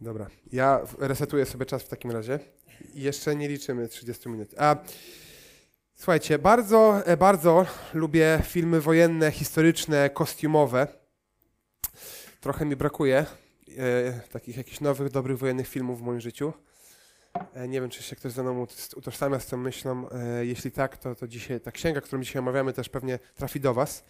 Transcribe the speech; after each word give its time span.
Dobra, 0.00 0.26
ja 0.52 0.80
resetuję 0.98 1.46
sobie 1.46 1.66
czas 1.66 1.82
w 1.82 1.88
takim 1.88 2.10
razie. 2.10 2.38
Jeszcze 2.94 3.36
nie 3.36 3.48
liczymy 3.48 3.88
30 3.88 4.28
minut. 4.28 4.54
A 4.58 4.76
słuchajcie, 5.94 6.38
bardzo, 6.38 7.06
e, 7.06 7.16
bardzo 7.16 7.66
lubię 7.94 8.40
filmy 8.44 8.80
wojenne, 8.80 9.30
historyczne, 9.30 10.10
kostiumowe. 10.10 10.86
Trochę 12.40 12.64
mi 12.64 12.76
brakuje 12.76 13.26
e, 13.78 14.20
takich 14.32 14.56
jakichś 14.56 14.80
nowych, 14.80 15.10
dobrych 15.10 15.38
wojennych 15.38 15.68
filmów 15.68 15.98
w 15.98 16.02
moim 16.02 16.20
życiu. 16.20 16.52
E, 17.54 17.68
nie 17.68 17.80
wiem, 17.80 17.90
czy 17.90 18.02
się 18.02 18.16
ktoś 18.16 18.32
ze 18.32 18.42
mną 18.42 18.66
utożsamia 18.96 19.40
z 19.40 19.46
tą 19.46 19.56
myślą. 19.56 20.10
E, 20.10 20.46
jeśli 20.46 20.70
tak, 20.70 20.96
to, 20.96 21.14
to 21.14 21.28
dzisiaj 21.28 21.60
ta 21.60 21.72
księga, 21.72 22.00
którą 22.00 22.22
dzisiaj 22.22 22.40
omawiamy, 22.40 22.72
też 22.72 22.88
pewnie 22.88 23.18
trafi 23.34 23.60
do 23.60 23.74
Was. 23.74 24.04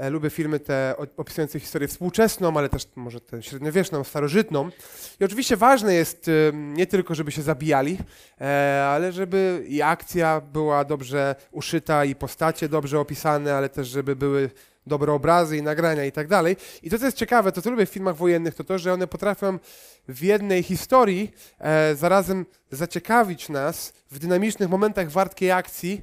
E, 0.00 0.10
lubię 0.10 0.30
filmy 0.30 0.60
te 0.60 0.94
opisujące 1.16 1.60
historię 1.60 1.88
współczesną, 1.88 2.56
ale 2.56 2.68
też 2.68 2.88
może 2.96 3.20
tę 3.20 3.42
średniowieczną, 3.42 4.04
starożytną. 4.04 4.70
I 5.20 5.24
oczywiście 5.24 5.56
ważne 5.56 5.94
jest 5.94 6.30
nie 6.52 6.86
tylko, 6.86 7.14
żeby 7.14 7.32
się 7.32 7.42
zabijali, 7.42 7.98
e, 8.40 8.84
ale 8.88 9.12
żeby 9.12 9.64
i 9.68 9.82
akcja 9.82 10.40
była 10.40 10.84
dobrze 10.84 11.34
uszyta, 11.50 12.04
i 12.04 12.14
postacie 12.14 12.68
dobrze 12.68 13.00
opisane, 13.00 13.54
ale 13.54 13.68
też 13.68 13.88
żeby 13.88 14.16
były 14.16 14.50
dobre 14.86 15.12
obrazy 15.12 15.56
i 15.56 15.62
nagrania 15.62 16.04
i 16.04 16.12
tak 16.12 16.28
dalej. 16.28 16.56
I 16.82 16.90
to, 16.90 16.98
co 16.98 17.04
jest 17.04 17.16
ciekawe, 17.16 17.52
to 17.52 17.62
co 17.62 17.70
lubię 17.70 17.86
w 17.86 17.90
filmach 17.90 18.16
wojennych, 18.16 18.54
to 18.54 18.64
to, 18.64 18.78
że 18.78 18.92
one 18.92 19.06
potrafią 19.06 19.58
w 20.08 20.22
jednej 20.22 20.62
historii 20.62 21.30
e, 21.58 21.94
zarazem 21.94 22.46
zaciekawić 22.70 23.48
nas 23.48 23.92
w 24.10 24.18
dynamicznych 24.18 24.68
momentach 24.68 25.10
wartkiej 25.10 25.50
akcji, 25.50 26.02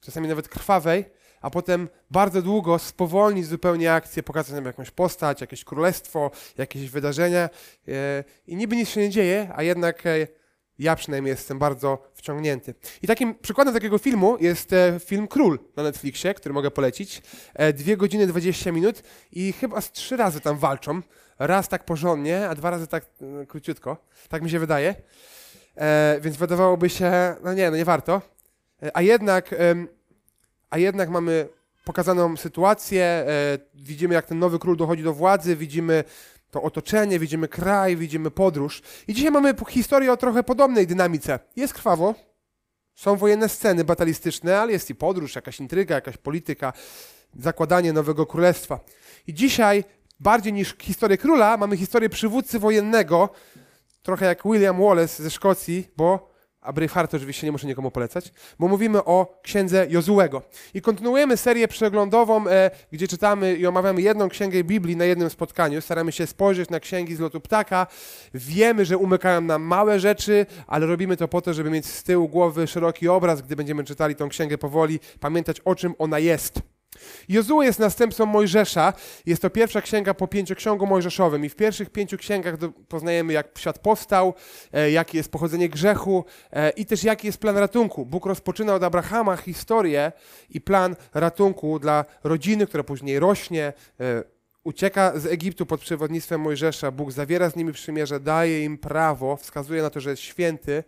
czasami 0.00 0.28
nawet 0.28 0.48
krwawej, 0.48 1.19
a 1.40 1.50
potem 1.50 1.88
bardzo 2.10 2.42
długo 2.42 2.78
spowolnić 2.78 3.46
zupełnie 3.46 3.92
akcję, 3.92 4.22
pokazać 4.22 4.54
nam 4.54 4.64
jakąś 4.64 4.90
postać, 4.90 5.40
jakieś 5.40 5.64
królestwo, 5.64 6.30
jakieś 6.58 6.90
wydarzenia 6.90 7.50
e, 7.88 8.24
i 8.46 8.56
niby 8.56 8.76
nic 8.76 8.88
się 8.88 9.00
nie 9.00 9.10
dzieje, 9.10 9.50
a 9.54 9.62
jednak 9.62 10.06
e, 10.06 10.26
ja 10.78 10.96
przynajmniej 10.96 11.30
jestem 11.30 11.58
bardzo 11.58 12.10
wciągnięty. 12.14 12.74
I 13.02 13.06
takim 13.06 13.34
przykładem 13.34 13.74
takiego 13.74 13.98
filmu 13.98 14.36
jest 14.40 14.72
e, 14.72 15.00
film 15.04 15.28
Król 15.28 15.58
na 15.76 15.82
Netflixie, 15.82 16.34
który 16.34 16.52
mogę 16.52 16.70
polecić. 16.70 17.22
Dwie 17.74 17.96
godziny 17.96 18.26
20 18.26 18.72
minut 18.72 19.02
i 19.32 19.52
chyba 19.52 19.80
z 19.80 19.92
trzy 19.92 20.16
razy 20.16 20.40
tam 20.40 20.58
walczą. 20.58 21.00
Raz 21.38 21.68
tak 21.68 21.84
porządnie, 21.84 22.48
a 22.48 22.54
dwa 22.54 22.70
razy 22.70 22.86
tak 22.86 23.06
króciutko. 23.48 23.96
Tak 24.28 24.42
mi 24.42 24.50
się 24.50 24.58
wydaje. 24.58 24.94
Więc 26.20 26.36
wydawałoby 26.36 26.90
się, 26.90 27.12
no 27.44 27.54
nie, 27.54 27.70
no 27.70 27.76
nie 27.76 27.84
warto. 27.84 28.22
A 28.94 29.02
jednak 29.02 29.54
a 30.70 30.78
jednak 30.78 31.10
mamy 31.10 31.48
pokazaną 31.84 32.36
sytuację, 32.36 33.04
e, 33.04 33.58
widzimy 33.74 34.14
jak 34.14 34.26
ten 34.26 34.38
nowy 34.38 34.58
król 34.58 34.76
dochodzi 34.76 35.02
do 35.02 35.12
władzy, 35.12 35.56
widzimy 35.56 36.04
to 36.50 36.62
otoczenie, 36.62 37.18
widzimy 37.18 37.48
kraj, 37.48 37.96
widzimy 37.96 38.30
podróż. 38.30 38.82
I 39.08 39.14
dzisiaj 39.14 39.30
mamy 39.30 39.54
historię 39.68 40.12
o 40.12 40.16
trochę 40.16 40.42
podobnej 40.42 40.86
dynamice. 40.86 41.38
Jest 41.56 41.74
krwawo, 41.74 42.14
są 42.94 43.16
wojenne 43.16 43.48
sceny 43.48 43.84
batalistyczne, 43.84 44.60
ale 44.60 44.72
jest 44.72 44.90
i 44.90 44.94
podróż, 44.94 45.34
jakaś 45.34 45.60
intryga, 45.60 45.94
jakaś 45.94 46.16
polityka, 46.16 46.72
zakładanie 47.38 47.92
nowego 47.92 48.26
królestwa. 48.26 48.80
I 49.26 49.34
dzisiaj, 49.34 49.84
bardziej 50.20 50.52
niż 50.52 50.76
historię 50.80 51.18
króla, 51.18 51.56
mamy 51.56 51.76
historię 51.76 52.08
przywódcy 52.08 52.58
wojennego, 52.58 53.28
trochę 54.02 54.26
jak 54.26 54.42
William 54.44 54.80
Wallace 54.80 55.22
ze 55.22 55.30
Szkocji, 55.30 55.88
bo 55.96 56.29
a 56.60 56.72
Braveheart 56.72 57.14
oczywiście 57.14 57.46
nie 57.46 57.52
muszę 57.52 57.66
nikomu 57.66 57.90
polecać, 57.90 58.32
bo 58.58 58.68
mówimy 58.68 59.04
o 59.04 59.40
księdze 59.42 59.86
Jozułego. 59.90 60.42
I 60.74 60.82
kontynuujemy 60.82 61.36
serię 61.36 61.68
przeglądową, 61.68 62.48
e, 62.48 62.70
gdzie 62.92 63.08
czytamy 63.08 63.56
i 63.56 63.66
omawiamy 63.66 64.02
jedną 64.02 64.28
księgę 64.28 64.64
Biblii 64.64 64.96
na 64.96 65.04
jednym 65.04 65.30
spotkaniu. 65.30 65.80
Staramy 65.80 66.12
się 66.12 66.26
spojrzeć 66.26 66.70
na 66.70 66.80
księgi 66.80 67.14
z 67.14 67.20
lotu 67.20 67.40
ptaka. 67.40 67.86
Wiemy, 68.34 68.84
że 68.84 68.98
umykają 68.98 69.40
nam 69.40 69.62
małe 69.62 70.00
rzeczy, 70.00 70.46
ale 70.66 70.86
robimy 70.86 71.16
to 71.16 71.28
po 71.28 71.42
to, 71.42 71.54
żeby 71.54 71.70
mieć 71.70 71.86
z 71.86 72.02
tyłu 72.02 72.28
głowy 72.28 72.66
szeroki 72.66 73.08
obraz, 73.08 73.42
gdy 73.42 73.56
będziemy 73.56 73.84
czytali 73.84 74.16
tą 74.16 74.28
księgę 74.28 74.58
powoli, 74.58 75.00
pamiętać 75.20 75.60
o 75.60 75.74
czym 75.74 75.94
ona 75.98 76.18
jest. 76.18 76.69
Jozue 77.28 77.62
jest 77.62 77.78
następcą 77.78 78.26
Mojżesza. 78.26 78.92
Jest 79.26 79.42
to 79.42 79.50
pierwsza 79.50 79.82
księga 79.82 80.14
po 80.14 80.28
pięcioksiągu 80.28 80.86
mojżeszowym 80.86 81.44
i 81.44 81.48
w 81.48 81.56
pierwszych 81.56 81.90
pięciu 81.90 82.18
księgach 82.18 82.54
poznajemy, 82.88 83.32
jak 83.32 83.58
świat 83.58 83.78
powstał, 83.78 84.34
e, 84.72 84.90
jakie 84.90 85.18
jest 85.18 85.32
pochodzenie 85.32 85.68
grzechu 85.68 86.24
e, 86.52 86.70
i 86.70 86.86
też 86.86 87.04
jaki 87.04 87.26
jest 87.26 87.38
plan 87.38 87.56
ratunku. 87.56 88.06
Bóg 88.06 88.26
rozpoczyna 88.26 88.74
od 88.74 88.82
Abrahama 88.82 89.36
historię 89.36 90.12
i 90.50 90.60
plan 90.60 90.96
ratunku 91.14 91.78
dla 91.78 92.04
rodziny, 92.24 92.66
która 92.66 92.84
później 92.84 93.18
rośnie, 93.18 93.72
e, 94.00 94.24
ucieka 94.64 95.18
z 95.18 95.26
Egiptu 95.26 95.66
pod 95.66 95.80
przewodnictwem 95.80 96.40
Mojżesza. 96.40 96.90
Bóg 96.90 97.12
zawiera 97.12 97.50
z 97.50 97.56
nimi 97.56 97.72
przymierze, 97.72 98.20
daje 98.20 98.64
im 98.64 98.78
prawo, 98.78 99.36
wskazuje 99.36 99.82
na 99.82 99.90
to, 99.90 100.00
że 100.00 100.10
jest 100.10 100.22
święty 100.22 100.84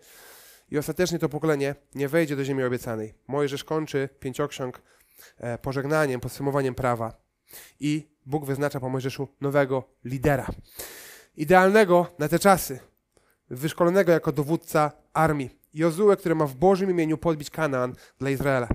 i 0.70 0.78
ostatecznie 0.78 1.18
to 1.18 1.28
pokolenie 1.28 1.74
nie 1.94 2.08
wejdzie 2.08 2.36
do 2.36 2.44
ziemi 2.44 2.64
obiecanej. 2.64 3.14
Mojżesz 3.28 3.64
kończy 3.64 4.08
pięcioksiąg 4.20 4.82
pożegnaniem, 5.62 6.20
podsumowaniem 6.20 6.74
prawa. 6.74 7.12
I 7.80 8.08
Bóg 8.26 8.44
wyznacza 8.44 8.80
po 8.80 8.88
Mojżeszu 8.88 9.28
nowego 9.40 9.84
lidera. 10.04 10.46
Idealnego 11.36 12.06
na 12.18 12.28
te 12.28 12.38
czasy, 12.38 12.80
wyszkolonego 13.50 14.12
jako 14.12 14.32
dowódca 14.32 14.92
armii. 15.12 15.62
Jozue, 15.74 16.16
który 16.16 16.34
ma 16.34 16.46
w 16.46 16.54
Bożym 16.54 16.90
imieniu 16.90 17.18
podbić 17.18 17.50
Kanaan 17.50 17.94
dla 18.18 18.30
Izraela. 18.30 18.68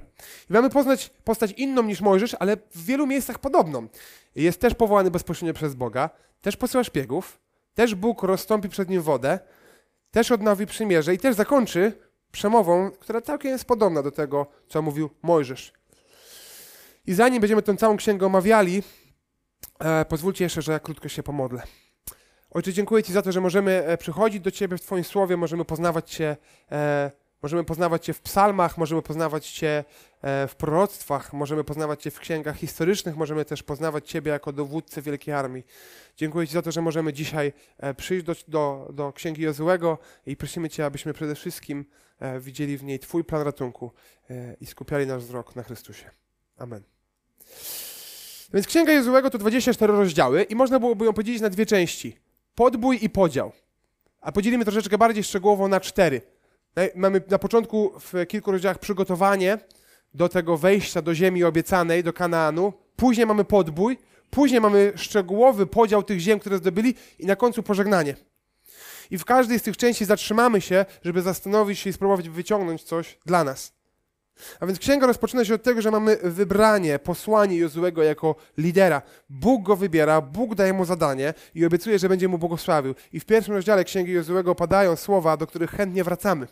I 0.50 0.54
mamy 0.54 0.70
poznać 0.70 1.10
postać 1.24 1.52
inną 1.52 1.84
niż 1.84 2.02
Mojżesz, 2.02 2.36
ale 2.40 2.58
w 2.58 2.86
wielu 2.86 3.08
miejscach 3.08 3.40
podobną. 3.40 3.88
Jest 4.36 4.62
też 4.62 4.74
powołany 4.74 5.12
bezpośrednio 5.12 5.54
przez 5.54 5.76
Boga, 5.76 6.10
też 6.42 6.58
posyła 6.58 6.84
szpiegów, 6.84 7.40
też 7.74 7.96
Bóg 7.96 8.24
rozstąpi 8.24 8.70
przed 8.70 8.90
nim 8.90 9.02
wodę, 9.02 9.40
też 10.12 10.32
odnowi 10.32 10.66
przymierze 10.66 11.14
i 11.14 11.18
też 11.18 11.36
zakończy 11.36 11.94
przemową, 12.32 12.92
która 12.92 13.22
całkiem 13.22 13.52
jest 13.52 13.66
podobna 13.66 14.04
do 14.04 14.12
tego, 14.12 14.48
co 14.68 14.82
mówił 14.82 15.10
Mojżesz. 15.22 15.74
I 17.08 17.14
zanim 17.14 17.42
będziemy 17.42 17.62
tę 17.62 17.78
całą 17.78 17.98
księgę 17.98 18.26
omawiali, 18.26 18.84
e, 19.80 20.06
pozwólcie 20.06 20.44
jeszcze, 20.44 20.62
że 20.62 20.72
ja 20.72 20.80
krótko 20.80 21.10
się 21.10 21.24
pomodlę. 21.24 21.62
Ojcze, 22.52 22.74
dziękuję 22.74 23.04
Ci 23.04 23.14
za 23.14 23.22
to, 23.22 23.32
że 23.32 23.42
możemy 23.42 23.86
e, 23.86 23.98
przychodzić 23.98 24.42
do 24.42 24.52
Ciebie 24.52 24.78
w 24.78 24.82
Twoim 24.82 25.04
słowie, 25.04 25.38
możemy 25.38 25.66
poznawać 25.66 26.12
Cię, 26.12 26.38
e, 26.72 27.12
możemy 27.42 27.64
poznawać 27.64 28.06
Cię 28.06 28.14
w 28.14 28.22
psalmach, 28.22 28.78
możemy 28.78 29.02
poznawać 29.02 29.50
Cię 29.52 29.84
e, 30.22 30.48
w 30.48 30.56
proroctwach, 30.56 31.34
możemy 31.34 31.64
poznawać 31.64 32.04
Cię 32.04 32.12
w 32.12 32.20
księgach 32.20 32.58
historycznych, 32.58 33.18
możemy 33.18 33.46
też 33.46 33.64
poznawać 33.64 34.10
Ciebie 34.10 34.32
jako 34.32 34.54
dowódcę 34.54 35.02
wielkiej 35.02 35.34
armii. 35.34 35.64
Dziękuję 36.16 36.48
Ci 36.48 36.54
za 36.54 36.62
to, 36.62 36.72
że 36.72 36.82
możemy 36.82 37.14
dzisiaj 37.14 37.54
e, 37.78 37.94
przyjść 37.94 38.26
do, 38.26 38.36
do, 38.48 38.90
do 38.94 39.14
Księgi 39.14 39.42
Jozułego 39.42 39.98
i 40.26 40.38
prosimy 40.38 40.70
Cię, 40.70 40.86
abyśmy 40.86 41.14
przede 41.14 41.36
wszystkim 41.36 41.86
e, 42.20 42.40
widzieli 42.40 42.78
w 42.78 42.84
niej 42.84 43.00
Twój 43.00 43.24
plan 43.24 43.42
ratunku 43.42 43.92
i 44.62 44.66
skupiali 44.66 45.08
nasz 45.08 45.24
wzrok 45.24 45.56
na 45.56 45.64
Chrystusie. 45.64 46.10
Amen. 46.58 46.97
Więc 48.54 48.68
Księga 48.68 48.94
Jezułego 48.94 49.30
to 49.30 49.38
24 49.38 49.94
rozdziały 49.94 50.44
i 50.44 50.56
można 50.56 50.80
byłoby 50.80 51.06
ją 51.06 51.14
podzielić 51.14 51.42
na 51.42 51.50
dwie 51.50 51.66
części. 51.66 52.18
Podbój 52.56 53.00
i 53.02 53.10
podział. 53.10 53.52
A 54.22 54.32
podzielimy 54.32 54.66
troszeczkę 54.66 54.98
bardziej 54.98 55.24
szczegółowo 55.24 55.68
na 55.68 55.80
cztery. 55.80 56.22
Mamy 56.96 57.22
na 57.30 57.40
początku 57.40 57.94
w 58.00 58.28
kilku 58.28 58.52
rozdziałach 58.52 58.80
przygotowanie 58.80 59.58
do 60.14 60.30
tego 60.30 60.58
wejścia 60.58 61.02
do 61.02 61.16
ziemi 61.16 61.44
obiecanej, 61.44 62.04
do 62.04 62.14
Kanaanu. 62.14 62.74
Później 62.96 63.26
mamy 63.26 63.46
podbój, 63.46 63.98
później 64.30 64.62
mamy 64.62 64.94
szczegółowy 64.96 65.68
podział 65.68 66.04
tych 66.04 66.20
ziem, 66.20 66.40
które 66.40 66.58
zdobyli 66.58 66.96
i 67.20 67.26
na 67.26 67.36
końcu 67.36 67.64
pożegnanie. 67.64 68.16
I 69.12 69.18
w 69.18 69.26
każdej 69.26 69.60
z 69.60 69.64
tych 69.64 69.78
części 69.78 70.06
zatrzymamy 70.06 70.62
się, 70.62 70.86
żeby 71.04 71.22
zastanowić 71.22 71.80
się 71.80 71.90
i 71.90 71.94
spróbować 71.94 72.30
wyciągnąć 72.30 72.84
coś 72.84 73.18
dla 73.26 73.44
nas. 73.44 73.77
A 74.60 74.66
więc 74.66 74.80
księga 74.80 75.08
rozpoczyna 75.08 75.46
się 75.46 75.54
od 75.54 75.64
tego, 75.64 75.82
że 75.82 75.92
mamy 75.92 76.18
wybranie, 76.24 77.00
posłanie 77.00 77.58
Jozuego 77.58 78.04
jako 78.04 78.36
lidera. 78.58 79.02
Bóg 79.30 79.64
go 79.64 79.76
wybiera, 79.76 80.22
Bóg 80.22 80.56
daje 80.56 80.74
mu 80.74 80.86
zadanie 80.86 81.34
i 81.56 81.66
obiecuje, 81.66 82.00
że 82.00 82.10
będzie 82.10 82.28
mu 82.28 82.38
błogosławił. 82.38 82.96
I 83.14 83.20
w 83.20 83.26
pierwszym 83.26 83.54
rozdziale 83.54 83.84
księgi 83.84 84.12
Jozuego 84.12 84.56
padają 84.56 84.96
słowa, 84.96 85.38
do 85.38 85.48
których 85.48 85.72
chętnie 85.72 86.04
wracamy. 86.04 86.48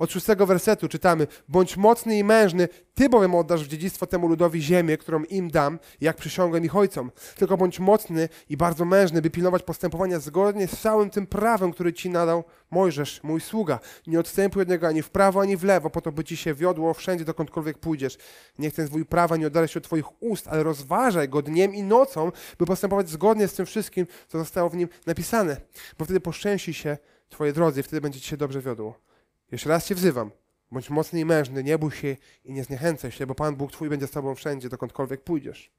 Od 0.00 0.12
szóstego 0.12 0.46
wersetu 0.46 0.88
czytamy: 0.88 1.26
Bądź 1.48 1.76
mocny 1.76 2.18
i 2.18 2.24
mężny, 2.24 2.68
ty 2.94 3.08
bowiem 3.08 3.34
oddasz 3.34 3.64
w 3.64 3.68
dziedzictwo 3.68 4.06
temu 4.06 4.28
ludowi 4.28 4.62
ziemię, 4.62 4.96
którą 4.96 5.24
im 5.24 5.50
dam, 5.50 5.78
jak 6.00 6.16
przysiągłem 6.16 6.64
ich 6.64 6.76
ojcom. 6.76 7.10
Tylko 7.36 7.56
bądź 7.56 7.80
mocny 7.80 8.28
i 8.48 8.56
bardzo 8.56 8.84
mężny, 8.84 9.22
by 9.22 9.30
pilnować 9.30 9.62
postępowania 9.62 10.18
zgodnie 10.18 10.68
z 10.68 10.80
całym 10.80 11.10
tym 11.10 11.26
prawem, 11.26 11.72
który 11.72 11.92
ci 11.92 12.10
nadał 12.10 12.44
Mojżesz, 12.70 13.20
mój 13.22 13.40
sługa. 13.40 13.80
Nie 14.06 14.20
odstępuj 14.20 14.62
od 14.62 14.68
niego 14.68 14.86
ani 14.86 15.02
w 15.02 15.10
prawo, 15.10 15.40
ani 15.40 15.56
w 15.56 15.64
lewo, 15.64 15.90
po 15.90 16.00
to, 16.00 16.12
by 16.12 16.24
ci 16.24 16.36
się 16.36 16.54
wiodło 16.54 16.94
wszędzie, 16.94 17.24
dokądkolwiek 17.24 17.78
pójdziesz. 17.78 18.18
Niech 18.58 18.74
ten 18.74 18.86
zwój 18.86 19.04
prawa 19.04 19.36
nie 19.36 19.46
oddali 19.46 19.68
się 19.68 19.78
od 19.78 19.84
twoich 19.84 20.22
ust, 20.22 20.48
ale 20.48 20.62
rozważaj 20.62 21.28
go 21.28 21.42
dniem 21.42 21.74
i 21.74 21.82
nocą, 21.82 22.32
by 22.58 22.66
postępować 22.66 23.08
zgodnie 23.08 23.48
z 23.48 23.54
tym 23.54 23.66
wszystkim, 23.66 24.06
co 24.28 24.38
zostało 24.38 24.70
w 24.70 24.76
nim 24.76 24.88
napisane. 25.06 25.56
Bo 25.98 26.04
wtedy 26.04 26.20
poszczęści 26.20 26.74
się 26.74 26.98
twoje 27.28 27.52
drodze 27.52 27.80
i 27.80 27.82
wtedy 27.82 28.00
będzie 28.00 28.20
ci 28.20 28.28
się 28.28 28.36
dobrze 28.36 28.60
wiodło. 28.60 29.09
Jeszcze 29.52 29.68
raz 29.68 29.86
Cię 29.86 29.94
wzywam. 29.94 30.30
Bądź 30.72 30.90
mocny 30.90 31.20
i 31.20 31.24
mężny, 31.24 31.64
nie 31.64 31.78
bój 31.78 31.90
się 31.90 32.16
i 32.44 32.52
nie 32.52 32.64
zniechęcaj 32.64 33.10
się, 33.12 33.26
bo 33.26 33.34
Pan 33.34 33.56
Bóg 33.56 33.72
Twój 33.72 33.88
będzie 33.88 34.06
z 34.06 34.10
Tobą 34.10 34.34
wszędzie, 34.34 34.68
dokądkolwiek 34.68 35.24
pójdziesz. 35.24 35.72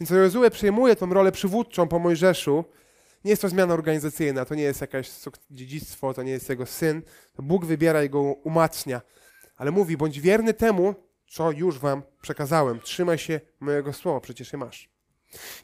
Więc 0.00 0.10
Jozue 0.10 0.50
przyjmuje 0.50 0.96
tą 0.96 1.14
rolę 1.14 1.32
przywódczą 1.32 1.88
po 1.88 1.98
Mojżeszu, 1.98 2.64
Nie 3.24 3.30
jest 3.30 3.42
to 3.42 3.48
zmiana 3.48 3.74
organizacyjna, 3.74 4.44
to 4.44 4.54
nie 4.54 4.62
jest 4.62 4.80
jakieś 4.80 5.10
dziedzictwo, 5.50 6.14
to 6.14 6.22
nie 6.22 6.30
jest 6.32 6.48
jego 6.48 6.66
syn. 6.66 7.02
To 7.32 7.42
Bóg 7.42 7.64
wybiera 7.64 8.04
i 8.04 8.10
go 8.10 8.20
umacnia. 8.20 9.00
Ale 9.56 9.70
mówi, 9.70 9.96
bądź 9.96 10.20
wierny 10.20 10.54
temu, 10.54 10.94
co 11.28 11.50
już 11.50 11.78
wam 11.78 12.02
przekazałem. 12.22 12.80
Trzymaj 12.80 13.18
się 13.18 13.40
mojego 13.60 13.92
słowa, 13.92 14.20
przecież 14.20 14.52
je 14.52 14.58
masz. 14.58 14.90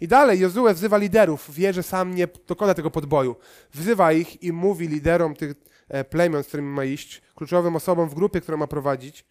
I 0.00 0.08
dalej 0.08 0.40
Jozue 0.40 0.74
wzywa 0.74 0.96
liderów, 0.96 1.54
wie, 1.54 1.72
że 1.72 1.82
sam 1.82 2.14
nie 2.14 2.28
dokona 2.46 2.74
tego 2.74 2.90
podboju. 2.90 3.36
Wzywa 3.72 4.12
ich 4.12 4.42
i 4.42 4.52
mówi 4.52 4.88
liderom 4.88 5.34
tych 5.34 5.54
plemion, 6.10 6.44
z 6.44 6.46
którymi 6.46 6.68
ma 6.68 6.84
iść, 6.84 7.22
kluczowym 7.34 7.76
osobom 7.76 8.08
w 8.08 8.14
grupie, 8.14 8.40
która 8.40 8.56
ma 8.56 8.66
prowadzić, 8.66 9.24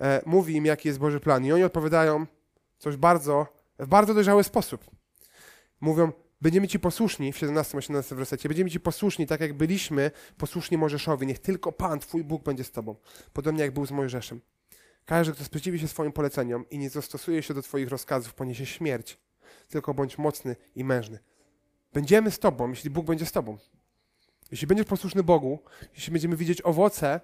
e, 0.00 0.22
mówi 0.26 0.54
im, 0.56 0.66
jaki 0.66 0.88
jest 0.88 0.98
Boży 0.98 1.20
plan. 1.20 1.44
I 1.44 1.52
oni 1.52 1.64
odpowiadają 1.64 2.26
coś 2.78 2.96
bardzo, 2.96 3.46
w 3.78 3.86
bardzo 3.86 4.14
dojrzały 4.14 4.44
sposób. 4.44 4.90
Mówią, 5.80 6.12
będziemy 6.40 6.68
Ci 6.68 6.80
posłuszni, 6.80 7.32
w 7.32 7.36
17-18 7.36 8.16
wersecie, 8.16 8.48
będziemy 8.48 8.70
Ci 8.70 8.80
posłuszni, 8.80 9.26
tak 9.26 9.40
jak 9.40 9.52
byliśmy 9.52 10.10
posłuszni 10.36 10.78
Mojżeszowi. 10.78 11.26
Niech 11.26 11.38
tylko 11.38 11.72
Pan, 11.72 11.98
Twój 11.98 12.24
Bóg 12.24 12.42
będzie 12.42 12.64
z 12.64 12.70
Tobą. 12.70 12.96
Podobnie 13.32 13.62
jak 13.62 13.74
był 13.74 13.86
z 13.86 13.90
Mojżeszem. 13.90 14.40
Każdy, 15.04 15.32
kto 15.32 15.44
sprzeciwi 15.44 15.78
się 15.78 15.88
swoim 15.88 16.12
poleceniom 16.12 16.68
i 16.70 16.78
nie 16.78 16.90
zastosuje 16.90 17.42
się 17.42 17.54
do 17.54 17.62
Twoich 17.62 17.88
rozkazów, 17.88 18.34
poniesie 18.34 18.66
śmierć. 18.66 19.18
Tylko 19.68 19.94
bądź 19.94 20.18
mocny 20.18 20.56
i 20.74 20.84
mężny. 20.84 21.18
Będziemy 21.92 22.30
z 22.30 22.38
Tobą, 22.38 22.70
jeśli 22.70 22.90
Bóg 22.90 23.06
będzie 23.06 23.26
z 23.26 23.32
Tobą. 23.32 23.58
Jeśli 24.50 24.66
będziesz 24.66 24.86
posłuszny 24.86 25.22
Bogu, 25.22 25.58
jeśli 25.94 26.12
będziemy 26.12 26.36
widzieć 26.36 26.62
owoce 26.62 27.20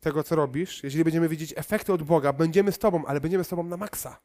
tego, 0.00 0.22
co 0.22 0.36
robisz, 0.36 0.84
jeżeli 0.84 1.04
będziemy 1.04 1.28
widzieć 1.28 1.54
efekty 1.56 1.92
od 1.92 2.02
Boga, 2.02 2.32
będziemy 2.32 2.72
z 2.72 2.78
Tobą, 2.78 3.06
ale 3.06 3.20
będziemy 3.20 3.44
z 3.44 3.48
Tobą 3.48 3.62
na 3.62 3.76
maksa. 3.76 4.20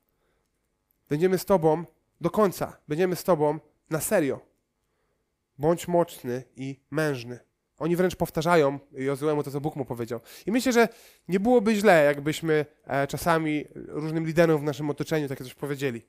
Będziemy 1.09 1.37
z 1.37 1.45
Tobą 1.45 1.85
do 2.21 2.29
końca. 2.29 2.77
Będziemy 2.87 3.15
z 3.15 3.23
Tobą 3.23 3.59
na 3.89 4.01
serio. 4.01 4.39
Bądź 5.57 5.87
mocny 5.87 6.43
i 6.55 6.79
mężny. 6.91 7.39
Oni 7.77 7.95
wręcz 7.95 8.15
powtarzają 8.15 8.79
Jozuemu 8.91 9.43
to, 9.43 9.51
co 9.51 9.61
Bóg 9.61 9.75
mu 9.75 9.85
powiedział. 9.85 10.19
I 10.45 10.51
myślę, 10.51 10.71
że 10.73 10.87
nie 11.27 11.39
byłoby 11.39 11.75
źle, 11.75 12.03
jakbyśmy 12.05 12.65
e, 12.85 13.07
czasami 13.07 13.65
różnym 13.75 14.25
liderom 14.25 14.61
w 14.61 14.63
naszym 14.63 14.89
otoczeniu 14.89 15.27
takie 15.27 15.43
coś 15.43 15.53
powiedzieli. 15.53 16.01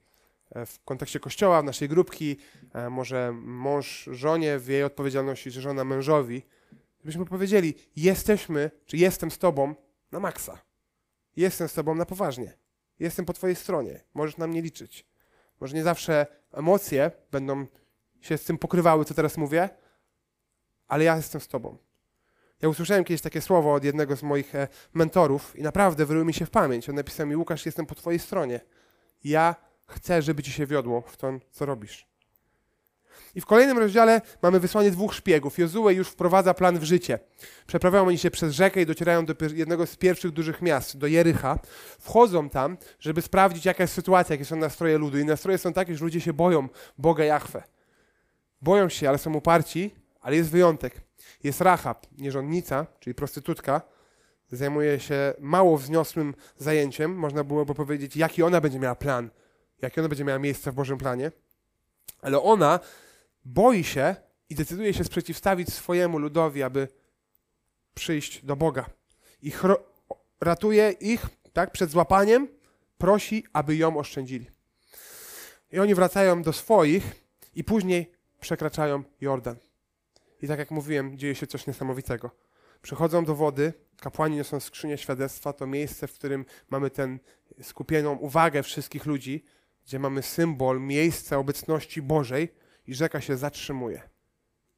E, 0.54 0.66
w 0.66 0.84
kontekście 0.84 1.20
kościoła, 1.20 1.62
w 1.62 1.64
naszej 1.64 1.88
grupki, 1.88 2.36
e, 2.72 2.90
może 2.90 3.32
mąż 3.42 4.08
żonie 4.12 4.58
w 4.58 4.68
jej 4.68 4.84
odpowiedzialności, 4.84 5.52
czy 5.52 5.60
żona 5.60 5.84
mężowi, 5.84 6.42
żebyśmy 7.00 7.26
powiedzieli, 7.26 7.74
jesteśmy, 7.96 8.70
czy 8.86 8.96
jestem 8.96 9.30
z 9.30 9.38
tobą 9.38 9.74
na 10.12 10.20
maksa. 10.20 10.58
Jestem 11.36 11.68
z 11.68 11.74
tobą 11.74 11.94
na 11.94 12.06
poważnie. 12.06 12.52
Jestem 12.98 13.24
po 13.24 13.32
twojej 13.32 13.56
stronie. 13.56 14.00
Możesz 14.14 14.36
na 14.36 14.46
mnie 14.46 14.62
liczyć. 14.62 15.06
Może 15.60 15.76
nie 15.76 15.82
zawsze 15.82 16.26
emocje 16.52 17.10
będą 17.30 17.66
się 18.20 18.38
z 18.38 18.44
tym 18.44 18.58
pokrywały, 18.58 19.04
co 19.04 19.14
teraz 19.14 19.36
mówię, 19.36 19.68
ale 20.88 21.04
ja 21.04 21.16
jestem 21.16 21.40
z 21.40 21.48
Tobą. 21.48 21.76
Ja 22.62 22.68
usłyszałem 22.68 23.04
kiedyś 23.04 23.20
takie 23.20 23.40
słowo 23.40 23.74
od 23.74 23.84
jednego 23.84 24.16
z 24.16 24.22
moich 24.22 24.54
e, 24.54 24.68
mentorów 24.94 25.56
i 25.56 25.62
naprawdę 25.62 26.06
wyryło 26.06 26.24
mi 26.24 26.34
się 26.34 26.46
w 26.46 26.50
pamięć. 26.50 26.88
On 26.88 26.94
napisał 26.94 27.26
mi, 27.26 27.36
Łukasz, 27.36 27.66
jestem 27.66 27.86
po 27.86 27.94
Twojej 27.94 28.18
stronie. 28.18 28.60
Ja 29.24 29.54
chcę, 29.86 30.22
żeby 30.22 30.42
Ci 30.42 30.52
się 30.52 30.66
wiodło 30.66 31.00
w 31.06 31.16
to, 31.16 31.32
co 31.50 31.66
robisz. 31.66 32.12
I 33.34 33.40
w 33.40 33.46
kolejnym 33.46 33.78
rozdziale 33.78 34.20
mamy 34.42 34.60
wysłanie 34.60 34.90
dwóch 34.90 35.14
szpiegów. 35.14 35.58
Jozue 35.58 35.90
już 35.90 36.08
wprowadza 36.08 36.54
plan 36.54 36.78
w 36.78 36.82
życie. 36.82 37.18
Przeprawiają 37.66 38.06
oni 38.06 38.18
się 38.18 38.30
przez 38.30 38.54
rzekę 38.54 38.82
i 38.82 38.86
docierają 38.86 39.26
do 39.26 39.34
jednego 39.54 39.86
z 39.86 39.96
pierwszych 39.96 40.30
dużych 40.30 40.62
miast, 40.62 40.98
do 40.98 41.06
Jericha. 41.06 41.58
Wchodzą 41.98 42.50
tam, 42.50 42.76
żeby 42.98 43.22
sprawdzić, 43.22 43.64
jaka 43.64 43.82
jest 43.82 43.94
sytuacja, 43.94 44.34
jakie 44.34 44.44
są 44.44 44.56
nastroje 44.56 44.98
ludu. 44.98 45.18
I 45.18 45.24
nastroje 45.24 45.58
są 45.58 45.72
takie, 45.72 45.96
że 45.96 46.04
ludzie 46.04 46.20
się 46.20 46.32
boją 46.32 46.68
Boga 46.98 47.24
Jahwe. 47.24 47.62
Boją 48.62 48.88
się, 48.88 49.08
ale 49.08 49.18
są 49.18 49.34
uparci, 49.34 49.94
ale 50.20 50.36
jest 50.36 50.50
wyjątek. 50.50 51.00
Jest 51.44 51.60
Rahab, 51.60 52.06
nierządnica, 52.18 52.86
czyli 53.00 53.14
prostytutka. 53.14 53.82
Zajmuje 54.50 55.00
się 55.00 55.34
mało 55.38 55.78
wzniosłym 55.78 56.34
zajęciem. 56.56 57.14
Można 57.14 57.44
byłoby 57.44 57.74
powiedzieć, 57.74 58.16
jaki 58.16 58.42
ona 58.42 58.60
będzie 58.60 58.78
miała 58.78 58.94
plan, 58.94 59.30
jaki 59.82 60.00
ona 60.00 60.08
będzie 60.08 60.24
miała 60.24 60.38
miejsce 60.38 60.72
w 60.72 60.74
Bożym 60.74 60.98
planie. 60.98 61.32
Ale 62.20 62.42
ona 62.42 62.80
boi 63.44 63.84
się 63.84 64.16
i 64.50 64.54
decyduje 64.54 64.94
się 64.94 65.04
sprzeciwstawić 65.04 65.72
swojemu 65.72 66.18
ludowi, 66.18 66.62
aby 66.62 66.88
przyjść 67.94 68.44
do 68.44 68.56
Boga. 68.56 68.86
I 69.42 69.52
ratuje 70.40 70.90
ich 70.90 71.26
tak, 71.52 71.70
przed 71.70 71.90
złapaniem, 71.90 72.48
prosi, 72.98 73.44
aby 73.52 73.76
ją 73.76 73.98
oszczędzili. 73.98 74.50
I 75.72 75.78
oni 75.78 75.94
wracają 75.94 76.42
do 76.42 76.52
swoich 76.52 77.02
i 77.54 77.64
później 77.64 78.12
przekraczają 78.40 79.02
Jordan. 79.20 79.56
I 80.42 80.48
tak 80.48 80.58
jak 80.58 80.70
mówiłem, 80.70 81.18
dzieje 81.18 81.34
się 81.34 81.46
coś 81.46 81.66
niesamowitego. 81.66 82.30
Przychodzą 82.82 83.24
do 83.24 83.34
wody, 83.34 83.72
kapłani 84.00 84.36
niosą 84.36 84.60
skrzynię 84.60 84.98
świadectwa, 84.98 85.52
to 85.52 85.66
miejsce, 85.66 86.08
w 86.08 86.12
którym 86.14 86.44
mamy 86.70 86.90
tę 86.90 87.18
skupioną 87.62 88.16
uwagę 88.16 88.62
wszystkich 88.62 89.06
ludzi, 89.06 89.44
gdzie 89.86 89.98
mamy 89.98 90.22
symbol, 90.22 90.80
miejsce 90.80 91.38
obecności 91.38 92.02
Bożej 92.02 92.54
i 92.86 92.94
rzeka 92.94 93.20
się 93.20 93.36
zatrzymuje. 93.36 94.02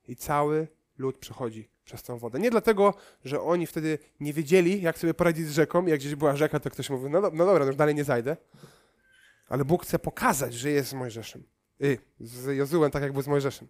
I 0.08 0.16
cały 0.16 0.68
lud 0.98 1.18
przechodzi 1.18 1.68
przez 1.84 2.02
tą 2.02 2.18
wodę. 2.18 2.38
Nie 2.38 2.50
dlatego, 2.50 2.94
że 3.24 3.40
oni 3.40 3.66
wtedy 3.66 3.98
nie 4.20 4.32
wiedzieli, 4.32 4.82
jak 4.82 4.98
sobie 4.98 5.14
poradzić 5.14 5.46
z 5.46 5.52
rzeką. 5.52 5.86
Jak 5.86 6.00
gdzieś 6.00 6.14
była 6.14 6.36
rzeka, 6.36 6.60
to 6.60 6.70
ktoś 6.70 6.90
mówi, 6.90 7.10
no, 7.10 7.20
no 7.20 7.30
dobra, 7.30 7.58
no 7.58 7.66
już 7.66 7.76
dalej 7.76 7.94
nie 7.94 8.04
zajdę. 8.04 8.36
Ale 9.48 9.64
Bóg 9.64 9.82
chce 9.82 9.98
pokazać, 9.98 10.54
że 10.54 10.70
jest 10.70 10.88
z 10.88 10.94
Mojżeszem. 10.94 11.44
Y, 11.82 11.98
z 12.20 12.56
Jozułem, 12.56 12.90
tak 12.90 13.02
jakby 13.02 13.22
z 13.22 13.26
Mojżeszem. 13.26 13.68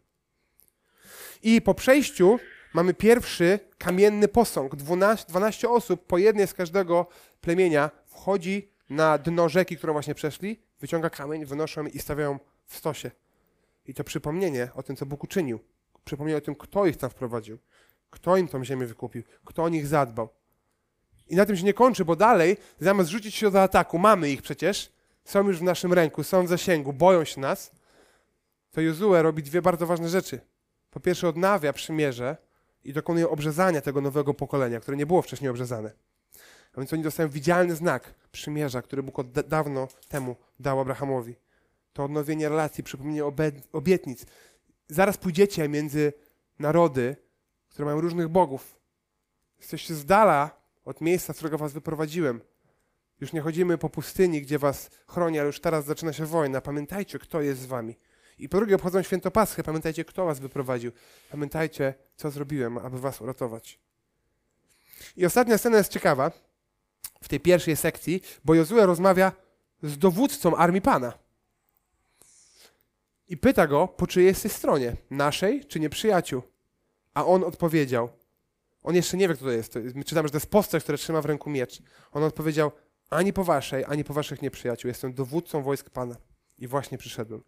I 1.43 1.63
po 1.63 1.75
przejściu 1.75 2.39
mamy 2.75 2.95
pierwszy 2.95 3.59
kamienny 3.79 4.29
posąg. 4.29 4.77
12, 4.77 5.27
12 5.29 5.69
osób, 5.69 6.07
po 6.07 6.19
jednej 6.19 6.47
z 6.47 6.55
każdego 6.55 7.07
plemienia, 7.41 7.91
wchodzi 8.07 8.71
na 8.91 9.19
dno 9.19 9.49
rzeki, 9.49 9.77
którą 9.77 9.93
właśnie 9.93 10.15
przeszli, 10.15 10.61
wyciąga 10.81 11.11
kamień, 11.11 11.45
wynoszą 11.45 11.87
i 11.87 11.99
stawiają 11.99 12.39
w 12.67 12.77
stosie. 12.77 13.11
I 13.87 13.95
to 13.95 14.05
przypomnienie 14.05 14.69
o 14.75 14.83
tym, 14.83 14.97
co 14.97 15.07
Bóg 15.07 15.25
uczynił. 15.25 15.59
Przypomnienie 16.05 16.39
o 16.39 16.41
tym, 16.41 16.55
kto 16.55 16.87
ich 16.87 16.97
tam 16.97 17.11
wprowadził. 17.11 17.59
Kto 18.11 18.37
im 18.37 18.49
tą 18.49 18.65
ziemię 18.65 18.87
wykupił. 18.87 19.23
Kto 19.45 19.63
o 19.63 19.69
nich 19.69 19.87
zadbał. 19.87 20.29
I 21.27 21.37
na 21.37 21.47
tym 21.47 21.57
się 21.57 21.65
nie 21.65 21.75
kończy, 21.75 22.05
bo 22.05 22.17
dalej, 22.17 22.57
zamiast 22.81 23.11
rzucić 23.11 23.35
się 23.35 23.51
do 23.51 23.63
ataku, 23.63 23.99
mamy 23.99 24.31
ich 24.31 24.43
przecież, 24.43 24.93
są 25.25 25.49
już 25.49 25.59
w 25.59 25.63
naszym 25.63 25.93
ręku, 25.93 26.23
są 26.23 26.45
w 26.45 26.49
zasięgu, 26.49 26.93
boją 26.93 27.25
się 27.25 27.41
nas, 27.41 27.73
to 28.71 28.81
Jozue 28.81 29.23
robi 29.23 29.43
dwie 29.43 29.63
bardzo 29.63 29.87
ważne 29.87 30.09
rzeczy. 30.09 30.41
Po 30.91 31.01
pierwsze 31.01 31.29
odnawia 31.29 31.73
przymierze 31.73 32.37
i 32.85 32.93
dokonuje 32.93 33.29
obrzezania 33.29 33.81
tego 33.81 34.01
nowego 34.01 34.35
pokolenia, 34.35 34.81
które 34.81 34.97
nie 34.97 35.07
było 35.07 35.23
wcześniej 35.23 35.51
obrzezane. 35.51 35.93
A 36.75 36.81
więc 36.81 36.93
oni 36.93 37.03
dostają 37.03 37.29
widzialny 37.29 37.75
znak 37.75 38.15
przymierza, 38.33 38.83
który 38.83 39.03
Bóg 39.03 39.19
od 39.19 39.31
dawno 39.31 39.89
temu 40.09 40.37
dał 40.61 40.81
Abrahamowi. 40.81 41.37
To 41.93 42.05
odnowienie 42.05 42.49
relacji, 42.49 42.85
przypomnienie 42.85 43.25
obietnic. 43.73 44.27
Zaraz 44.89 45.17
pójdziecie 45.17 45.69
między 45.69 46.13
narody, 46.59 47.17
które 47.69 47.87
mają 47.87 48.01
różnych 48.01 48.29
bogów. 48.29 48.77
Jesteście 49.59 49.95
z 49.95 50.05
dala 50.05 50.51
od 50.85 51.01
miejsca, 51.01 51.33
z 51.33 51.37
którego 51.37 51.59
was 51.59 51.73
wyprowadziłem. 51.73 52.41
Już 53.21 53.33
nie 53.33 53.41
chodzimy 53.41 53.79
po 53.79 53.91
pustyni, 53.91 54.43
gdzie 54.43 54.59
was 54.59 54.91
chroni, 55.07 55.39
ale 55.39 55.47
już 55.47 55.61
teraz 55.61 55.85
zaczyna 55.85 56.13
się 56.13 56.27
wojna. 56.27 56.61
Pamiętajcie, 56.61 57.19
kto 57.19 57.41
jest 57.41 57.61
z 57.61 57.67
wami. 57.67 57.97
I 58.39 58.49
po 58.49 58.57
drugie, 58.57 58.75
obchodzą 58.75 59.03
święto 59.03 59.31
Paschę. 59.31 59.63
Pamiętajcie, 59.63 60.05
kto 60.05 60.25
was 60.25 60.41
wyprowadził. 60.41 60.93
Pamiętajcie, 61.31 61.95
co 62.17 62.31
zrobiłem, 62.31 62.79
aby 62.79 63.01
was 63.01 63.21
uratować. 63.21 63.79
I 65.17 65.27
ostatnia 65.27 65.59
scena 65.59 65.77
jest 65.77 65.93
ciekawa 65.93 66.33
w 67.25 67.29
tej 67.29 67.41
pierwszej 67.41 67.77
sekcji, 67.77 68.23
bo 68.45 68.55
Jozue 68.55 68.87
rozmawia 68.87 69.33
z 69.83 69.99
dowódcą 69.99 70.57
armii 70.57 70.81
Pana. 70.81 71.13
I 73.29 73.37
pyta 73.37 73.67
go, 73.67 73.89
po 73.89 74.07
czyjej 74.07 74.29
jesteś 74.29 74.53
stronie, 74.53 74.97
naszej 75.11 75.65
czy 75.65 75.81
nieprzyjaciół? 75.81 76.43
A 77.15 77.27
on 77.27 77.45
odpowiedział, 77.45 78.09
on 78.83 78.95
jeszcze 78.95 79.17
nie 79.17 79.29
wie, 79.29 79.35
kto 79.35 79.45
to 79.45 79.51
jest. 79.51 79.75
My 79.95 80.05
czytamy, 80.05 80.29
że 80.29 80.33
to 80.33 80.37
jest 80.37 80.51
postać, 80.51 80.83
która 80.83 80.99
trzyma 80.99 81.21
w 81.21 81.25
ręku 81.25 81.51
miecz. 81.51 81.83
On 82.13 82.23
odpowiedział, 82.23 82.73
ani 83.11 83.33
po 83.33 83.45
waszej, 83.45 83.85
ani 83.85 84.05
po 84.05 84.15
waszych 84.15 84.43
nieprzyjaciół. 84.43 84.89
Jestem 84.89 85.15
dowódcą 85.15 85.63
wojsk 85.63 85.91
Pana 85.91 86.17
i 86.59 86.67
właśnie 86.67 86.99
przyszedłem. 86.99 87.43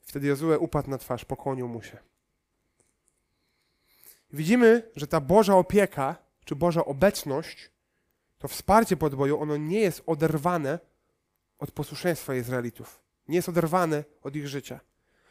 Wtedy 0.00 0.26
Jozue 0.26 0.58
upadł 0.58 0.90
na 0.90 0.98
twarz, 0.98 1.24
pokłonił 1.24 1.68
mu 1.68 1.82
się. 1.82 1.98
Widzimy, 4.32 4.90
że 4.96 5.06
ta 5.06 5.20
Boża 5.20 5.56
opieka, 5.56 6.16
czy 6.44 6.56
Boża 6.56 6.84
obecność, 6.84 7.70
to 8.44 8.48
wsparcie 8.48 8.96
podboju, 8.96 9.40
ono 9.40 9.56
nie 9.56 9.80
jest 9.80 10.02
oderwane 10.06 10.78
od 11.58 11.70
posłuszeństwa 11.70 12.34
Izraelitów. 12.34 13.00
Nie 13.28 13.36
jest 13.36 13.48
oderwane 13.48 14.04
od 14.22 14.36
ich 14.36 14.48
życia. 14.48 14.80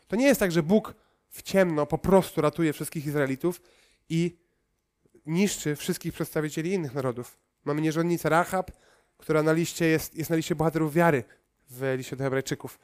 To 0.08 0.16
nie 0.16 0.26
jest 0.26 0.40
tak, 0.40 0.52
że 0.52 0.64
Bóg 0.64 0.96
w 1.30 1.42
ciemno 1.42 1.86
po 1.86 1.98
prostu 1.98 2.42
ratuje 2.42 2.74
wszystkich 2.74 3.06
Izraelitów 3.06 3.62
i 4.10 4.38
niszczy 5.26 5.76
wszystkich 5.76 6.14
przedstawicieli 6.14 6.74
innych 6.74 6.94
narodów. 6.94 7.38
Mamy 7.66 7.82
nierządnicę 7.82 8.30
Rahab, 8.30 8.72
która 9.18 9.44
na 9.44 9.54
liście 9.54 9.86
jest, 9.86 10.16
jest 10.16 10.30
na 10.30 10.36
liście 10.36 10.56
bohaterów 10.56 10.94
wiary 10.94 11.24
w 11.70 11.94
liście 11.98 12.16
do 12.16 12.24
Hebrajczyków. 12.24 12.80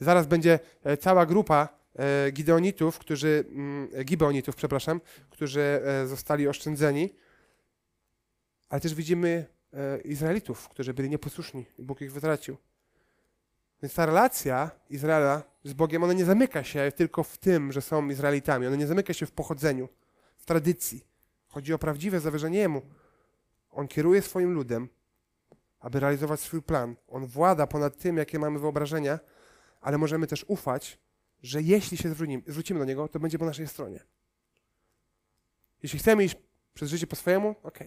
Zaraz 0.00 0.26
będzie 0.26 0.58
e, 0.84 0.96
cała 0.96 1.26
grupa 1.26 1.68
e, 1.94 2.30
Gideonitów, 2.32 2.98
którzy, 2.98 3.44
mm, 3.48 4.04
Gibeonitów, 4.04 4.56
przepraszam, 4.56 5.00
którzy 5.30 5.60
e, 5.60 6.06
zostali 6.06 6.48
oszczędzeni, 6.48 7.14
ale 8.68 8.80
też 8.80 8.94
widzimy 8.94 9.28
e, 9.28 9.57
Izraelitów, 10.04 10.68
którzy 10.68 10.94
byli 10.94 11.10
nieposłuszni 11.10 11.66
i 11.78 11.82
Bóg 11.82 12.00
ich 12.00 12.12
wytracił. 12.12 12.56
Więc 13.82 13.94
ta 13.94 14.06
relacja 14.06 14.70
Izraela 14.90 15.42
z 15.64 15.72
Bogiem, 15.72 16.02
ona 16.02 16.12
nie 16.12 16.24
zamyka 16.24 16.64
się 16.64 16.92
tylko 16.96 17.22
w 17.22 17.38
tym, 17.38 17.72
że 17.72 17.82
są 17.82 18.08
Izraelitami. 18.08 18.66
Ona 18.66 18.76
nie 18.76 18.86
zamyka 18.86 19.12
się 19.12 19.26
w 19.26 19.32
pochodzeniu, 19.32 19.88
w 20.36 20.44
tradycji. 20.46 21.04
Chodzi 21.48 21.74
o 21.74 21.78
prawdziwe 21.78 22.20
zawierzenie 22.20 22.58
Jemu. 22.58 22.82
On 23.70 23.88
kieruje 23.88 24.22
swoim 24.22 24.52
ludem, 24.52 24.88
aby 25.80 26.00
realizować 26.00 26.40
swój 26.40 26.62
plan. 26.62 26.96
On 27.08 27.26
włada 27.26 27.66
ponad 27.66 27.96
tym, 27.96 28.16
jakie 28.16 28.38
mamy 28.38 28.58
wyobrażenia, 28.58 29.18
ale 29.80 29.98
możemy 29.98 30.26
też 30.26 30.44
ufać, 30.48 30.98
że 31.42 31.62
jeśli 31.62 31.96
się 31.96 32.14
zwrócimy, 32.46 32.80
do 32.80 32.84
Niego, 32.84 33.08
to 33.08 33.20
będzie 33.20 33.38
po 33.38 33.44
naszej 33.44 33.68
stronie. 33.68 34.00
Jeśli 35.82 35.98
chcemy 35.98 36.24
iść 36.24 36.36
przez 36.74 36.90
życie 36.90 37.06
po 37.06 37.16
swojemu, 37.16 37.54
ok. 37.62 37.78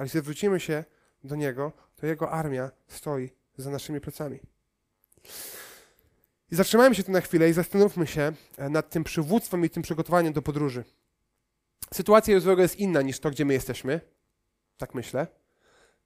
Ale 0.00 0.06
jeśli 0.06 0.20
zwrócimy 0.20 0.60
się 0.60 0.84
do 1.24 1.36
Niego, 1.36 1.72
to 1.96 2.06
Jego 2.06 2.30
armia 2.30 2.70
stoi 2.88 3.30
za 3.56 3.70
naszymi 3.70 4.00
plecami. 4.00 4.40
I 6.50 6.56
zatrzymajmy 6.56 6.94
się 6.94 7.02
tu 7.02 7.12
na 7.12 7.20
chwilę 7.20 7.48
i 7.48 7.52
zastanówmy 7.52 8.06
się 8.06 8.32
e, 8.56 8.68
nad 8.68 8.90
tym 8.90 9.04
przywództwem 9.04 9.64
i 9.64 9.70
tym 9.70 9.82
przygotowaniem 9.82 10.32
do 10.32 10.42
podróży. 10.42 10.84
Sytuacja 11.94 12.34
Jozłego 12.34 12.62
jest 12.62 12.76
inna 12.76 13.02
niż 13.02 13.20
to, 13.20 13.30
gdzie 13.30 13.44
my 13.44 13.52
jesteśmy. 13.52 14.00
Tak 14.76 14.94
myślę. 14.94 15.26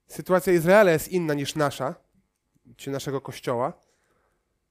Sytuacja 0.06 0.52
Izraela 0.52 0.90
jest 0.90 1.08
inna 1.08 1.34
niż 1.34 1.54
nasza, 1.54 1.94
czy 2.76 2.90
naszego 2.90 3.20
kościoła. 3.20 3.72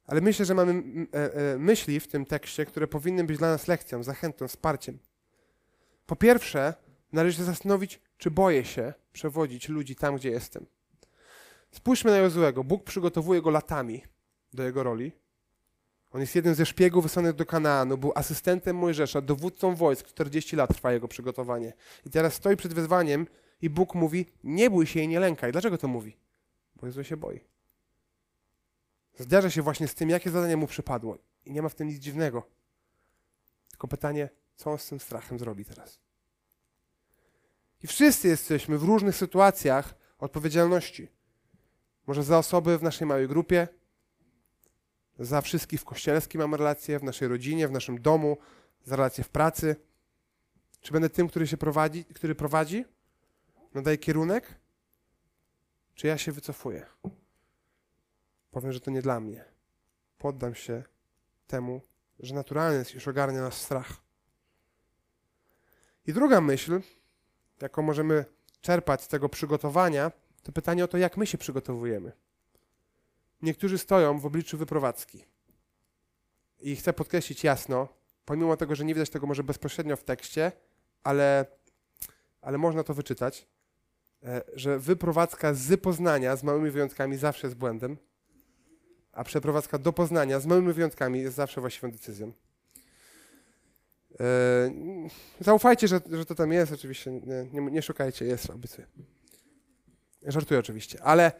Ale 0.08 0.22
myślę, 0.22 0.46
że 0.46 0.54
mamy 0.54 0.84
e, 1.14 1.34
e, 1.34 1.58
myśli 1.58 2.00
w 2.00 2.08
tym 2.08 2.26
tekście, 2.26 2.66
które 2.66 2.88
powinny 2.88 3.24
być 3.24 3.38
dla 3.38 3.52
nas 3.52 3.68
lekcją, 3.68 4.04
zachętą, 4.04 4.48
wsparciem. 4.48 5.00
Po 6.06 6.16
pierwsze, 6.16 6.74
należy 7.14 7.38
się 7.38 7.44
zastanowić, 7.44 8.00
czy 8.24 8.32
boję 8.32 8.66
się 8.66 8.94
przewodzić 9.14 9.70
ludzi 9.70 9.96
tam, 9.96 10.16
gdzie 10.16 10.30
jestem. 10.30 10.66
Spójrzmy 11.72 12.12
na 12.12 12.18
Jozłego. 12.18 12.64
Bóg 12.64 12.84
przygotowuje 12.84 13.42
go 13.42 13.50
latami 13.50 14.04
do 14.54 14.64
jego 14.64 14.84
roli. 14.84 15.12
On 16.12 16.22
jest 16.22 16.36
jednym 16.36 16.56
ze 16.56 16.66
szpiegów 16.66 17.04
wysłanych 17.04 17.34
do 17.34 17.46
Kanaanu, 17.46 17.98
był 17.98 18.12
asystentem 18.16 18.76
Mojżesza, 18.76 19.22
dowódcą 19.22 19.76
wojsk, 19.76 20.08
40 20.08 20.56
lat 20.56 20.74
trwa 20.74 20.94
jego 20.94 21.08
przygotowanie. 21.08 21.74
I 22.06 22.10
teraz 22.10 22.34
stoi 22.34 22.56
przed 22.56 22.74
wyzwaniem 22.74 23.28
i 23.62 23.70
Bóg 23.70 23.96
mówi, 23.96 24.26
nie 24.44 24.70
bój 24.70 24.86
się 24.86 25.00
i 25.00 25.08
nie 25.08 25.20
lękaj. 25.20 25.52
Dlaczego 25.52 25.78
to 25.78 25.88
mówi? 25.88 26.18
Bo 26.76 26.88
Jezu 26.88 27.04
się 27.04 27.18
boi. 27.18 27.40
Zderza 29.20 29.50
się 29.50 29.62
właśnie 29.62 29.88
z 29.88 29.96
tym, 29.96 30.10
jakie 30.10 30.30
zadanie 30.30 30.58
mu 30.58 30.68
przypadło. 30.68 31.18
I 31.46 31.52
nie 31.52 31.62
ma 31.62 31.70
w 31.70 31.76
tym 31.76 31.88
nic 31.88 32.00
dziwnego. 32.00 32.44
Tylko 33.70 33.88
pytanie, 33.88 34.30
co 34.56 34.72
on 34.72 34.78
z 34.78 34.88
tym 34.88 35.00
strachem 35.00 35.40
zrobi 35.40 35.66
teraz? 35.66 36.00
I 37.84 37.88
wszyscy 37.88 38.28
jesteśmy 38.28 38.78
w 38.78 38.84
różnych 38.84 39.16
sytuacjach 39.16 39.96
odpowiedzialności. 40.20 41.10
Może 42.08 42.24
za 42.24 42.38
osoby 42.38 42.78
w 42.78 42.84
naszej 42.84 43.08
małej 43.08 43.28
grupie, 43.28 43.68
za 45.20 45.42
wszystkich 45.42 45.82
w 45.82 46.28
kim 46.28 46.42
mamy 46.42 46.58
relacje, 46.58 47.00
w 47.00 47.04
naszej 47.04 47.28
rodzinie, 47.28 47.68
w 47.68 47.72
naszym 47.72 48.02
domu, 48.02 48.38
za 48.84 48.96
relacje 48.96 49.24
w 49.24 49.30
pracy. 49.30 49.76
Czy 50.82 50.92
będę 50.94 51.10
tym, 51.10 51.28
który 51.28 51.48
się 51.48 51.58
prowadzi, 51.58 52.06
który 52.06 52.36
prowadzi, 52.36 52.86
nadaje 53.74 53.98
kierunek, 53.98 54.56
czy 55.96 56.08
ja 56.08 56.18
się 56.18 56.32
wycofuję? 56.32 56.86
Powiem, 58.52 58.72
że 58.72 58.80
to 58.80 58.92
nie 58.92 59.02
dla 59.02 59.20
mnie. 59.20 59.46
Poddam 60.18 60.56
się 60.56 60.84
temu, 61.48 61.82
że 62.20 62.36
naturalnie 62.36 62.78
jest, 62.78 62.94
już 62.94 63.08
ogarnia 63.08 63.42
nas 63.42 63.54
strach. 63.54 64.02
I 66.06 66.14
druga 66.14 66.42
myśl, 66.42 66.82
jaką 67.64 67.82
możemy 67.82 68.26
czerpać 68.62 69.02
z 69.02 69.08
tego 69.08 69.30
przygotowania, 69.30 70.12
to 70.44 70.52
pytanie 70.52 70.84
o 70.84 70.88
to, 70.88 70.98
jak 70.98 71.18
my 71.18 71.28
się 71.28 71.38
przygotowujemy. 71.38 72.12
Niektórzy 73.42 73.78
stoją 73.78 74.20
w 74.20 74.26
obliczu 74.26 74.58
wyprowadzki. 74.58 75.26
I 76.60 76.76
chcę 76.76 76.94
podkreślić 76.94 77.44
jasno, 77.44 77.88
pomimo 78.26 78.58
tego, 78.58 78.76
że 78.76 78.86
nie 78.86 78.94
widać 78.94 79.10
tego 79.10 79.28
może 79.28 79.44
bezpośrednio 79.44 79.98
w 79.98 80.04
tekście, 80.04 80.52
ale, 81.04 81.46
ale 82.42 82.58
można 82.58 82.84
to 82.84 82.94
wyczytać, 82.94 83.48
e, 84.24 84.42
że 84.54 84.80
wyprowadzka 84.80 85.54
z 85.54 85.82
Poznania, 85.82 86.36
z 86.36 86.44
małymi 86.44 86.72
wyjątkami, 86.72 87.18
zawsze 87.18 87.48
jest 87.48 87.58
błędem, 87.58 87.98
a 89.12 89.24
przeprowadzka 89.24 89.78
do 89.78 89.94
Poznania, 89.94 90.40
z 90.40 90.46
małymi 90.46 90.74
wyjątkami, 90.74 91.22
jest 91.22 91.36
zawsze 91.36 91.62
właściwą 91.62 91.92
decyzją. 91.92 92.34
E, 94.20 94.72
zaufajcie, 95.40 95.88
że, 95.88 96.02
że 96.12 96.26
to 96.26 96.36
tam 96.36 96.52
jest, 96.52 96.72
oczywiście, 96.72 97.12
nie, 97.12 97.48
nie, 97.54 97.72
nie 97.72 97.82
szukajcie, 97.82 98.26
jest, 98.26 98.50
obiecuję. 98.50 98.88
Żartuję 100.26 100.60
oczywiście, 100.60 101.04
ale, 101.04 101.32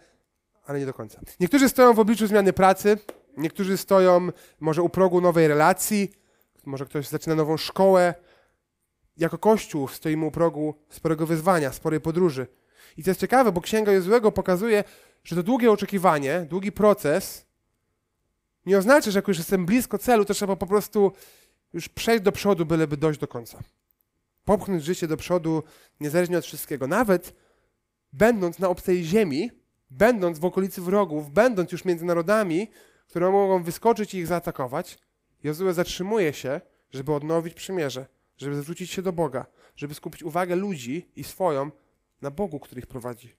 ale 0.66 0.80
nie 0.80 0.86
do 0.86 0.94
końca. 0.94 1.22
Niektórzy 1.40 1.70
stoją 1.70 1.94
w 1.94 2.00
obliczu 2.00 2.28
zmiany 2.28 2.54
pracy, 2.54 2.98
niektórzy 3.38 3.78
stoją 3.78 4.30
może 4.60 4.82
u 4.82 4.90
progu 4.90 5.22
nowej 5.22 5.48
relacji, 5.48 6.12
może 6.66 6.86
ktoś 6.86 7.08
zaczyna 7.08 7.36
nową 7.36 7.58
szkołę. 7.58 8.14
Jako 9.18 9.38
Kościół 9.38 9.88
stoimy 9.88 10.26
u 10.26 10.32
progu 10.32 10.76
sporego 10.90 11.28
wyzwania, 11.28 11.72
sporej 11.72 12.02
podróży. 12.02 12.48
I 12.98 13.04
to 13.04 13.10
jest 13.10 13.20
ciekawe, 13.20 13.52
bo 13.52 13.62
Księga 13.62 13.92
Jozłego 13.92 14.32
pokazuje, 14.32 14.84
że 15.24 15.36
to 15.36 15.44
długie 15.44 15.72
oczekiwanie, 15.72 16.46
długi 16.50 16.72
proces 16.72 17.46
nie 18.66 18.78
oznacza, 18.78 19.12
że 19.12 19.18
jak 19.18 19.28
już 19.28 19.38
jestem 19.38 19.66
blisko 19.66 19.98
celu, 19.98 20.26
to 20.26 20.34
trzeba 20.34 20.56
po 20.56 20.68
prostu 20.68 21.12
już 21.74 21.90
przejść 21.90 22.24
do 22.24 22.32
przodu, 22.32 22.66
byleby 22.66 22.98
dojść 22.98 23.20
do 23.20 23.28
końca. 23.28 23.60
Popchnąć 24.46 24.84
życie 24.84 25.08
do 25.08 25.18
przodu, 25.18 25.64
niezależnie 26.00 26.38
od 26.38 26.46
wszystkiego. 26.46 26.88
Nawet 26.88 27.34
będąc 28.14 28.60
na 28.60 28.70
obcej 28.70 29.04
ziemi, 29.04 29.52
będąc 29.90 30.40
w 30.40 30.46
okolicy 30.46 30.82
wrogów, 30.82 31.32
będąc 31.32 31.72
już 31.72 31.86
między 31.86 32.06
narodami, 32.06 32.68
które 33.08 33.32
mogą 33.32 33.64
wyskoczyć 33.64 34.14
i 34.14 34.18
ich 34.18 34.28
zaatakować, 34.28 34.98
Jozue 35.44 35.74
zatrzymuje 35.74 36.34
się, 36.34 36.62
żeby 36.92 37.14
odnowić 37.14 37.54
przymierze, 37.54 38.06
żeby 38.38 38.62
zwrócić 38.62 38.92
się 38.92 39.02
do 39.02 39.14
Boga, 39.14 39.46
żeby 39.76 39.94
skupić 39.94 40.24
uwagę 40.24 40.56
ludzi 40.56 41.12
i 41.16 41.24
swoją 41.24 41.72
na 42.22 42.32
Bogu, 42.32 42.60
który 42.60 42.80
ich 42.82 42.88
prowadzi. 42.88 43.36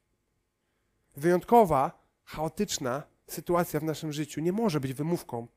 Wyjątkowa, 1.17 2.05
chaotyczna 2.25 3.03
sytuacja 3.26 3.81
w 3.81 3.83
naszym 3.83 4.12
życiu 4.12 4.41
nie 4.41 4.53
może 4.53 4.81
być 4.81 4.95
wymówką, 4.95 5.49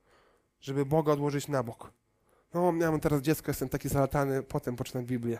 żeby 0.61 0.85
Boga 0.85 1.13
odłożyć 1.13 1.47
na 1.47 1.63
bok. 1.63 1.91
No, 2.53 2.71
miałem 2.71 2.99
teraz 2.99 3.21
dziecko, 3.21 3.49
jestem 3.51 3.69
taki 3.69 3.89
zalatany, 3.89 4.43
potem 4.43 4.75
poczytam 4.75 5.05
Biblię 5.05 5.39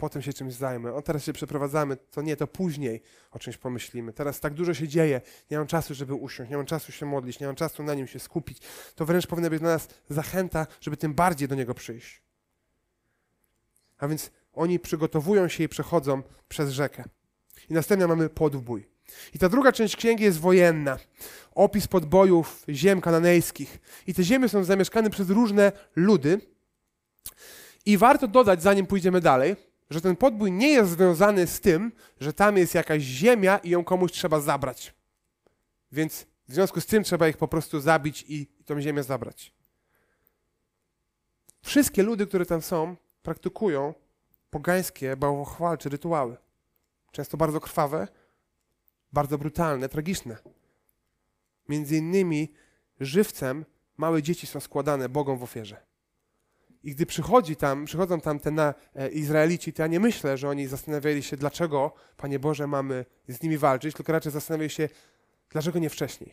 potem 0.00 0.22
się 0.22 0.32
czymś 0.32 0.54
zajmę. 0.54 0.94
O, 0.94 1.02
teraz 1.02 1.24
się 1.24 1.32
przeprowadzamy, 1.32 1.96
to 1.96 2.22
nie, 2.22 2.36
to 2.36 2.46
później 2.46 3.02
o 3.30 3.38
czymś 3.38 3.56
pomyślimy. 3.56 4.12
Teraz 4.12 4.40
tak 4.40 4.54
dużo 4.54 4.74
się 4.74 4.88
dzieje, 4.88 5.20
nie 5.50 5.58
mam 5.58 5.66
czasu, 5.66 5.94
żeby 5.94 6.14
usiąść, 6.14 6.50
nie 6.50 6.56
mam 6.56 6.66
czasu 6.66 6.92
się 6.92 7.06
modlić, 7.06 7.40
nie 7.40 7.46
mam 7.46 7.56
czasu 7.56 7.82
na 7.82 7.94
nim 7.94 8.06
się 8.06 8.18
skupić. 8.18 8.58
To 8.94 9.04
wręcz 9.06 9.26
powinna 9.26 9.50
być 9.50 9.60
dla 9.60 9.68
nas 9.68 9.88
zachęta, 10.10 10.66
żeby 10.80 10.96
tym 10.96 11.14
bardziej 11.14 11.48
do 11.48 11.54
niego 11.54 11.74
przyjść. 11.74 12.22
A 13.98 14.08
więc 14.08 14.30
oni 14.52 14.78
przygotowują 14.78 15.48
się 15.48 15.64
i 15.64 15.68
przechodzą 15.68 16.22
przez 16.48 16.70
rzekę. 16.70 17.04
I 17.70 17.74
następnie 17.74 18.06
mamy 18.06 18.28
podbój. 18.28 18.89
I 19.34 19.38
ta 19.38 19.48
druga 19.48 19.72
część 19.72 19.96
księgi 19.96 20.24
jest 20.24 20.40
wojenna. 20.40 20.98
Opis 21.54 21.86
podbojów 21.86 22.64
ziem 22.68 23.00
kananejskich. 23.00 23.78
I 24.06 24.14
te 24.14 24.24
ziemie 24.24 24.48
są 24.48 24.64
zamieszkane 24.64 25.10
przez 25.10 25.30
różne 25.30 25.72
ludy. 25.96 26.40
I 27.86 27.98
warto 27.98 28.28
dodać, 28.28 28.62
zanim 28.62 28.86
pójdziemy 28.86 29.20
dalej, 29.20 29.56
że 29.90 30.00
ten 30.00 30.16
podbój 30.16 30.52
nie 30.52 30.68
jest 30.68 30.90
związany 30.90 31.46
z 31.46 31.60
tym, 31.60 31.92
że 32.20 32.32
tam 32.32 32.56
jest 32.56 32.74
jakaś 32.74 33.02
ziemia 33.02 33.58
i 33.58 33.70
ją 33.70 33.84
komuś 33.84 34.12
trzeba 34.12 34.40
zabrać. 34.40 34.94
Więc 35.92 36.26
w 36.48 36.54
związku 36.54 36.80
z 36.80 36.86
tym 36.86 37.04
trzeba 37.04 37.28
ich 37.28 37.36
po 37.36 37.48
prostu 37.48 37.80
zabić 37.80 38.24
i 38.28 38.46
tą 38.64 38.80
ziemię 38.80 39.02
zabrać. 39.02 39.52
Wszystkie 41.62 42.02
ludy, 42.02 42.26
które 42.26 42.46
tam 42.46 42.62
są, 42.62 42.96
praktykują 43.22 43.94
pogańskie, 44.50 45.16
bałwochwalcze 45.16 45.88
rytuały. 45.88 46.36
Często 47.12 47.36
bardzo 47.36 47.60
krwawe, 47.60 48.08
bardzo 49.12 49.38
brutalne, 49.38 49.88
tragiczne. 49.88 50.36
Między 51.68 51.96
innymi 51.96 52.52
żywcem 53.00 53.64
małe 53.96 54.22
dzieci 54.22 54.46
są 54.46 54.60
składane 54.60 55.08
Bogom 55.08 55.38
w 55.38 55.42
ofierze. 55.42 55.76
I 56.82 56.90
gdy 56.90 57.06
przychodzi 57.06 57.56
tam, 57.56 57.84
przychodzą 57.84 58.20
tam 58.20 58.40
te 58.40 58.50
na, 58.50 58.74
e, 58.94 59.08
Izraelici, 59.08 59.72
to 59.72 59.82
ja 59.82 59.86
nie 59.86 60.00
myślę, 60.00 60.38
że 60.38 60.48
oni 60.48 60.66
zastanawiali 60.66 61.22
się, 61.22 61.36
dlaczego, 61.36 61.92
Panie 62.16 62.38
Boże, 62.38 62.66
mamy 62.66 63.04
z 63.28 63.42
nimi 63.42 63.58
walczyć, 63.58 63.96
tylko 63.96 64.12
raczej 64.12 64.32
zastanawiali 64.32 64.70
się, 64.70 64.88
dlaczego 65.50 65.78
nie 65.78 65.90
wcześniej. 65.90 66.32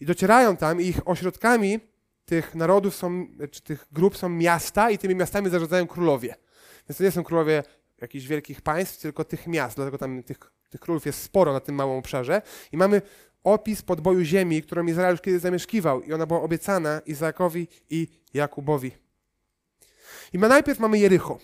I 0.00 0.06
docierają 0.06 0.56
tam 0.56 0.80
i 0.80 0.86
ich 0.86 1.08
ośrodkami 1.08 1.80
tych 2.24 2.54
narodów 2.54 2.96
są, 2.96 3.26
czy 3.50 3.62
tych 3.62 3.86
grup 3.92 4.16
są 4.16 4.28
miasta 4.28 4.90
i 4.90 4.98
tymi 4.98 5.14
miastami 5.14 5.50
zarządzają 5.50 5.86
królowie. 5.86 6.34
Więc 6.88 6.98
to 6.98 7.04
nie 7.04 7.10
są 7.10 7.24
królowie 7.24 7.62
jakichś 8.00 8.26
wielkich 8.26 8.62
państw, 8.62 9.00
tylko 9.00 9.24
tych 9.24 9.46
miast, 9.46 9.76
dlatego 9.76 9.98
tam 9.98 10.22
tych, 10.22 10.38
tych 10.70 10.80
królów 10.80 11.06
jest 11.06 11.22
sporo 11.22 11.52
na 11.52 11.60
tym 11.60 11.74
małym 11.74 11.98
obszarze. 11.98 12.42
I 12.72 12.76
mamy 12.76 13.02
opis 13.44 13.82
podboju 13.82 14.22
ziemi, 14.22 14.62
którą 14.62 14.86
Izrael 14.86 15.12
już 15.12 15.20
kiedyś 15.20 15.40
zamieszkiwał 15.40 16.02
i 16.02 16.12
ona 16.12 16.26
była 16.26 16.42
obiecana 16.42 17.00
Izaakowi 17.06 17.68
i 17.90 18.08
Jakubowi. 18.34 18.92
I 20.32 20.38
ma 20.38 20.48
najpierw 20.48 20.78
mamy 20.78 20.98
Jericho. 20.98 21.38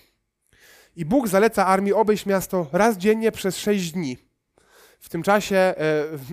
I 0.97 1.05
Bóg 1.05 1.29
zaleca 1.29 1.67
armii 1.67 1.93
obejść 1.93 2.27
miasto 2.27 2.67
raz 2.73 2.97
dziennie 2.97 3.33
przez 3.33 3.57
sześć 3.57 3.93
dni. 3.93 4.19
W 5.01 5.09
tym 5.09 5.23
czasie 5.23 5.57
e, 5.57 5.75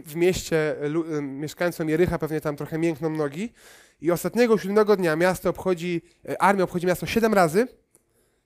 w 0.05 0.15
mieście 0.15 0.75
e, 0.81 1.21
mieszkańcom 1.21 1.89
Jericha 1.89 2.17
pewnie 2.17 2.41
tam 2.41 2.55
trochę 2.55 2.77
miękną 2.77 3.09
nogi. 3.09 3.53
I 4.01 4.11
ostatniego 4.11 4.57
siódmego 4.57 4.95
dnia 4.95 5.15
miasto 5.15 5.49
obchodzi, 5.49 6.01
e, 6.29 6.41
armia 6.41 6.63
obchodzi 6.63 6.87
miasto 6.87 7.05
siedem 7.05 7.33
razy. 7.33 7.67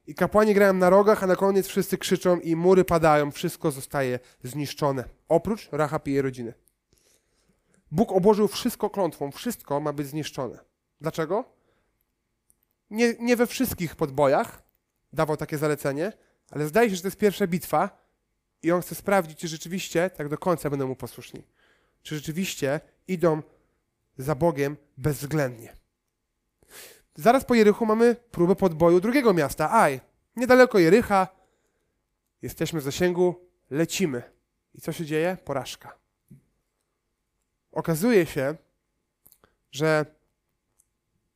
I 0.07 0.15
kapłani 0.15 0.53
grają 0.53 0.73
na 0.73 0.89
rogach, 0.89 1.23
a 1.23 1.27
na 1.27 1.35
koniec 1.35 1.67
wszyscy 1.67 1.97
krzyczą 1.97 2.39
i 2.39 2.55
mury 2.55 2.85
padają. 2.85 3.31
Wszystko 3.31 3.71
zostaje 3.71 4.19
zniszczone. 4.43 5.03
Oprócz 5.29 5.69
Rahab 5.71 6.07
i 6.07 6.11
jej 6.11 6.21
rodziny. 6.21 6.53
Bóg 7.91 8.11
obłożył 8.11 8.47
wszystko 8.47 8.89
klątwą. 8.89 9.31
Wszystko 9.31 9.79
ma 9.79 9.93
być 9.93 10.07
zniszczone. 10.07 10.59
Dlaczego? 11.01 11.45
Nie, 12.89 13.15
nie 13.19 13.35
we 13.35 13.47
wszystkich 13.47 13.95
podbojach 13.95 14.63
dawał 15.13 15.37
takie 15.37 15.57
zalecenie, 15.57 16.13
ale 16.51 16.67
zdaje 16.67 16.89
się, 16.89 16.95
że 16.95 17.01
to 17.01 17.07
jest 17.07 17.17
pierwsza 17.17 17.47
bitwa 17.47 18.07
i 18.63 18.71
on 18.71 18.81
chce 18.81 18.95
sprawdzić, 18.95 19.39
czy 19.39 19.47
rzeczywiście 19.47 20.09
tak 20.09 20.29
do 20.29 20.37
końca 20.37 20.69
będą 20.69 20.87
mu 20.87 20.95
posłuszni. 20.95 21.47
Czy 22.03 22.15
rzeczywiście 22.15 22.79
idą 23.07 23.41
za 24.17 24.35
Bogiem 24.35 24.77
bezwzględnie. 24.97 25.76
Zaraz 27.17 27.45
po 27.45 27.55
Jerichu 27.55 27.85
mamy 27.85 28.15
próbę 28.31 28.55
podboju 28.55 28.99
drugiego 28.99 29.33
miasta, 29.33 29.71
Aj. 29.71 30.01
Niedaleko 30.35 30.79
Jericha. 30.79 31.27
Jesteśmy 32.41 32.79
w 32.79 32.83
zasięgu, 32.83 33.49
lecimy. 33.69 34.23
I 34.73 34.81
co 34.81 34.91
się 34.91 35.05
dzieje? 35.05 35.37
Porażka. 35.45 35.97
Okazuje 37.71 38.25
się, 38.25 38.55
że 39.71 40.05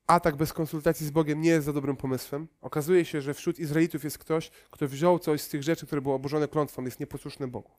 atak 0.08 0.36
bez 0.36 0.54
konsultacji 0.54 1.06
z 1.06 1.12
Bogiem 1.12 1.42
nie 1.42 1.50
jest 1.50 1.66
za 1.66 1.74
dobrym 1.74 1.98
pomysłem. 1.98 2.48
Okazuje 2.62 3.06
się, 3.06 3.22
że 3.22 3.34
wśród 3.34 3.60
Izraelitów 3.60 4.04
jest 4.04 4.18
ktoś, 4.18 4.52
kto 4.72 4.88
wziął 4.88 5.20
coś 5.20 5.42
z 5.42 5.50
tych 5.50 5.64
rzeczy, 5.64 5.86
które 5.86 6.02
były 6.02 6.16
oburzone 6.16 6.48
klątwą, 6.48 6.84
jest 6.84 7.00
nieposłuszny 7.00 7.48
Bogu. 7.48 7.72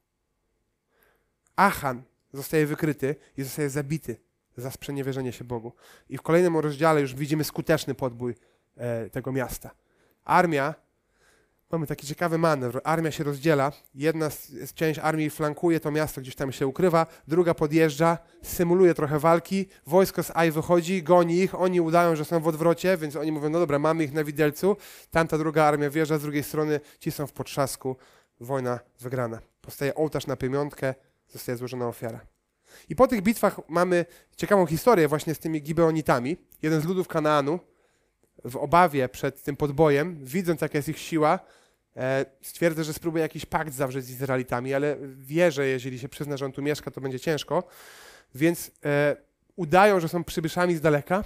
Achan 1.56 2.02
zostaje 2.32 2.66
wykryty 2.66 3.16
i 3.36 3.42
zostaje 3.42 3.70
zabity 3.70 4.16
za 4.56 4.70
sprzeniewierzenie 4.70 5.32
się 5.32 5.44
Bogu. 5.44 5.72
I 6.08 6.18
w 6.18 6.22
kolejnym 6.22 6.56
rozdziale 6.56 7.00
już 7.00 7.14
widzimy 7.14 7.44
skuteczny 7.44 7.94
podbój 7.94 8.34
e, 8.76 9.10
tego 9.10 9.32
miasta. 9.32 9.70
Armia 10.24 10.74
mamy 11.72 11.86
taki 11.86 12.06
ciekawy 12.06 12.38
manewr. 12.38 12.80
Armia 12.84 13.10
się 13.10 13.24
rozdziela. 13.24 13.72
Jedna 13.94 14.30
z, 14.30 14.48
z, 14.48 14.74
część 14.74 15.00
armii 15.00 15.30
flankuje 15.30 15.80
to 15.80 15.90
miasto, 15.90 16.20
gdzieś 16.20 16.34
tam 16.34 16.52
się 16.52 16.66
ukrywa, 16.66 17.06
druga 17.28 17.54
podjeżdża, 17.54 18.18
symuluje 18.42 18.94
trochę 18.94 19.18
walki. 19.18 19.68
Wojsko 19.86 20.22
z 20.22 20.30
Aj 20.34 20.50
wychodzi, 20.50 21.02
goni 21.02 21.38
ich, 21.38 21.60
oni 21.60 21.80
udają, 21.80 22.16
że 22.16 22.24
są 22.24 22.40
w 22.40 22.48
odwrocie, 22.48 22.96
więc 22.96 23.16
oni 23.16 23.32
mówią, 23.32 23.48
no 23.50 23.58
dobra, 23.58 23.78
mamy 23.78 24.04
ich 24.04 24.12
na 24.12 24.24
widelcu. 24.24 24.76
Tamta 25.10 25.38
druga 25.38 25.64
armia 25.64 25.90
wjeżdża 25.90 26.18
z 26.18 26.22
drugiej 26.22 26.42
strony, 26.42 26.80
ci 26.98 27.10
są 27.10 27.26
w 27.26 27.32
potrzasku. 27.32 27.96
Wojna 28.40 28.80
wygrana. 29.00 29.38
Powstaje 29.60 29.94
ołtarz 29.94 30.26
na 30.26 30.36
pamiątkę, 30.36 30.94
zostaje 31.28 31.58
złożona 31.58 31.88
ofiara. 31.88 32.31
I 32.88 32.96
po 32.96 33.08
tych 33.08 33.22
bitwach 33.22 33.60
mamy 33.68 34.04
ciekawą 34.36 34.66
historię 34.66 35.08
właśnie 35.08 35.34
z 35.34 35.38
tymi 35.38 35.62
Gibeonitami. 35.62 36.36
Jeden 36.62 36.80
z 36.80 36.84
ludów 36.84 37.08
Kanaanu 37.08 37.58
w 38.44 38.56
obawie 38.56 39.08
przed 39.08 39.42
tym 39.42 39.56
podbojem, 39.56 40.24
widząc 40.24 40.60
jaka 40.60 40.78
jest 40.78 40.88
ich 40.88 40.98
siła, 40.98 41.38
E, 41.96 42.26
stwierdza, 42.42 42.82
że 42.82 42.92
spróbuje 42.92 43.22
jakiś 43.22 43.46
pakt 43.46 43.74
zawrzeć 43.74 44.04
z 44.04 44.10
Izraelitami, 44.10 44.74
ale 44.74 44.96
wie, 45.16 45.52
że 45.52 45.66
jeżeli 45.66 45.98
się 45.98 46.08
przyzna, 46.08 46.36
że 46.36 46.44
on 46.44 46.52
tu 46.52 46.62
mieszka, 46.62 46.90
to 46.90 47.00
będzie 47.00 47.20
ciężko. 47.20 47.64
Więc 48.34 48.70
e, 48.84 49.16
udają, 49.56 50.00
że 50.00 50.08
są 50.08 50.24
przybyszami 50.24 50.76
z 50.76 50.80
daleka 50.80 51.24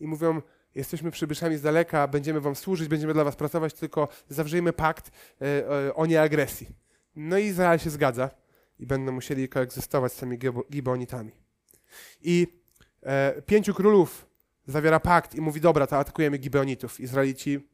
i 0.00 0.06
mówią, 0.06 0.42
jesteśmy 0.74 1.10
przybyszami 1.10 1.56
z 1.56 1.62
daleka, 1.62 2.08
będziemy 2.08 2.40
wam 2.40 2.56
służyć, 2.56 2.88
będziemy 2.88 3.12
dla 3.14 3.24
was 3.24 3.36
pracować, 3.36 3.74
tylko 3.74 4.08
zawrzyjmy 4.28 4.72
pakt 4.72 5.10
e, 5.40 5.94
o 5.94 6.06
nieagresji. 6.06 6.68
No 7.16 7.38
i 7.38 7.44
Izrael 7.44 7.78
się 7.78 7.90
zgadza 7.90 8.30
i 8.80 8.86
będą 8.86 9.12
musieli 9.12 9.48
koegzystować 9.48 10.12
z 10.12 10.16
tymi 10.16 10.38
Gibeonitami. 10.70 11.32
I 12.22 12.46
e, 13.02 13.42
pięciu 13.42 13.74
królów 13.74 14.26
zawiera 14.66 15.00
pakt 15.00 15.34
i 15.34 15.40
mówi, 15.40 15.60
dobra, 15.60 15.86
to 15.86 15.98
atakujemy 15.98 16.38
Gibeonitów. 16.38 17.00
Izraelici 17.00 17.68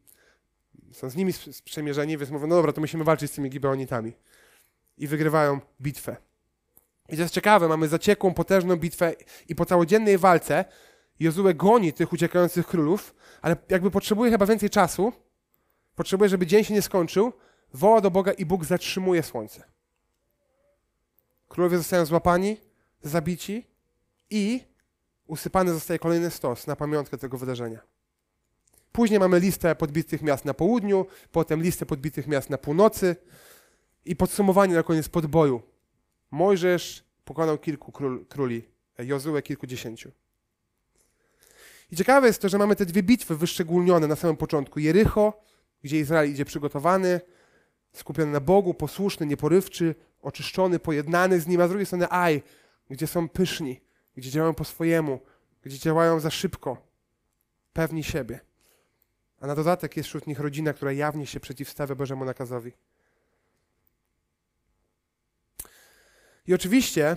są 0.93 1.11
z 1.11 1.17
nimi 1.17 1.33
sprzymierzeni, 1.33 2.19
więc 2.19 2.31
mówią, 2.31 2.47
no 2.47 2.55
dobra, 2.55 2.73
to 2.73 2.81
musimy 2.81 3.05
walczyć 3.05 3.31
z 3.31 3.35
tymi 3.35 3.51
Gibeonitami. 3.51 4.13
I 4.99 5.07
wygrywają 5.07 5.61
bitwę. 5.81 6.17
I 7.09 7.17
to 7.17 7.23
jest 7.23 7.35
ciekawe, 7.35 7.69
mamy 7.69 7.89
zaciekłą, 7.89 8.35
potężną 8.35 8.77
bitwę 8.77 9.15
i 9.49 9.55
po 9.55 9.65
całodziennej 9.65 10.19
walce 10.19 10.65
Jozue 11.21 11.55
goni 11.55 11.93
tych 11.93 12.13
uciekających 12.13 12.67
królów, 12.67 13.15
ale 13.43 13.57
jakby 13.69 13.91
potrzebuje 13.91 14.31
chyba 14.31 14.47
więcej 14.47 14.71
czasu, 14.71 15.13
potrzebuje, 15.95 16.29
żeby 16.29 16.47
dzień 16.47 16.65
się 16.65 16.75
nie 16.75 16.83
skończył, 16.83 17.33
woła 17.75 18.01
do 18.01 18.11
Boga 18.11 18.33
i 18.33 18.47
Bóg 18.47 18.65
zatrzymuje 18.65 19.23
słońce. 19.23 19.76
Królowie 21.49 21.79
zostają 21.79 22.05
złapani, 22.05 22.57
zabici 23.03 23.67
i 24.31 24.65
usypany 25.27 25.73
zostaje 25.73 25.99
kolejny 25.99 26.31
stos 26.31 26.67
na 26.67 26.77
pamiątkę 26.77 27.19
tego 27.19 27.39
wydarzenia. 27.39 27.81
Później 28.93 29.21
mamy 29.21 29.41
listę 29.41 29.75
podbitych 29.75 30.23
miast 30.23 30.45
na 30.45 30.55
południu, 30.55 31.07
potem 31.33 31.63
listę 31.63 31.87
podbitych 31.87 32.27
miast 32.27 32.51
na 32.51 32.59
północy 32.59 33.17
i 34.05 34.17
podsumowanie 34.17 34.75
na 34.75 34.83
koniec 34.83 35.09
podboju. 35.09 35.63
Mojżesz 36.31 37.05
pokonał 37.25 37.59
kilku 37.59 37.93
król, 37.93 38.27
króli, 38.27 38.69
Jozue 38.99 39.43
kilkudziesięciu. 39.43 40.11
I 41.91 41.97
ciekawe 41.97 42.27
jest 42.27 42.43
to, 42.43 42.49
że 42.49 42.59
mamy 42.59 42.77
te 42.77 42.87
dwie 42.87 43.03
bitwy 43.03 43.37
wyszczególnione 43.37 44.07
na 44.07 44.17
samym 44.17 44.37
początku. 44.37 44.81
Jericho, 44.81 45.43
gdzie 45.83 45.99
Izrael 45.99 46.31
idzie 46.31 46.45
przygotowany, 46.45 47.21
skupiony 47.93 48.33
na 48.33 48.41
Bogu, 48.41 48.75
posłuszny, 48.75 49.27
nieporywczy, 49.27 49.95
oczyszczony, 50.23 50.79
pojednany 50.79 51.41
z 51.41 51.47
nim, 51.47 51.61
a 51.61 51.67
z 51.67 51.71
drugiej 51.71 51.87
strony 51.87 52.07
Aj, 52.11 52.43
gdzie 52.91 53.07
są 53.07 53.29
pyszni, 53.29 53.81
gdzie 54.17 54.31
działają 54.31 54.55
po 54.55 54.65
swojemu, 54.65 55.21
gdzie 55.63 55.79
działają 55.79 56.21
za 56.21 56.31
szybko, 56.31 56.77
pewni 57.73 58.05
siebie. 58.05 58.41
A 59.41 59.47
na 59.47 59.55
dodatek 59.55 59.97
jest 59.97 60.09
wśród 60.09 60.27
nich 60.27 60.41
rodzina, 60.41 60.73
która 60.73 60.93
jawnie 60.93 61.27
się 61.27 61.41
przeciwstawia 61.41 61.95
Bożemu 61.95 62.25
nakazowi. 62.25 62.73
I 66.47 66.55
oczywiście 66.55 67.17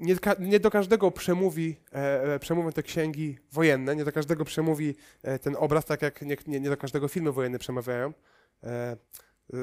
nie, 0.00 0.16
nie 0.38 0.60
do 0.60 0.70
każdego 0.70 1.10
przemówi, 1.10 1.76
e, 1.92 2.34
e, 2.34 2.38
przemówią 2.38 2.72
te 2.72 2.82
księgi 2.82 3.38
wojenne, 3.52 3.96
nie 3.96 4.04
do 4.04 4.12
każdego 4.12 4.44
przemówi 4.44 4.94
e, 5.22 5.38
ten 5.38 5.56
obraz, 5.58 5.84
tak 5.84 6.02
jak 6.02 6.22
nie, 6.22 6.36
nie, 6.46 6.60
nie, 6.60 6.70
do 6.70 6.76
każdego 6.76 7.08
filmy 7.08 7.32
wojenne 7.32 7.58
przemawiają. 7.58 8.12
E, 8.62 8.96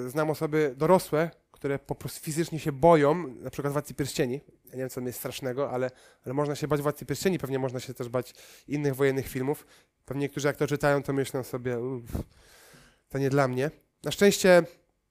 znam 0.08 0.29
osoby 0.29 0.73
dorosłe, 0.77 1.31
które 1.65 1.80
po 1.80 1.95
prostu 1.95 2.19
fizycznie 2.19 2.60
się 2.60 2.71
boją, 2.71 3.28
na 3.28 3.49
przykład 3.49 3.73
Władcy 3.73 3.93
Pierścieni. 3.93 4.41
Ja 4.65 4.71
nie 4.71 4.78
wiem, 4.78 4.89
co 4.89 4.95
tam 4.95 5.08
jest 5.08 5.19
strasznego, 5.19 5.71
ale, 5.71 5.91
ale 6.25 6.34
można 6.34 6.56
się 6.56 6.67
bać 6.67 6.82
Władcy 6.82 7.06
Pierścieni, 7.06 7.39
pewnie 7.39 7.60
można 7.60 7.80
się 7.80 7.93
też 7.93 8.10
bać 8.10 8.34
innych 8.67 8.95
wojennych 8.95 9.28
filmów. 9.28 9.65
Pewnie 10.06 10.21
niektórzy 10.21 10.47
jak 10.47 10.58
to 10.58 10.67
czytają, 10.67 11.04
to 11.04 11.13
myślą 11.13 11.43
sobie, 11.43 11.80
uff, 11.80 12.12
to 13.10 13.17
nie 13.17 13.30
dla 13.30 13.47
mnie. 13.47 13.71
Na 14.04 14.12
szczęście 14.12 14.63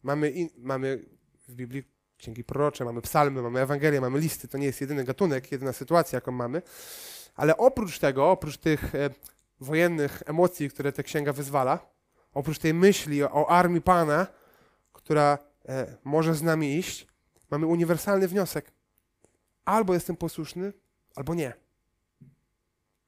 mamy, 0.02 0.30
in, 0.30 0.48
mamy 0.56 1.04
w 1.48 1.54
Biblii 1.54 1.82
księgi 2.16 2.44
prorocze, 2.44 2.84
mamy 2.84 3.02
psalmy, 3.02 3.42
mamy 3.42 3.60
Ewangelię, 3.60 4.00
mamy 4.00 4.18
listy. 4.18 4.48
To 4.48 4.58
nie 4.58 4.66
jest 4.66 4.80
jedyny 4.80 5.04
gatunek, 5.04 5.52
jedyna 5.52 5.72
sytuacja, 5.72 6.16
jaką 6.16 6.32
mamy. 6.32 6.62
Ale 7.34 7.56
oprócz 7.56 7.98
tego, 7.98 8.30
oprócz 8.30 8.58
tych 8.58 8.94
e, 8.94 9.10
wojennych 9.60 10.22
emocji, 10.26 10.70
które 10.70 10.92
ta 10.92 11.02
księga 11.02 11.32
wyzwala, 11.32 11.86
oprócz 12.34 12.58
tej 12.58 12.74
myśli 12.74 13.22
o, 13.22 13.32
o 13.32 13.50
armii 13.50 13.80
Pana, 13.80 14.26
która 14.92 15.53
może 16.04 16.34
z 16.34 16.42
nami 16.42 16.76
iść, 16.76 17.06
mamy 17.50 17.66
uniwersalny 17.66 18.28
wniosek. 18.28 18.72
Albo 19.64 19.94
jestem 19.94 20.16
posłuszny, 20.16 20.72
albo 21.14 21.34
nie. 21.34 21.52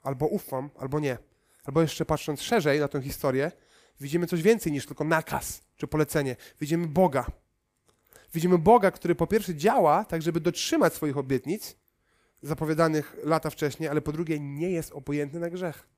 Albo 0.03 0.27
ufam, 0.27 0.71
albo 0.79 1.01
nie. 1.01 1.19
Albo 1.65 1.83
jeszcze 1.83 2.05
patrząc 2.05 2.43
szerzej 2.43 2.81
na 2.81 2.89
tę 2.89 3.03
historię, 3.03 3.53
widzimy 4.01 4.27
coś 4.27 4.43
więcej 4.43 4.73
niż 4.73 4.87
tylko 4.87 5.05
nakaz 5.05 5.63
czy 5.77 5.87
polecenie. 5.87 6.37
Widzimy 6.61 6.87
Boga. 6.87 7.27
Widzimy 8.35 8.59
Boga, 8.59 8.91
który 8.91 9.15
po 9.15 9.27
pierwsze 9.27 9.55
działa 9.55 10.05
tak, 10.05 10.23
żeby 10.23 10.41
dotrzymać 10.41 10.95
swoich 10.95 11.17
obietnic 11.17 11.77
zapowiadanych 12.43 13.17
lata 13.23 13.51
wcześniej, 13.51 13.89
ale 13.89 14.03
po 14.03 14.13
drugie 14.13 14.41
nie 14.41 14.71
jest 14.71 14.93
obojętny 14.93 15.41
na 15.41 15.51
grzech. 15.51 15.89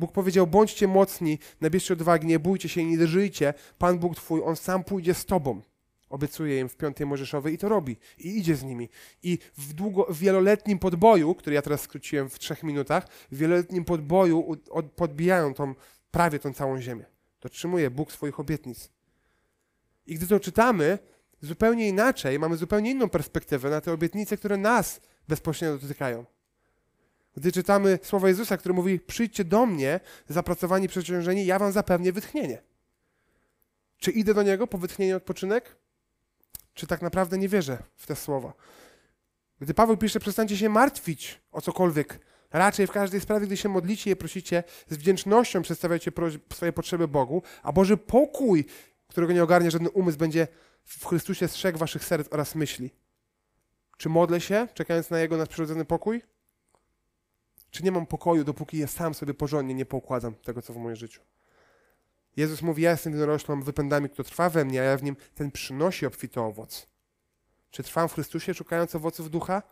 Bóg 0.00 0.12
powiedział: 0.12 0.46
bądźcie 0.46 0.88
mocni, 0.88 1.38
nabierzcie 1.60 1.94
odwagi, 1.94 2.26
nie 2.26 2.38
bójcie 2.38 2.68
się 2.68 2.84
nie 2.84 2.98
drżyjcie. 2.98 3.54
Pan 3.78 3.98
Bóg 3.98 4.16
Twój, 4.16 4.42
On 4.44 4.56
sam 4.56 4.84
pójdzie 4.84 5.14
z 5.14 5.24
Tobą. 5.24 5.62
Obiecuje 6.08 6.60
im 6.60 6.68
w 6.68 6.76
piątej 6.76 7.06
Mojżeszowej 7.06 7.54
i 7.54 7.58
to 7.58 7.68
robi. 7.68 7.96
I 8.18 8.38
idzie 8.38 8.56
z 8.56 8.62
nimi. 8.62 8.88
I 9.22 9.38
w, 9.58 9.72
długo, 9.72 10.06
w 10.10 10.18
wieloletnim 10.18 10.78
podboju, 10.78 11.34
który 11.34 11.54
ja 11.54 11.62
teraz 11.62 11.80
skróciłem 11.80 12.30
w 12.30 12.38
trzech 12.38 12.62
minutach, 12.62 13.06
w 13.32 13.36
wieloletnim 13.36 13.84
podboju 13.84 14.56
od, 14.70 14.90
podbijają 14.90 15.54
tą, 15.54 15.74
prawie 16.10 16.38
tą 16.38 16.52
całą 16.52 16.80
ziemię. 16.80 17.04
Dotrzymuje 17.40 17.90
Bóg 17.90 18.12
swoich 18.12 18.40
obietnic. 18.40 18.90
I 20.06 20.14
gdy 20.14 20.26
to 20.26 20.40
czytamy, 20.40 20.98
zupełnie 21.42 21.88
inaczej, 21.88 22.38
mamy 22.38 22.56
zupełnie 22.56 22.90
inną 22.90 23.08
perspektywę 23.08 23.70
na 23.70 23.80
te 23.80 23.92
obietnice, 23.92 24.36
które 24.36 24.56
nas 24.56 25.00
bezpośrednio 25.28 25.78
dotykają. 25.78 26.24
Gdy 27.40 27.52
czytamy 27.52 27.98
słowa 28.02 28.28
Jezusa, 28.28 28.56
który 28.56 28.74
mówi: 28.74 29.00
Przyjdźcie 29.00 29.44
do 29.44 29.66
mnie, 29.66 30.00
zapracowani, 30.28 30.88
przeciążeni, 30.88 31.46
ja 31.46 31.58
wam 31.58 31.72
zapewnię 31.72 32.12
wytchnienie. 32.12 32.62
Czy 33.98 34.10
idę 34.10 34.34
do 34.34 34.42
niego 34.42 34.66
po 34.66 34.78
wytchnienie 34.78 35.16
odpoczynek? 35.16 35.76
Czy 36.74 36.86
tak 36.86 37.02
naprawdę 37.02 37.38
nie 37.38 37.48
wierzę 37.48 37.82
w 37.96 38.06
te 38.06 38.16
słowa? 38.16 38.52
Gdy 39.60 39.74
Paweł 39.74 39.96
pisze, 39.96 40.20
przestańcie 40.20 40.56
się 40.56 40.68
martwić 40.68 41.40
o 41.52 41.60
cokolwiek. 41.60 42.20
Raczej 42.50 42.86
w 42.86 42.90
każdej 42.90 43.20
sprawie, 43.20 43.46
gdy 43.46 43.56
się 43.56 43.68
modlicie 43.68 44.10
i 44.10 44.16
prosicie, 44.16 44.64
z 44.88 44.96
wdzięcznością 44.96 45.62
przedstawiajcie 45.62 46.12
swoje 46.52 46.72
potrzeby 46.72 47.08
Bogu, 47.08 47.42
a 47.62 47.72
Boży 47.72 47.96
pokój, 47.96 48.64
którego 49.08 49.32
nie 49.32 49.42
ogarnia 49.42 49.70
żaden 49.70 49.88
umysł, 49.94 50.18
będzie 50.18 50.48
w 50.84 51.06
Chrystusie 51.06 51.48
strzegł 51.48 51.78
waszych 51.78 52.04
serc 52.04 52.28
oraz 52.30 52.54
myśli. 52.54 52.90
Czy 53.96 54.08
modlę 54.08 54.40
się, 54.40 54.68
czekając 54.74 55.10
na 55.10 55.18
Jego 55.18 55.36
nadprzyrodzony 55.36 55.84
pokój? 55.84 56.22
Czy 57.70 57.84
nie 57.84 57.92
mam 57.92 58.06
pokoju, 58.06 58.44
dopóki 58.44 58.78
ja 58.78 58.86
sam 58.86 59.14
sobie 59.14 59.34
porządnie 59.34 59.74
nie 59.74 59.86
poukładam 59.86 60.34
tego, 60.34 60.62
co 60.62 60.72
w 60.72 60.76
moim 60.76 60.96
życiu? 60.96 61.20
Jezus 62.36 62.62
mówi, 62.62 62.82
ja 62.82 62.90
jestem 62.90 63.12
winoroślą 63.12 63.62
wypędami, 63.62 64.08
kto 64.08 64.24
trwa 64.24 64.50
we 64.50 64.64
mnie, 64.64 64.80
a 64.80 64.84
ja 64.84 64.96
w 64.96 65.02
nim 65.02 65.16
ten 65.34 65.50
przynosi 65.50 66.06
obfity 66.06 66.40
owoc. 66.40 66.86
Czy 67.70 67.82
trwam 67.82 68.08
w 68.08 68.14
Chrystusie, 68.14 68.54
szukając 68.54 68.94
owoców 68.94 69.30
ducha? 69.30 69.62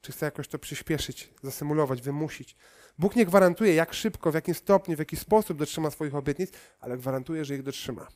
Czy 0.00 0.12
chcę 0.12 0.26
jakoś 0.26 0.48
to 0.48 0.58
przyspieszyć, 0.58 1.34
zasymulować, 1.42 2.02
wymusić? 2.02 2.56
Bóg 2.98 3.16
nie 3.16 3.26
gwarantuje, 3.26 3.74
jak 3.74 3.94
szybko, 3.94 4.30
w 4.30 4.34
jakim 4.34 4.54
stopniu, 4.54 4.96
w 4.96 4.98
jaki 4.98 5.16
sposób 5.16 5.58
dotrzyma 5.58 5.90
swoich 5.90 6.14
obietnic, 6.14 6.52
ale 6.80 6.96
gwarantuje, 6.96 7.44
że 7.44 7.54
ich 7.54 7.62
dotrzyma. 7.62 8.08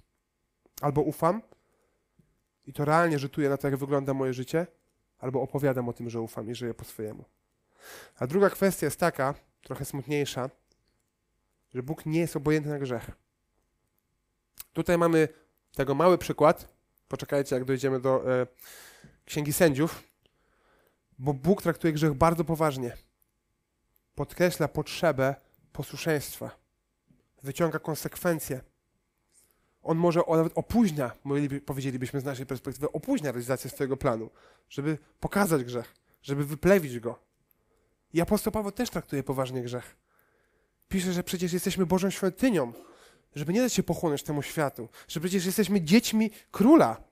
Albo 0.80 1.00
ufam 1.00 1.42
i 2.66 2.72
to 2.72 2.84
realnie 2.84 3.18
rzutuje 3.18 3.48
na 3.48 3.56
to, 3.56 3.68
jak 3.68 3.76
wygląda 3.76 4.14
moje 4.14 4.32
życie, 4.32 4.66
albo 5.18 5.42
opowiadam 5.42 5.88
o 5.88 5.92
tym, 5.92 6.10
że 6.10 6.20
ufam 6.20 6.50
i 6.50 6.54
żyję 6.54 6.74
po 6.74 6.84
swojemu. 6.84 7.24
A 8.18 8.26
druga 8.26 8.50
kwestia 8.50 8.86
jest 8.86 9.00
taka, 9.00 9.34
trochę 9.62 9.84
smutniejsza, 9.84 10.50
że 11.74 11.82
Bóg 11.82 12.06
nie 12.06 12.20
jest 12.20 12.36
obojętny 12.36 12.72
na 12.72 12.78
grzech. 12.78 13.10
Tutaj 14.72 14.98
mamy 14.98 15.28
tego 15.74 15.94
mały 15.94 16.18
przykład. 16.18 16.74
Poczekajcie, 17.08 17.56
jak 17.56 17.64
dojdziemy 17.64 18.00
do 18.00 18.32
e, 18.32 18.46
Księgi 19.24 19.52
Sędziów, 19.52 20.02
bo 21.18 21.34
Bóg 21.34 21.62
traktuje 21.62 21.92
grzech 21.92 22.14
bardzo 22.14 22.44
poważnie. 22.44 22.96
Podkreśla 24.14 24.68
potrzebę 24.68 25.34
posłuszeństwa. 25.72 26.50
Wyciąga 27.42 27.78
konsekwencje. 27.78 28.60
On 29.82 29.98
może 29.98 30.20
nawet 30.28 30.52
opóźnia, 30.54 31.10
powiedzielibyśmy 31.66 32.20
z 32.20 32.24
naszej 32.24 32.46
perspektywy, 32.46 32.92
opóźnia 32.92 33.32
realizację 33.32 33.70
swojego 33.70 33.96
planu, 33.96 34.30
żeby 34.68 34.98
pokazać 35.20 35.64
grzech, 35.64 35.94
żeby 36.22 36.44
wyplewić 36.44 37.00
go. 37.00 37.18
I 38.14 38.20
apostoł 38.20 38.52
Paweł 38.52 38.72
też 38.72 38.90
traktuje 38.90 39.22
poważnie 39.22 39.62
grzech. 39.62 39.96
Pisze, 40.88 41.12
że 41.12 41.22
przecież 41.22 41.52
jesteśmy 41.52 41.86
Bożą 41.86 42.10
świątynią, 42.10 42.72
żeby 43.34 43.52
nie 43.52 43.60
dać 43.60 43.72
się 43.72 43.82
pochłonąć 43.82 44.22
temu 44.22 44.42
światu, 44.42 44.88
że 45.08 45.20
przecież 45.20 45.46
jesteśmy 45.46 45.80
dziećmi 45.80 46.30
króla. 46.50 47.04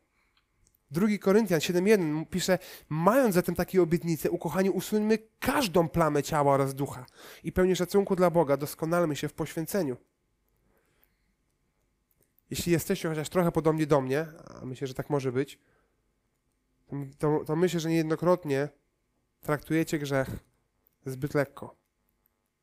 Drugi 0.91 1.19
Koryntian 1.19 1.61
7.1 1.61 2.27
pisze, 2.27 2.59
mając 2.89 3.35
zatem 3.35 3.55
takie 3.55 3.83
obietnice, 3.83 4.31
ukochani, 4.31 4.71
usuńmy 4.71 5.19
każdą 5.41 5.89
plamę 5.89 6.23
ciała 6.23 6.55
oraz 6.55 6.75
ducha 6.75 7.07
i 7.45 7.53
pełni 7.53 7.77
szacunku 7.77 8.17
dla 8.17 8.31
Boga, 8.31 8.57
doskonalmy 8.57 9.17
się 9.17 9.29
w 9.29 9.33
poświęceniu. 9.33 9.97
Jeśli 12.51 12.73
jesteście 12.73 13.09
chociaż 13.09 13.29
trochę 13.29 13.53
podobni 13.53 13.87
do 13.87 14.01
mnie, 14.01 14.27
a 14.61 14.65
myślę, 14.65 14.87
że 14.87 14.95
tak 14.95 15.11
może 15.11 15.33
być, 15.33 15.59
to, 17.19 17.45
to 17.47 17.57
myślę, 17.57 17.81
że 17.81 17.91
niejednokrotnie 17.91 18.69
traktujecie 19.41 19.99
grzech 19.99 20.52
zbyt 21.07 21.35
lekko. 21.35 21.77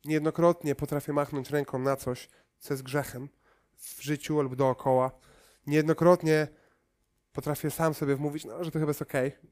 Niejednokrotnie 0.04 0.74
potrafię 0.74 1.12
machnąć 1.12 1.50
ręką 1.50 1.78
na 1.78 1.96
coś, 1.96 2.28
co 2.58 2.74
jest 2.74 2.82
grzechem 2.82 3.28
w 3.76 4.02
życiu 4.02 4.42
lub 4.42 4.54
dookoła. 4.54 5.10
Niejednokrotnie 5.66 6.48
potrafię 7.32 7.70
sam 7.70 7.94
sobie 7.94 8.16
wmówić, 8.16 8.44
no, 8.44 8.64
że 8.64 8.70
to 8.70 8.78
chyba 8.78 8.90
jest 8.90 9.02
okej. 9.02 9.28
Okay. 9.28 9.50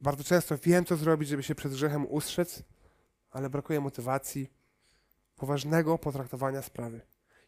Bardzo 0.00 0.24
często 0.24 0.58
wiem, 0.58 0.84
co 0.84 0.96
zrobić, 0.96 1.28
żeby 1.28 1.42
się 1.42 1.54
przed 1.54 1.72
grzechem 1.72 2.06
ustrzec, 2.06 2.62
ale 3.30 3.50
brakuje 3.50 3.80
motywacji, 3.80 4.52
poważnego 5.36 5.98
potraktowania 5.98 6.62
sprawy. 6.62 7.00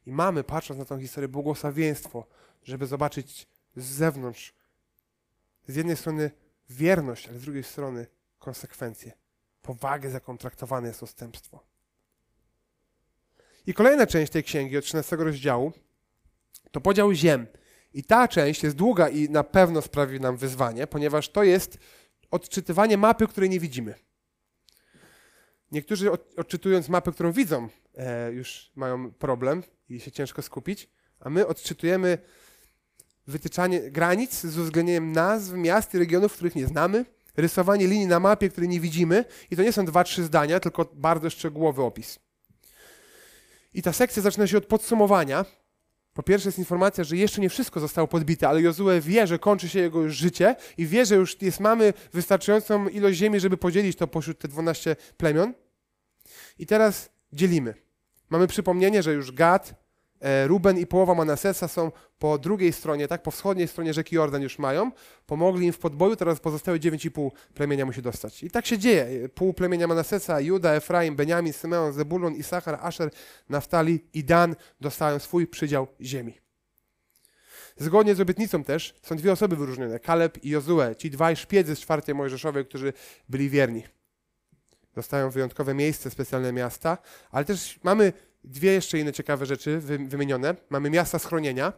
I 0.06 0.12
mamy, 0.12 0.44
patrząc 0.44 0.78
na 0.78 0.84
tę 0.84 1.00
historię, 1.00 1.28
błogosławieństwo, 1.28 2.26
żeby 2.62 2.86
zobaczyć 2.86 3.48
z 3.76 3.84
zewnątrz, 3.84 4.54
z 5.68 5.76
jednej 5.76 5.96
strony 5.96 6.30
wierność, 6.70 7.28
ale 7.28 7.38
z 7.38 7.42
drugiej 7.42 7.62
strony 7.62 8.06
konsekwencje, 8.44 9.12
powagę, 9.62 10.10
z 10.10 10.12
jaką 10.12 10.38
traktowane 10.38 10.88
jest 10.88 11.02
odstępstwo. 11.02 11.64
I 13.66 13.74
kolejna 13.74 14.06
część 14.06 14.32
tej 14.32 14.44
księgi, 14.44 14.76
od 14.76 14.84
13 14.84 15.16
rozdziału, 15.16 15.72
to 16.70 16.80
podział 16.80 17.12
ziem. 17.12 17.46
I 17.94 18.04
ta 18.04 18.28
część 18.28 18.62
jest 18.62 18.76
długa 18.76 19.08
i 19.08 19.30
na 19.30 19.44
pewno 19.44 19.82
sprawi 19.82 20.20
nam 20.20 20.36
wyzwanie, 20.36 20.86
ponieważ 20.86 21.28
to 21.28 21.42
jest 21.42 21.78
odczytywanie 22.30 22.98
mapy, 22.98 23.26
której 23.26 23.50
nie 23.50 23.60
widzimy. 23.60 23.94
Niektórzy 25.72 26.10
odczytując 26.36 26.88
mapę, 26.88 27.12
którą 27.12 27.32
widzą, 27.32 27.68
e, 27.94 28.32
już 28.32 28.72
mają 28.74 29.12
problem 29.12 29.62
i 29.88 30.00
się 30.00 30.12
ciężko 30.12 30.42
skupić, 30.42 30.88
a 31.20 31.30
my 31.30 31.46
odczytujemy 31.46 32.18
wytyczanie 33.26 33.90
granic 33.90 34.40
z 34.40 34.58
uwzględnieniem 34.58 35.12
nazw 35.12 35.52
miast 35.52 35.94
i 35.94 35.98
regionów, 35.98 36.32
których 36.32 36.54
nie 36.54 36.66
znamy, 36.66 37.04
rysowanie 37.36 37.86
linii 37.86 38.06
na 38.06 38.20
mapie, 38.20 38.48
której 38.48 38.68
nie 38.68 38.80
widzimy 38.80 39.24
i 39.50 39.56
to 39.56 39.62
nie 39.62 39.72
są 39.72 39.84
dwa, 39.84 40.04
trzy 40.04 40.24
zdania, 40.24 40.60
tylko 40.60 40.90
bardzo 40.94 41.30
szczegółowy 41.30 41.82
opis. 41.82 42.18
I 43.74 43.82
ta 43.82 43.92
sekcja 43.92 44.22
zaczyna 44.22 44.46
się 44.46 44.58
od 44.58 44.66
podsumowania. 44.66 45.44
Po 46.14 46.22
pierwsze 46.22 46.48
jest 46.48 46.58
informacja, 46.58 47.04
że 47.04 47.16
jeszcze 47.16 47.40
nie 47.40 47.48
wszystko 47.48 47.80
zostało 47.80 48.08
podbite, 48.08 48.48
ale 48.48 48.62
Jozue 48.62 49.00
wie, 49.00 49.26
że 49.26 49.38
kończy 49.38 49.68
się 49.68 49.78
jego 49.78 50.02
już 50.02 50.14
życie 50.14 50.56
i 50.78 50.86
wie, 50.86 51.06
że 51.06 51.14
już 51.14 51.42
jest, 51.42 51.60
mamy 51.60 51.92
wystarczającą 52.12 52.88
ilość 52.88 53.18
ziemi, 53.18 53.40
żeby 53.40 53.56
podzielić 53.56 53.96
to 53.96 54.06
pośród 54.06 54.38
te 54.38 54.48
12 54.48 54.96
plemion. 55.16 55.54
I 56.58 56.66
teraz 56.66 57.10
dzielimy. 57.32 57.74
Mamy 58.30 58.46
przypomnienie, 58.46 59.02
że 59.02 59.12
już 59.12 59.32
Gad, 59.32 59.83
Ruben 60.46 60.78
i 60.78 60.86
połowa 60.86 61.14
Manasesa 61.14 61.68
są 61.68 61.92
po 62.18 62.38
drugiej 62.38 62.72
stronie, 62.72 63.08
tak, 63.08 63.22
po 63.22 63.30
wschodniej 63.30 63.68
stronie 63.68 63.94
rzeki 63.94 64.16
Jordan 64.16 64.42
już 64.42 64.58
mają. 64.58 64.90
Pomogli 65.26 65.66
im 65.66 65.72
w 65.72 65.78
podboju, 65.78 66.16
teraz 66.16 66.40
pozostałe 66.40 66.78
9,5 66.78 67.30
plemienia 67.54 67.86
musi 67.86 68.02
dostać. 68.02 68.42
I 68.42 68.50
tak 68.50 68.66
się 68.66 68.78
dzieje. 68.78 69.28
Pół 69.28 69.54
plemienia 69.54 69.86
Manasesa, 69.86 70.40
Juda, 70.40 70.72
Efraim, 70.72 71.16
Beniamin, 71.16 71.52
Symeon, 71.52 71.92
Zebulon, 71.92 72.34
Isachar, 72.34 72.78
Asher, 72.82 73.10
Naftali 73.48 74.04
i 74.14 74.24
Dan 74.24 74.56
dostają 74.80 75.18
swój 75.18 75.46
przydział 75.46 75.86
ziemi. 76.00 76.38
Zgodnie 77.76 78.14
z 78.14 78.20
obietnicą 78.20 78.64
też 78.64 78.94
są 79.02 79.16
dwie 79.16 79.32
osoby 79.32 79.56
wyróżnione, 79.56 80.00
Kaleb 80.00 80.44
i 80.44 80.48
Jozue, 80.48 80.96
ci 80.98 81.10
dwaj 81.10 81.36
szpiedzy 81.36 81.76
z 81.76 81.80
czwartej 81.80 82.14
Mojżeszowej, 82.14 82.66
którzy 82.66 82.92
byli 83.28 83.50
wierni. 83.50 83.82
Dostają 84.94 85.30
wyjątkowe 85.30 85.74
miejsce, 85.74 86.10
specjalne 86.10 86.52
miasta, 86.52 86.98
ale 87.30 87.44
też 87.44 87.80
mamy 87.82 88.12
dwie 88.44 88.72
jeszcze 88.72 88.98
inne 88.98 89.12
ciekawe 89.12 89.46
rzeczy 89.46 89.80
wymienione. 89.80 90.54
Mamy 90.70 90.90
miasta 90.90 91.18
schronienia. 91.18 91.72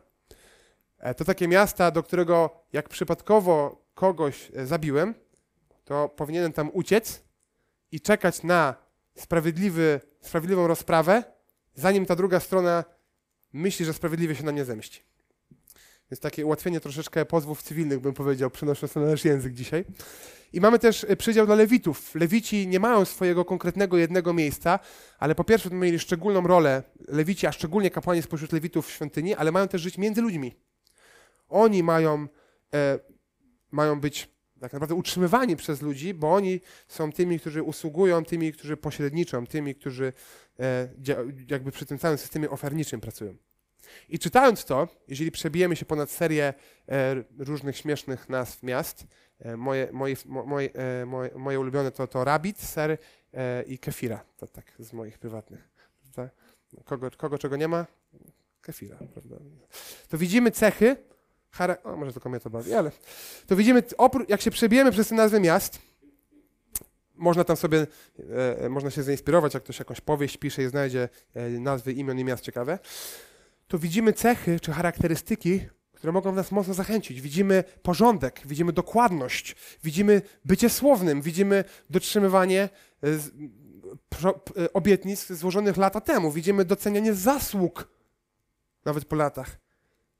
E, 0.99 1.15
to 1.15 1.25
takie 1.25 1.49
miasta, 1.49 1.91
do 1.91 2.03
którego 2.03 2.65
jak 2.73 2.89
przypadkowo 2.89 3.85
kogoś 3.95 4.51
e, 4.55 4.67
zabiłem, 4.67 5.15
to 5.85 6.09
powinienem 6.09 6.53
tam 6.53 6.71
uciec 6.73 7.23
i 7.93 8.01
czekać 8.01 8.43
na 8.43 8.75
sprawiedliwy, 9.15 10.01
sprawiedliwą 10.21 10.67
rozprawę, 10.67 11.23
zanim 11.75 12.07
ta 12.07 12.17
druga 12.17 12.41
strona 12.41 12.85
myśli, 13.53 13.85
że 13.87 13.93
sprawiedliwie 13.93 14.35
się 14.35 14.45
na 14.45 14.53
mnie 14.53 14.65
zemści. 14.65 15.03
Jest 16.11 16.23
takie 16.23 16.47
ułatwienie 16.47 16.81
troszeczkę 16.81 17.25
pozwów 17.25 17.63
cywilnych, 17.63 18.01
bym 18.01 18.15
powiedział, 18.15 18.51
przynosząc 18.51 18.95
na 18.95 19.01
nasz 19.01 19.25
język 19.25 19.53
dzisiaj. 19.53 19.85
I 20.53 20.61
mamy 20.61 20.79
też 20.79 21.07
e, 21.09 21.17
przydział 21.17 21.47
dla 21.47 21.55
lewitów. 21.55 22.15
Lewici 22.15 22.67
nie 22.67 22.81
mają 22.81 23.05
swojego 23.05 23.45
konkretnego 23.45 23.97
jednego 23.97 24.33
miejsca, 24.33 24.79
ale 25.19 25.35
po 25.35 25.45
pierwsze 25.45 25.71
mieli 25.71 25.99
szczególną 25.99 26.47
rolę, 26.47 26.83
lewici, 27.09 27.47
a 27.47 27.53
szczególnie 27.53 27.91
kapłani 27.91 28.23
spośród 28.23 28.53
lewitów 28.53 28.87
w 28.87 28.91
świątyni, 28.91 29.35
ale 29.35 29.53
mają 29.53 29.69
też 29.69 29.83
żyć 29.83 29.99
między 29.99 30.23
ludźmi. 30.23 30.55
Oni 31.49 31.83
mają, 31.83 32.27
e, 32.75 32.99
mają 33.71 34.01
być 34.01 34.37
tak 34.61 34.73
naprawdę 34.73 34.95
utrzymywani 34.95 35.57
przez 35.57 35.83
ludzi, 35.83 36.15
bo 36.15 36.35
oni 36.35 36.61
są 36.89 37.13
tymi, 37.13 37.41
którzy 37.41 37.63
usługują, 37.63 38.25
tymi, 38.25 38.53
którzy 38.53 38.77
pośredniczą, 38.77 39.47
tymi, 39.47 39.75
którzy 39.75 40.13
e, 40.61 40.89
jakby 41.51 41.71
przy 41.71 41.87
tym 41.87 41.99
całym 41.99 42.19
systemie 42.19 42.51
oferniczym 42.51 43.01
pracują. 43.01 43.37
I 44.09 44.19
czytając 44.19 44.65
to, 44.65 44.89
jeżeli 45.09 45.31
przebijemy 45.31 45.77
się 45.77 45.85
ponad 45.85 46.11
serię 46.11 46.55
e, 46.89 47.25
różnych 47.39 47.77
śmiesznych 47.77 48.29
nazw 48.29 48.63
miast, 48.63 49.07
e, 49.39 49.57
moje, 49.57 49.89
moje, 49.93 50.17
moje, 50.27 50.71
e, 50.75 51.07
moje, 51.07 51.31
moje 51.37 51.61
ulubione 51.61 51.91
to, 51.91 52.07
to 52.07 52.25
rabbit, 52.25 52.61
ser 52.61 52.99
i 53.67 53.79
kefira. 53.79 54.25
To 54.37 54.47
tak 54.47 54.65
z 54.79 54.93
moich 54.93 55.19
prywatnych. 55.19 55.69
Kogo, 56.85 57.11
kogo 57.11 57.39
czego 57.39 57.57
nie 57.57 57.69
ma? 57.69 57.87
Kefira, 58.61 58.97
prawda? 59.13 59.37
To 60.09 60.19
widzimy 60.19 60.51
cechy. 60.51 60.97
O, 61.85 61.97
może 61.97 62.13
tylko 62.13 62.29
mnie 62.29 62.41
to 62.41 62.51
bawi, 62.51 62.75
ale 62.75 62.91
to 63.47 63.57
widzimy, 63.57 63.83
jak 64.29 64.41
się 64.41 64.51
przebijemy 64.51 64.93
przez 64.93 65.09
te 65.09 65.15
nazwy 65.15 65.41
miast, 65.41 65.79
można 67.17 67.45
tam 67.45 67.57
sobie, 67.57 67.87
e, 68.19 68.59
e, 68.59 68.69
można 68.69 68.91
się 68.91 69.03
zainspirować, 69.03 69.55
jak 69.55 69.63
ktoś 69.63 69.79
jakąś 69.79 70.01
powieść 70.01 70.37
pisze 70.37 70.63
i 70.63 70.69
znajdzie 70.69 71.09
e, 71.35 71.49
nazwy 71.49 71.93
imion 71.93 72.19
i 72.19 72.25
miast 72.25 72.45
ciekawe, 72.45 72.79
to 73.69 73.79
widzimy 73.79 74.13
cechy 74.13 74.61
czy 74.61 74.73
charakterystyki, 74.73 75.61
które 75.93 76.13
mogą 76.13 76.33
nas 76.33 76.53
mocno 76.53 76.75
zachęcić. 76.75 77.21
Widzimy 77.21 77.65
porządek, 77.83 78.41
widzimy 78.45 78.73
dokładność, 78.73 79.57
widzimy 79.85 80.23
bycie 80.45 80.71
słownym, 80.71 81.23
widzimy 81.23 81.65
dotrzymywanie 81.91 82.69
e, 83.03 83.09
e, 84.63 84.73
obietnic 84.73 85.27
złożonych 85.27 85.77
lata 85.77 86.01
temu, 86.01 86.33
widzimy 86.33 86.65
docenianie 86.65 87.15
zasług 87.15 87.89
nawet 88.85 89.05
po 89.05 89.17
latach. 89.17 89.59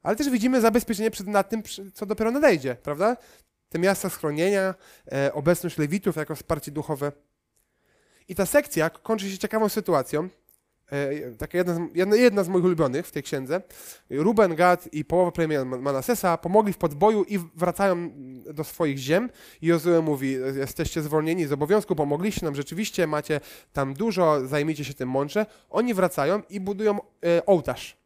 Ale 0.03 0.17
też 0.17 0.31
widzimy 0.31 0.61
zabezpieczenie 0.61 1.11
przed 1.11 1.27
nad 1.27 1.49
tym, 1.49 1.63
co 1.95 2.07
dopiero 2.07 2.31
nadejdzie, 2.31 2.75
prawda? 2.83 3.17
Te 3.69 3.79
miasta 3.79 4.11
schronienia, 4.11 4.75
e, 5.13 5.33
obecność 5.33 5.79
lewitów 5.79 6.17
jako 6.17 6.35
wsparcie 6.35 6.71
duchowe. 6.71 7.13
I 8.29 8.35
ta 8.35 8.47
sekcja 8.47 8.91
kończy 8.91 9.31
się 9.31 9.39
ciekawą 9.39 9.69
sytuacją. 9.69 10.29
E, 10.93 11.31
taka 11.39 11.59
jedna 11.59 11.89
jedna, 11.95 12.17
jedna 12.17 12.45
z 12.45 12.49
moich 12.49 12.65
ulubionych 12.65 13.07
w 13.07 13.13
tej 13.13 13.23
księdze. 13.23 13.61
Ruben, 14.11 14.55
Gad 14.55 14.95
i 14.95 15.05
połowa 15.05 15.33
plemienia 15.33 15.65
Manasesa 15.65 16.39
pomogli 16.39 16.73
w 16.73 16.79
podboju 16.79 17.25
i 17.25 17.39
wracają 17.39 18.11
do 18.55 18.65
swoich 18.65 18.99
ziem. 18.99 19.31
I 19.63 19.67
Jozue 19.67 20.03
mówi, 20.03 20.33
jesteście 20.57 21.03
zwolnieni 21.03 21.47
z 21.47 21.53
obowiązku, 21.53 21.97
pomogliście 21.97 22.45
nam 22.45 22.55
rzeczywiście, 22.55 23.07
macie 23.07 23.41
tam 23.73 23.95
dużo, 23.95 24.47
zajmijcie 24.47 24.85
się 24.85 24.95
tym 24.95 25.09
mądrze. 25.09 25.47
Oni 25.71 25.95
wracają 25.95 26.43
i 26.51 26.61
budują 26.61 26.99
e, 27.25 27.47
ołtarz. 27.47 27.97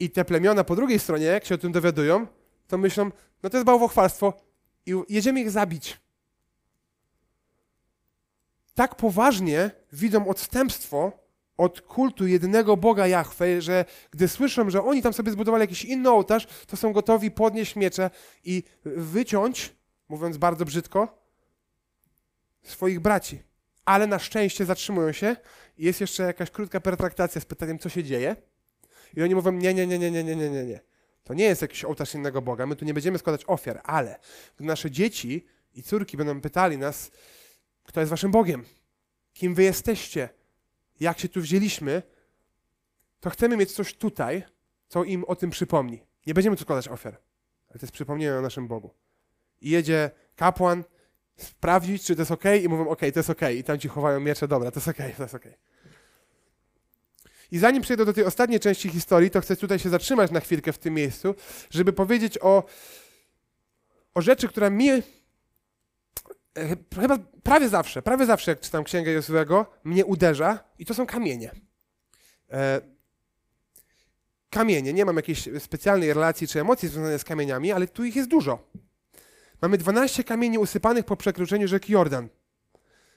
I 0.00 0.10
te 0.10 0.24
plemiona 0.24 0.64
po 0.64 0.76
drugiej 0.76 0.98
stronie, 0.98 1.26
jak 1.26 1.44
się 1.44 1.54
o 1.54 1.58
tym 1.58 1.72
dowiadują, 1.72 2.26
to 2.68 2.78
myślą, 2.78 3.10
no 3.42 3.50
to 3.50 3.56
jest 3.56 3.66
bałwochwalstwo 3.66 4.32
i 4.86 4.94
jedziemy 5.08 5.40
ich 5.40 5.50
zabić. 5.50 6.03
Tak 8.74 8.94
poważnie 8.94 9.70
widzą 9.92 10.28
odstępstwo 10.28 11.24
od 11.56 11.80
kultu 11.80 12.26
jedynego 12.26 12.76
Boga 12.76 13.06
Jahwe, 13.06 13.62
że 13.62 13.84
gdy 14.10 14.28
słyszą, 14.28 14.70
że 14.70 14.84
oni 14.84 15.02
tam 15.02 15.12
sobie 15.12 15.32
zbudowali 15.32 15.62
jakiś 15.62 15.84
inny 15.84 16.10
ołtarz, 16.10 16.46
to 16.66 16.76
są 16.76 16.92
gotowi 16.92 17.30
podnieść 17.30 17.76
miecze 17.76 18.10
i 18.44 18.62
wyciąć, 18.84 19.74
mówiąc 20.08 20.36
bardzo 20.36 20.64
brzydko, 20.64 21.24
swoich 22.62 23.00
braci. 23.00 23.42
Ale 23.84 24.06
na 24.06 24.18
szczęście 24.18 24.64
zatrzymują 24.64 25.12
się 25.12 25.36
i 25.78 25.84
jest 25.84 26.00
jeszcze 26.00 26.22
jakaś 26.22 26.50
krótka 26.50 26.80
pertraktacja 26.80 27.40
z 27.40 27.44
pytaniem, 27.44 27.78
co 27.78 27.88
się 27.88 28.04
dzieje. 28.04 28.36
I 29.16 29.22
oni 29.22 29.34
mówią, 29.34 29.52
nie, 29.52 29.74
nie, 29.74 29.86
nie, 29.86 29.98
nie, 29.98 30.10
nie, 30.10 30.24
nie, 30.24 30.36
nie, 30.36 30.64
nie. 30.64 30.80
To 31.24 31.34
nie 31.34 31.44
jest 31.44 31.62
jakiś 31.62 31.84
ołtarz 31.84 32.14
innego 32.14 32.42
Boga. 32.42 32.66
My 32.66 32.76
tu 32.76 32.84
nie 32.84 32.94
będziemy 32.94 33.18
składać 33.18 33.44
ofiar, 33.46 33.80
ale 33.84 34.18
gdy 34.56 34.66
nasze 34.66 34.90
dzieci 34.90 35.46
i 35.74 35.82
córki 35.82 36.16
będą 36.16 36.40
pytali 36.40 36.78
nas, 36.78 37.10
kto 37.84 38.00
jest 38.00 38.10
waszym 38.10 38.30
Bogiem, 38.30 38.64
kim 39.32 39.54
wy 39.54 39.62
jesteście, 39.62 40.28
jak 41.00 41.18
się 41.18 41.28
tu 41.28 41.40
wzięliśmy, 41.40 42.02
to 43.20 43.30
chcemy 43.30 43.56
mieć 43.56 43.72
coś 43.72 43.94
tutaj, 43.94 44.44
co 44.88 45.04
im 45.04 45.24
o 45.24 45.36
tym 45.36 45.50
przypomni. 45.50 46.00
Nie 46.26 46.34
będziemy 46.34 46.56
tu 46.56 46.62
składać 46.62 46.88
ofiar, 46.88 47.16
ale 47.68 47.78
to 47.78 47.86
jest 47.86 47.92
przypomnienie 47.92 48.34
o 48.34 48.40
naszym 48.40 48.68
Bogu. 48.68 48.90
I 49.60 49.70
jedzie 49.70 50.10
kapłan 50.36 50.84
sprawdzić, 51.36 52.04
czy 52.04 52.16
to 52.16 52.22
jest 52.22 52.30
ok, 52.30 52.44
i 52.62 52.68
mówią, 52.68 52.88
ok, 52.88 53.00
to 53.00 53.18
jest 53.18 53.30
ok. 53.30 53.40
I 53.56 53.64
tam 53.64 53.78
ci 53.78 53.88
chowają 53.88 54.20
miecze, 54.20 54.48
dobra, 54.48 54.70
to 54.70 54.78
jest 54.80 54.88
ok, 54.88 54.96
to 55.16 55.22
jest 55.22 55.34
ok. 55.34 55.44
I 57.52 57.58
zanim 57.58 57.82
przejdę 57.82 58.04
do 58.04 58.12
tej 58.12 58.24
ostatniej 58.24 58.60
części 58.60 58.88
historii, 58.88 59.30
to 59.30 59.40
chcę 59.40 59.56
tutaj 59.56 59.78
się 59.78 59.88
zatrzymać 59.88 60.30
na 60.30 60.40
chwilkę 60.40 60.72
w 60.72 60.78
tym 60.78 60.94
miejscu, 60.94 61.34
żeby 61.70 61.92
powiedzieć 61.92 62.38
o, 62.40 62.64
o 64.14 64.22
rzeczy, 64.22 64.48
która 64.48 64.70
mi 64.70 65.02
chyba 67.00 67.18
prawie 67.42 67.68
zawsze, 67.68 68.02
prawie 68.02 68.26
zawsze 68.26 68.50
jak 68.50 68.60
czytam 68.60 68.84
Księgę 68.84 69.10
Josuego, 69.12 69.66
mnie 69.84 70.04
uderza 70.04 70.64
i 70.78 70.86
to 70.86 70.94
są 70.94 71.06
kamienie. 71.06 71.50
E, 72.50 72.80
kamienie, 74.50 74.92
nie 74.92 75.04
mam 75.04 75.16
jakiejś 75.16 75.48
specjalnej 75.58 76.12
relacji 76.12 76.48
czy 76.48 76.60
emocji 76.60 76.88
związanej 76.88 77.18
z 77.18 77.24
kamieniami, 77.24 77.72
ale 77.72 77.86
tu 77.86 78.04
ich 78.04 78.16
jest 78.16 78.28
dużo. 78.28 78.70
Mamy 79.62 79.78
12 79.78 80.24
kamieni 80.24 80.58
usypanych 80.58 81.04
po 81.04 81.16
przekroczeniu 81.16 81.68
rzeki 81.68 81.92
Jordan. 81.92 82.28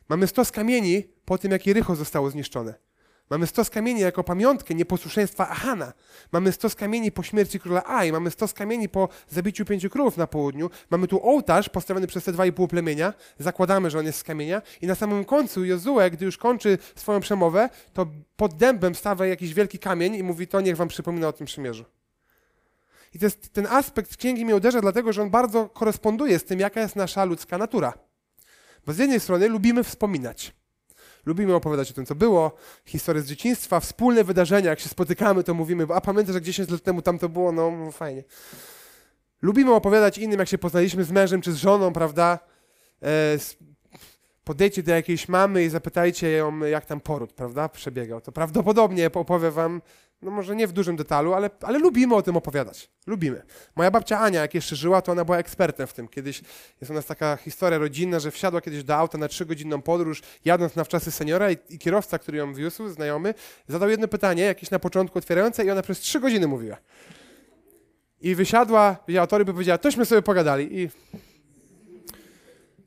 Mamy 0.10 0.28
100 0.28 0.46
kamieni 0.46 1.04
po 1.26 1.38
tym, 1.38 1.52
jak 1.52 1.68
Jericho 1.68 1.96
zostało 1.96 2.30
zniszczone. 2.30 2.87
Mamy 3.30 3.48
stos 3.48 3.70
kamieni 3.70 4.02
jako 4.02 4.24
pamiątkę 4.24 4.76
nieposłuszeństwa 4.76 5.50
Ahana. 5.50 5.94
Mamy 6.32 6.52
stos 6.52 6.76
kamieni 6.76 7.12
po 7.12 7.24
śmierci 7.24 7.60
króla 7.60 7.84
Aj. 7.86 8.12
Mamy 8.12 8.32
stos 8.32 8.54
kamieni 8.54 8.90
po 8.90 9.10
zabiciu 9.30 9.66
pięciu 9.66 9.90
królów 9.90 10.18
na 10.18 10.28
południu. 10.28 10.70
Mamy 10.90 11.08
tu 11.08 11.30
ołtarz 11.30 11.70
postawiony 11.70 12.08
przez 12.08 12.24
te 12.24 12.32
dwa 12.32 12.46
i 12.46 12.52
pół 12.54 12.68
plemienia. 12.68 13.14
Zakładamy, 13.40 13.90
że 13.90 14.00
on 14.00 14.06
jest 14.06 14.20
z 14.20 14.24
kamienia. 14.24 14.62
I 14.82 14.88
na 14.88 14.96
samym 14.96 15.26
końcu 15.26 15.66
Jozue, 15.66 16.12
gdy 16.12 16.26
już 16.26 16.38
kończy 16.38 16.78
swoją 16.96 17.20
przemowę, 17.20 17.70
to 17.94 18.08
pod 18.36 18.54
dębem 18.54 18.96
stawia 18.96 19.26
jakiś 19.26 19.54
wielki 19.54 19.80
kamień 19.80 20.16
i 20.16 20.24
mówi, 20.24 20.48
to 20.48 20.62
niech 20.62 20.78
wam 20.78 20.88
przypomina 20.88 21.28
o 21.28 21.34
tym 21.34 21.48
przymierzu. 21.48 21.86
I 23.14 23.18
jest, 23.22 23.54
ten 23.54 23.68
aspekt 23.68 24.18
księgi 24.18 24.46
mnie 24.46 24.56
uderza, 24.56 24.82
dlatego 24.82 25.14
że 25.14 25.22
on 25.22 25.30
bardzo 25.30 25.70
koresponduje 25.70 26.40
z 26.40 26.44
tym, 26.44 26.60
jaka 26.60 26.82
jest 26.82 26.96
nasza 26.96 27.26
ludzka 27.26 27.58
natura. 27.58 27.94
Bo 28.86 28.94
z 28.94 28.98
jednej 28.98 29.20
strony 29.20 29.48
lubimy 29.48 29.84
wspominać. 29.84 30.54
Lubimy 31.28 31.56
opowiadać 31.56 31.92
o 31.92 31.94
tym, 31.94 32.06
co 32.06 32.16
było, 32.16 32.52
historie 32.86 33.22
z 33.22 33.26
dzieciństwa, 33.26 33.80
wspólne 33.80 34.24
wydarzenia. 34.24 34.70
Jak 34.70 34.80
się 34.80 34.90
spotykamy, 34.90 35.44
to 35.44 35.54
mówimy, 35.54 35.88
a 35.96 36.02
pamiętasz, 36.02 36.36
jak 36.36 36.44
10 36.44 36.70
lat 36.70 36.84
temu 36.84 37.02
tam 37.02 37.20
to 37.20 37.30
było? 37.30 37.52
No, 37.52 37.72
no, 37.72 37.92
fajnie. 37.92 38.24
Lubimy 39.42 39.74
opowiadać 39.74 40.18
innym, 40.18 40.40
jak 40.40 40.48
się 40.48 40.58
poznaliśmy 40.58 41.04
z 41.04 41.12
mężem 41.12 41.42
czy 41.42 41.54
z 41.54 41.56
żoną, 41.56 41.94
prawda? 41.94 42.40
E, 43.04 43.38
podejdźcie 44.44 44.84
do 44.84 44.92
jakiejś 44.92 45.30
mamy 45.30 45.64
i 45.64 45.70
zapytajcie 45.70 46.32
ją, 46.32 46.60
jak 46.60 46.86
tam 46.86 47.00
poród, 47.00 47.34
prawda, 47.34 47.70
przebiegał. 47.70 48.22
To 48.22 48.32
prawdopodobnie 48.32 49.08
opowie 49.14 49.52
wam 49.52 49.82
no 50.22 50.32
może 50.32 50.56
nie 50.56 50.68
w 50.68 50.72
dużym 50.72 50.96
detalu, 50.96 51.34
ale, 51.34 51.50
ale 51.62 51.80
lubimy 51.80 52.16
o 52.16 52.22
tym 52.22 52.38
opowiadać. 52.38 52.90
Lubimy. 53.08 53.42
Moja 53.76 53.92
babcia 53.92 54.20
Ania, 54.20 54.42
jak 54.42 54.54
jeszcze 54.54 54.76
żyła, 54.76 55.02
to 55.02 55.12
ona 55.12 55.26
była 55.26 55.38
ekspertem 55.38 55.88
w 55.88 55.94
tym. 55.94 56.08
Kiedyś 56.08 56.42
jest 56.82 56.92
u 56.92 56.94
nas 56.94 57.06
taka 57.06 57.38
historia 57.38 57.80
rodzinna, 57.80 58.20
że 58.20 58.32
wsiadła 58.32 58.62
kiedyś 58.62 58.84
do 58.84 58.96
auta 58.96 59.18
na 59.18 59.28
trzygodzinną 59.28 59.82
podróż, 59.82 60.22
jadąc 60.46 60.76
na 60.76 60.84
wczasy 60.84 61.12
seniora 61.12 61.52
i, 61.52 61.58
i, 61.70 61.80
kierowca, 61.80 62.20
który 62.20 62.38
ją 62.38 62.54
wiózł, 62.54 62.90
znajomy, 62.90 63.34
zadał 63.68 63.90
jedno 63.90 64.08
pytanie, 64.08 64.44
jakieś 64.44 64.72
na 64.72 64.80
początku 64.80 65.20
otwierające 65.20 65.66
i 65.66 65.72
ona 65.72 65.82
przez 65.82 66.00
trzy 66.00 66.20
godziny 66.20 66.48
mówiła. 66.48 66.78
I 68.22 68.36
wysiadła, 68.36 68.98
widziała 69.08 69.28
tory, 69.28 69.46
by 69.46 69.54
powiedziała, 69.54 69.78
tośmy 69.78 70.06
sobie 70.06 70.22
pogadali 70.22 70.80
i 70.80 70.90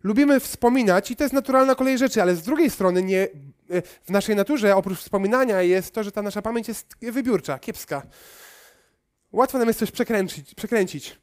lubimy 0.03 0.41
wspominać 0.41 1.11
i 1.11 1.17
to 1.17 1.25
jest 1.25 1.35
naturalna 1.35 1.75
kolej 1.75 1.99
rzeczy, 1.99 2.23
ale 2.23 2.35
z 2.35 2.43
drugiej 2.43 2.71
strony 2.71 3.03
nie, 3.03 3.29
w 4.05 4.11
naszej 4.11 4.37
naturze 4.37 4.77
oprócz 4.77 4.99
wspominania 4.99 5.63
jest 5.63 5.95
to, 5.95 6.05
że 6.05 6.13
ta 6.13 6.23
nasza 6.23 6.43
pamięć 6.43 6.69
jest 6.69 6.95
wybiórcza, 7.03 7.59
kiepska. 7.59 8.03
Łatwo 9.33 9.59
nam 9.59 9.69
jest 9.69 9.81
coś 9.81 9.91
przekręcić. 9.91 10.55
przekręcić. 10.55 11.21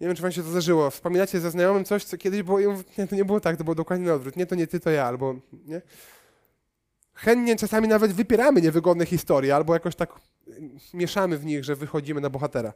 Nie 0.00 0.06
wiem, 0.06 0.16
czy 0.16 0.22
wam 0.22 0.32
się 0.32 0.42
to 0.42 0.50
zdarzyło. 0.50 0.90
Wspominacie 0.90 1.40
ze 1.40 1.50
znajomym 1.50 1.84
coś, 1.84 2.04
co 2.04 2.18
kiedyś 2.18 2.42
było, 2.42 2.60
nie, 2.98 3.06
to 3.06 3.16
nie 3.16 3.24
było 3.24 3.40
tak, 3.40 3.56
to 3.56 3.64
było 3.64 3.74
dokładnie 3.74 4.06
na 4.06 4.14
odwrót. 4.14 4.36
Nie, 4.36 4.46
to 4.46 4.54
nie 4.54 4.66
ty, 4.66 4.80
to 4.80 4.90
ja, 4.90 5.04
albo 5.04 5.34
nie. 5.66 5.82
Chętnie 7.14 7.56
czasami 7.56 7.88
nawet 7.88 8.12
wypieramy 8.12 8.60
niewygodne 8.60 9.06
historie, 9.06 9.54
albo 9.54 9.74
jakoś 9.74 9.96
tak 9.96 10.12
mieszamy 10.94 11.38
w 11.38 11.44
nich, 11.44 11.64
że 11.64 11.76
wychodzimy 11.76 12.20
na 12.20 12.30
bohatera. 12.30 12.72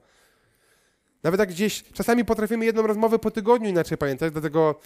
Nawet 1.22 1.40
jak 1.40 1.48
gdzieś, 1.48 1.84
czasami 1.92 2.24
potrafimy 2.24 2.64
jedną 2.64 2.82
rozmowę 2.82 3.18
po 3.18 3.30
tygodniu 3.30 3.68
inaczej 3.68 3.98
pamiętać, 3.98 4.32
dlatego 4.32 4.80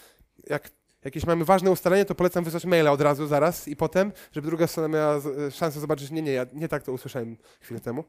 jak 0.47 0.71
jakieś 1.05 1.27
mamy 1.27 1.45
ważne 1.45 1.71
ustalenie, 1.71 2.05
to 2.05 2.15
polecam 2.15 2.45
wysłać 2.45 2.65
maila 2.65 2.93
od 2.93 3.01
razu, 3.01 3.27
zaraz 3.27 3.69
i 3.69 3.77
potem, 3.77 4.13
żeby 4.33 4.47
druga 4.47 4.67
strona 4.67 4.89
miała 4.89 5.21
szansę 5.51 5.81
zobaczyć, 5.81 6.11
nie, 6.11 6.23
nie, 6.23 6.33
ja 6.33 6.47
nie 6.53 6.69
tak 6.69 6.83
to 6.83 6.93
usłyszałem 6.93 7.37
chwilę 7.61 7.81
temu. 7.81 8.05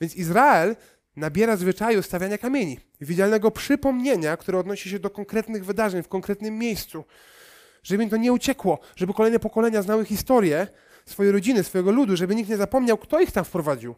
Więc 0.00 0.16
Izrael 0.16 0.76
nabiera 1.16 1.56
zwyczaju 1.56 2.02
stawiania 2.02 2.38
kamieni, 2.38 2.80
widzialnego 3.00 3.50
przypomnienia, 3.50 4.36
które 4.36 4.58
odnosi 4.58 4.90
się 4.90 4.98
do 4.98 5.10
konkretnych 5.10 5.64
wydarzeń 5.64 6.02
w 6.02 6.08
konkretnym 6.08 6.58
miejscu, 6.58 7.04
żeby 7.82 8.02
im 8.02 8.10
to 8.10 8.16
nie 8.16 8.32
uciekło, 8.32 8.78
żeby 8.96 9.14
kolejne 9.14 9.38
pokolenia 9.38 9.82
znały 9.82 10.04
historię 10.04 10.66
swojej 11.06 11.32
rodziny, 11.32 11.64
swojego 11.64 11.90
ludu, 11.90 12.16
żeby 12.16 12.34
nikt 12.34 12.50
nie 12.50 12.56
zapomniał, 12.56 12.98
kto 12.98 13.20
ich 13.20 13.32
tam 13.32 13.44
wprowadził, 13.44 13.94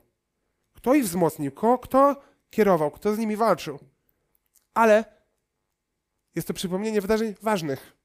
kto 0.72 0.94
ich 0.94 1.04
wzmocnił, 1.04 1.52
kto, 1.52 1.78
kto 1.78 2.22
kierował, 2.50 2.90
kto 2.90 3.14
z 3.14 3.18
nimi 3.18 3.36
walczył. 3.36 3.78
Ale 4.74 5.04
jest 6.34 6.48
to 6.48 6.54
przypomnienie 6.54 7.00
wydarzeń 7.00 7.34
ważnych, 7.42 7.99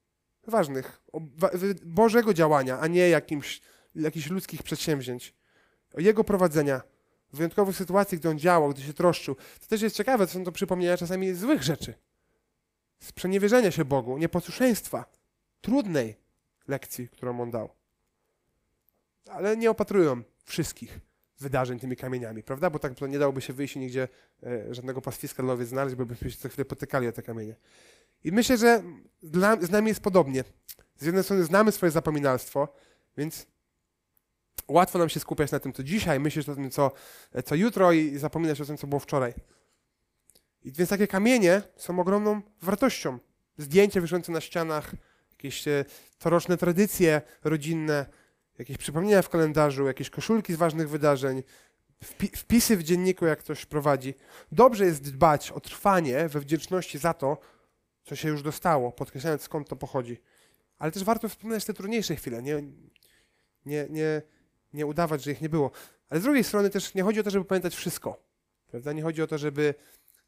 ważnych, 0.47 1.01
Bożego 1.85 2.33
działania, 2.33 2.79
a 2.79 2.87
nie 2.87 3.09
jakimś, 3.09 3.61
jakichś 3.95 4.29
ludzkich 4.29 4.63
przedsięwzięć. 4.63 5.33
Jego 5.97 6.23
prowadzenia, 6.23 6.81
wyjątkowych 7.33 7.75
sytuacji, 7.75 8.17
gdy 8.17 8.29
On 8.29 8.39
działał, 8.39 8.69
gdy 8.69 8.81
się 8.81 8.93
troszczył. 8.93 9.35
To 9.35 9.67
też 9.67 9.81
jest 9.81 9.95
ciekawe, 9.95 10.27
to 10.27 10.33
są 10.33 10.43
to 10.43 10.51
przypomnienia 10.51 10.97
czasami 10.97 11.33
złych 11.33 11.63
rzeczy. 11.63 11.93
Sprzeniewierzenia 12.99 13.71
się 13.71 13.85
Bogu, 13.85 14.17
nieposłuszeństwa, 14.17 15.05
trudnej 15.61 16.15
lekcji, 16.67 17.09
którą 17.09 17.41
On 17.41 17.51
dał. 17.51 17.69
Ale 19.29 19.57
nie 19.57 19.71
opatrują 19.71 20.23
wszystkich 20.43 20.99
wydarzeń 21.39 21.79
tymi 21.79 21.95
kamieniami, 21.95 22.43
prawda? 22.43 22.69
Bo 22.69 22.79
tak 22.79 23.01
nie 23.01 23.19
dałoby 23.19 23.41
się 23.41 23.53
wyjść 23.53 23.75
i 23.75 23.79
nigdzie 23.79 24.07
e, 24.43 24.73
żadnego 24.73 25.01
pastwiska 25.01 25.43
dla 25.43 25.53
owiec 25.53 25.69
znaleźć, 25.69 25.95
bo 25.95 26.05
byśmy 26.05 26.31
się 26.31 26.37
co 26.37 26.49
chwilę 26.49 26.65
potykali 26.65 27.07
o 27.07 27.11
te 27.11 27.23
kamienie. 27.23 27.55
I 28.25 28.31
myślę, 28.31 28.57
że 28.57 28.83
dla, 29.23 29.61
z 29.61 29.69
nami 29.69 29.87
jest 29.87 29.99
podobnie. 29.99 30.43
Z 30.97 31.05
jednej 31.05 31.23
strony 31.23 31.43
znamy 31.43 31.71
swoje 31.71 31.91
zapominalstwo, 31.91 32.67
więc 33.17 33.47
łatwo 34.67 34.99
nam 34.99 35.09
się 35.09 35.19
skupiać 35.19 35.51
na 35.51 35.59
tym, 35.59 35.73
co 35.73 35.83
dzisiaj, 35.83 36.19
myśleć 36.19 36.49
o 36.49 36.55
tym, 36.55 36.71
co, 36.71 36.91
co 37.45 37.55
jutro 37.55 37.91
i 37.91 38.17
zapominać 38.17 38.61
o 38.61 38.65
tym, 38.65 38.77
co 38.77 38.87
było 38.87 38.99
wczoraj. 38.99 39.33
I 40.63 40.71
więc 40.71 40.89
takie 40.89 41.07
kamienie 41.07 41.61
są 41.75 41.99
ogromną 41.99 42.41
wartością. 42.61 43.19
Zdjęcia 43.57 44.01
wiszące 44.01 44.31
na 44.31 44.41
ścianach, 44.41 44.91
jakieś 45.31 45.67
e, 45.67 45.85
coroczne 46.19 46.57
tradycje 46.57 47.21
rodzinne, 47.43 48.05
jakieś 48.59 48.77
przypomnienia 48.77 49.21
w 49.21 49.29
kalendarzu, 49.29 49.87
jakieś 49.87 50.09
koszulki 50.09 50.53
z 50.53 50.57
ważnych 50.57 50.89
wydarzeń, 50.89 51.43
wpi 52.03 52.27
wpisy 52.27 52.77
w 52.77 52.83
dzienniku, 52.83 53.25
jak 53.25 53.39
ktoś 53.39 53.65
prowadzi. 53.65 54.13
Dobrze 54.51 54.85
jest 54.85 55.03
dbać 55.03 55.51
o 55.51 55.59
trwanie 55.59 56.29
we 56.29 56.39
wdzięczności 56.39 56.97
za 56.97 57.13
to, 57.13 57.37
co 58.05 58.15
się 58.15 58.29
już 58.29 58.43
dostało, 58.43 58.91
podkreślając 58.91 59.41
skąd 59.41 59.69
to 59.69 59.75
pochodzi. 59.75 60.21
Ale 60.77 60.91
też 60.91 61.03
warto 61.03 61.29
wspominać 61.29 61.65
te 61.65 61.73
trudniejsze 61.73 62.15
chwile, 62.15 62.41
nie, 62.41 62.63
nie, 63.65 63.87
nie, 63.89 64.21
nie 64.73 64.85
udawać, 64.85 65.23
że 65.23 65.31
ich 65.31 65.41
nie 65.41 65.49
było. 65.49 65.71
Ale 66.09 66.19
z 66.19 66.23
drugiej 66.23 66.43
strony 66.43 66.69
też 66.69 66.93
nie 66.93 67.03
chodzi 67.03 67.19
o 67.19 67.23
to, 67.23 67.29
żeby 67.29 67.45
pamiętać 67.45 67.75
wszystko. 67.75 68.23
Prawda? 68.67 68.93
Nie 68.93 69.03
chodzi 69.03 69.21
o 69.21 69.27
to, 69.27 69.37
żeby 69.37 69.73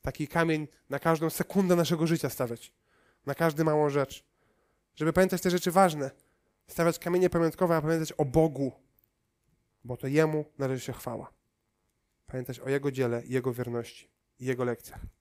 taki 0.02 0.28
kamień 0.28 0.68
na 0.90 1.00
każdą 1.00 1.30
sekundę 1.30 1.76
naszego 1.76 2.08
życia 2.08 2.30
stawiać, 2.30 2.74
na 3.26 3.36
każdą 3.36 3.64
małą 3.64 3.90
rzecz. 3.90 4.24
Żeby 4.96 5.14
pamiętać 5.14 5.42
te 5.42 5.50
rzeczy 5.50 5.72
ważne, 5.72 6.12
stawiać 6.68 7.00
kamienie 7.00 7.30
pamiątkowe, 7.30 7.76
a 7.76 7.82
pamiętać 7.82 8.12
o 8.12 8.26
Bogu, 8.26 8.72
bo 9.84 9.98
to 9.98 10.08
Jemu 10.08 10.46
należy 10.58 10.86
się 10.86 10.94
chwała. 10.94 11.34
Pamiętać 12.26 12.60
o 12.60 12.70
Jego 12.70 12.92
dziele, 12.92 13.24
Jego 13.26 13.54
wierności 13.54 14.10
i 14.40 14.46
Jego 14.46 14.64
lekcjach. 14.64 15.17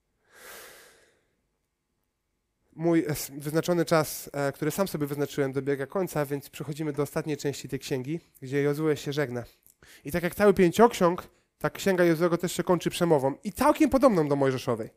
Mój 2.77 3.05
wyznaczony 3.37 3.85
czas, 3.85 4.29
e, 4.33 4.51
który 4.51 4.71
sam 4.71 4.87
sobie 4.87 5.07
wyznaczyłem, 5.07 5.51
dobiega 5.51 5.85
końca, 5.85 6.25
więc 6.25 6.49
przechodzimy 6.49 6.93
do 6.93 7.03
ostatniej 7.03 7.37
części 7.37 7.69
tej 7.69 7.79
księgi, 7.79 8.19
gdzie 8.41 8.61
Jozue 8.61 8.95
się 8.95 9.13
żegna. 9.13 9.43
I 10.05 10.11
tak 10.11 10.23
jak 10.23 10.35
cały 10.35 10.53
pięcioksiąg, 10.53 11.27
ta 11.57 11.69
księga 11.69 12.03
Jozuego 12.03 12.37
też 12.37 12.51
się 12.51 12.63
kończy 12.63 12.89
przemową 12.89 13.35
i 13.43 13.51
całkiem 13.51 13.89
podobną 13.89 14.27
do 14.27 14.35
Mojżeszowej. 14.35 14.89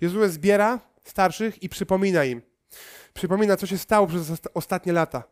Jozue 0.00 0.28
zbiera 0.28 0.80
starszych 1.04 1.62
i 1.62 1.68
przypomina 1.68 2.24
im. 2.24 2.42
Przypomina, 3.14 3.56
co 3.56 3.66
się 3.66 3.78
stało 3.78 4.06
przez 4.06 4.32
ostatnie 4.54 4.92
lata. 4.92 5.22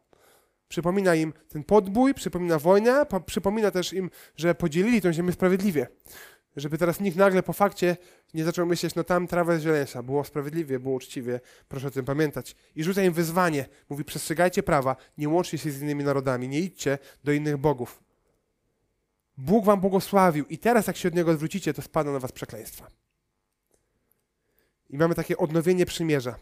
Przypomina 0.68 1.14
im 1.14 1.32
ten 1.48 1.64
podbój, 1.64 2.14
przypomina 2.14 2.58
wojnę, 2.58 3.06
przypomina 3.26 3.70
też 3.70 3.92
im, 3.92 4.10
że 4.36 4.54
podzielili 4.54 5.00
tę 5.00 5.12
ziemię 5.12 5.32
sprawiedliwie. 5.32 5.86
Żeby 6.56 6.78
teraz 6.78 7.00
nikt 7.00 7.16
nagle 7.16 7.42
po 7.42 7.52
fakcie 7.52 7.96
nie 8.34 8.44
zaczął 8.44 8.66
myśleć, 8.66 8.94
no 8.94 9.04
tam 9.04 9.26
trawa 9.26 9.52
jest 9.52 9.64
zielensza, 9.64 10.02
było 10.02 10.24
sprawiedliwie, 10.24 10.78
było 10.78 10.94
uczciwie, 10.94 11.40
proszę 11.68 11.86
o 11.86 11.90
tym 11.90 12.04
pamiętać. 12.04 12.56
I 12.76 12.84
rzuca 12.84 13.02
im 13.02 13.12
wyzwanie, 13.12 13.68
mówi 13.88 14.04
przestrzegajcie 14.04 14.62
prawa, 14.62 14.96
nie 15.18 15.28
łączcie 15.28 15.58
się 15.58 15.70
z 15.70 15.82
innymi 15.82 16.04
narodami, 16.04 16.48
nie 16.48 16.60
idźcie 16.60 16.98
do 17.24 17.32
innych 17.32 17.56
bogów. 17.56 18.02
Bóg 19.38 19.64
wam 19.64 19.80
błogosławił 19.80 20.44
i 20.44 20.58
teraz 20.58 20.86
jak 20.86 20.96
się 20.96 21.08
od 21.08 21.14
Niego 21.14 21.30
odwrócicie, 21.30 21.74
to 21.74 21.82
spadną 21.82 22.12
na 22.12 22.18
was 22.18 22.32
przekleństwa. 22.32 22.90
I 24.90 24.98
mamy 24.98 25.14
takie 25.14 25.36
odnowienie 25.36 25.86
przymierza. 25.86 26.36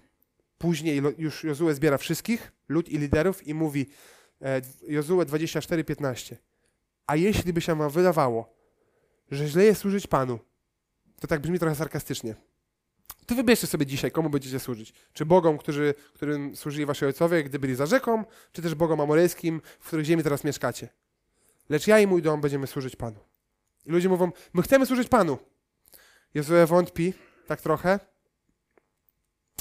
Później 0.58 1.02
już 1.18 1.44
Jozue 1.44 1.74
zbiera 1.74 1.98
wszystkich, 1.98 2.52
lud 2.68 2.88
i 2.88 2.98
liderów 2.98 3.46
i 3.46 3.54
mówi 3.54 3.86
e, 4.42 4.60
Jozue 4.88 5.24
24:15. 5.24 6.36
A 7.06 7.16
jeśli 7.16 7.52
by 7.52 7.60
się 7.60 7.74
wam 7.74 7.90
wydawało, 7.90 8.53
że 9.34 9.48
źle 9.48 9.64
jest 9.64 9.80
służyć 9.80 10.06
Panu, 10.06 10.38
to 11.20 11.26
tak 11.26 11.40
brzmi 11.40 11.58
trochę 11.58 11.74
sarkastycznie. 11.74 12.34
To 13.26 13.34
wybierzcie 13.34 13.66
sobie 13.66 13.86
dzisiaj, 13.86 14.10
komu 14.10 14.30
będziecie 14.30 14.60
służyć. 14.60 14.92
Czy 15.12 15.26
Bogom, 15.26 15.58
którzy, 15.58 15.94
którym 16.14 16.56
służyli 16.56 16.86
wasi 16.86 17.04
ojcowie, 17.04 17.44
gdy 17.44 17.58
byli 17.58 17.74
za 17.74 17.86
rzeką, 17.86 18.24
czy 18.52 18.62
też 18.62 18.74
Bogom 18.74 19.00
amoryjskim, 19.00 19.60
w 19.80 19.86
której 19.86 20.04
ziemi 20.04 20.22
teraz 20.22 20.44
mieszkacie. 20.44 20.88
Lecz 21.68 21.86
ja 21.86 22.00
i 22.00 22.06
mój 22.06 22.22
dom 22.22 22.40
będziemy 22.40 22.66
służyć 22.66 22.96
Panu. 22.96 23.20
I 23.86 23.90
ludzie 23.90 24.08
mówią, 24.08 24.32
my 24.52 24.62
chcemy 24.62 24.86
służyć 24.86 25.08
Panu. 25.08 25.38
Jozue 26.34 26.66
wątpi 26.66 27.14
tak 27.46 27.60
trochę, 27.60 28.00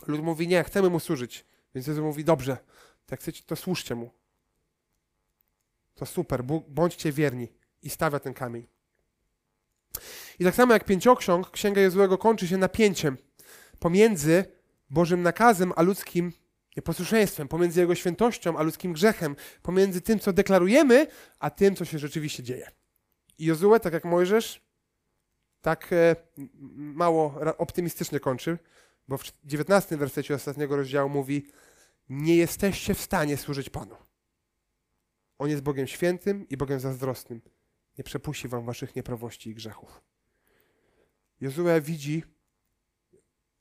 Lud 0.07 0.21
mówi, 0.21 0.47
nie, 0.47 0.63
chcemy 0.63 0.89
mu 0.89 0.99
służyć. 0.99 1.45
Więc 1.75 1.87
Jezus 1.87 2.03
mówi, 2.03 2.23
dobrze, 2.23 2.57
jak 3.11 3.19
chcecie, 3.19 3.43
to 3.45 3.55
służcie 3.55 3.95
mu. 3.95 4.11
To 5.95 6.05
super, 6.05 6.43
bądźcie 6.67 7.11
wierni. 7.11 7.47
I 7.81 7.89
stawia 7.89 8.19
ten 8.19 8.33
kamień. 8.33 8.67
I 10.39 10.43
tak 10.43 10.55
samo 10.55 10.73
jak 10.73 10.83
pięcioksiąg, 10.83 11.51
Księga 11.51 11.81
Jezułego 11.81 12.17
kończy 12.17 12.47
się 12.47 12.57
napięciem 12.57 13.17
pomiędzy 13.79 14.45
Bożym 14.89 15.21
nakazem, 15.21 15.73
a 15.75 15.81
ludzkim 15.81 16.31
nieposłuszeństwem, 16.77 17.47
pomiędzy 17.47 17.79
Jego 17.79 17.95
świętością, 17.95 18.57
a 18.57 18.63
ludzkim 18.63 18.93
grzechem, 18.93 19.35
pomiędzy 19.61 20.01
tym, 20.01 20.19
co 20.19 20.33
deklarujemy, 20.33 21.07
a 21.39 21.49
tym, 21.49 21.75
co 21.75 21.85
się 21.85 21.99
rzeczywiście 21.99 22.43
dzieje. 22.43 22.71
I 23.37 23.45
Jozue, 23.45 23.79
tak 23.81 23.93
jak 23.93 24.05
Mojżesz, 24.05 24.61
tak 25.61 25.93
e, 25.93 26.15
mało 26.75 27.39
optymistycznie 27.57 28.19
kończy, 28.19 28.57
bo 29.07 29.17
w 29.17 29.23
19 29.43 29.97
wersecie 29.97 30.35
ostatniego 30.35 30.75
rozdziału 30.75 31.09
mówi: 31.09 31.47
Nie 32.09 32.35
jesteście 32.35 32.93
w 32.93 33.01
stanie 33.01 33.37
służyć 33.37 33.69
Panu. 33.69 33.95
On 35.37 35.49
jest 35.49 35.63
Bogiem 35.63 35.87
świętym 35.87 36.49
i 36.49 36.57
Bogiem 36.57 36.79
zazdrosnym. 36.79 37.41
Nie 37.97 38.03
przepuści 38.03 38.47
wam 38.47 38.65
waszych 38.65 38.95
nieprawości 38.95 39.49
i 39.49 39.55
grzechów. 39.55 40.01
Jozue 41.43 41.81
widzi, 41.81 42.23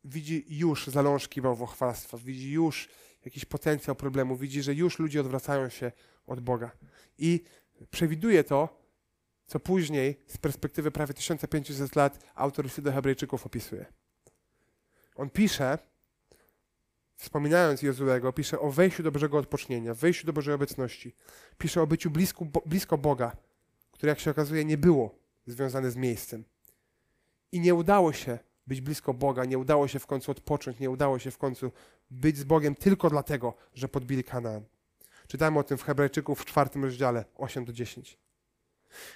widzi 0.05 0.45
już 0.49 0.87
zalążki 0.87 1.43
bałwochwalstwa, 1.43 2.19
widzi 2.19 2.53
już 2.53 2.89
jakiś 3.25 3.45
potencjał 3.45 3.97
problemu, 3.97 4.37
widzi, 4.37 4.63
że 4.63 4.75
już 4.75 4.99
ludzie 4.99 5.21
odwracają 5.21 5.69
się 5.69 5.93
od 6.27 6.41
Boga. 6.41 6.71
I 7.19 7.45
przewiduje 7.91 8.45
to, 8.45 8.83
co 9.47 9.61
później 9.61 10.19
z 10.27 10.39
perspektywy 10.39 10.91
prawie 10.91 11.15
1500 11.15 11.97
lat 11.97 12.19
autor 12.35 12.65
listu 12.65 12.83
do 12.83 12.93
Hebrajczyków 12.93 13.47
opisuje. 13.47 13.87
On 15.15 15.31
pisze, 15.31 15.79
wspominając 17.17 17.83
Jozuego, 17.83 18.33
pisze 18.33 18.61
o 18.61 18.71
wejściu 18.71 19.03
do 19.03 19.13
Bożego 19.13 19.39
odpocznienia, 19.39 19.95
wejściu 19.95 20.27
do 20.27 20.33
Bożej 20.33 20.55
obecności. 20.55 21.15
Pisze 21.59 21.83
o 21.83 21.87
byciu 21.87 22.11
blisko, 22.11 22.45
blisko 22.67 22.99
Boga, 22.99 23.37
które 23.93 24.11
jak 24.11 24.21
się 24.21 24.31
okazuje 24.31 24.65
nie 24.65 24.79
było 24.79 25.19
związane 25.47 25.91
z 25.91 25.97
miejscem. 25.97 26.52
I 27.53 27.61
nie 27.61 27.75
udało 27.75 28.13
się 28.13 28.39
być 28.67 28.81
blisko 28.81 29.15
Boga, 29.15 29.45
nie 29.45 29.59
udało 29.59 29.89
się 29.89 29.99
w 29.99 30.07
końcu 30.07 30.31
odpocząć, 30.31 30.79
nie 30.79 30.91
udało 30.91 31.19
się 31.19 31.31
w 31.31 31.39
końcu 31.39 31.73
być 32.11 32.37
z 32.37 32.45
Bogiem 32.45 32.75
tylko 32.75 33.11
dlatego, 33.11 33.55
że 33.75 33.89
podbili 33.89 34.25
Kanaan. 34.25 34.65
Czytamy 35.27 35.59
o 35.59 35.63
tym 35.63 35.79
w 35.79 35.83
Hebrajczyków 35.83 36.41
w 36.41 36.45
czwartym 36.45 36.85
rozdziale 36.85 37.25
8 37.37 37.65
do 37.65 37.73
10. 37.73 38.19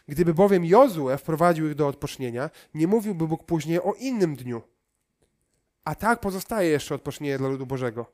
Gdyby 0.08 0.34
bowiem 0.34 0.64
Jozue 0.64 1.18
wprowadził 1.18 1.68
ich 1.68 1.74
do 1.74 1.88
odpocznienia, 1.88 2.50
nie 2.74 2.86
mówiłby 2.86 3.28
Bóg 3.28 3.44
później 3.44 3.80
o 3.82 3.92
innym 3.92 4.36
dniu, 4.36 4.62
a 5.84 5.94
tak 5.94 6.20
pozostaje 6.20 6.70
jeszcze 6.70 6.94
odpocznienie 6.94 7.38
dla 7.38 7.48
ludu 7.48 7.66
Bożego. 7.66 8.06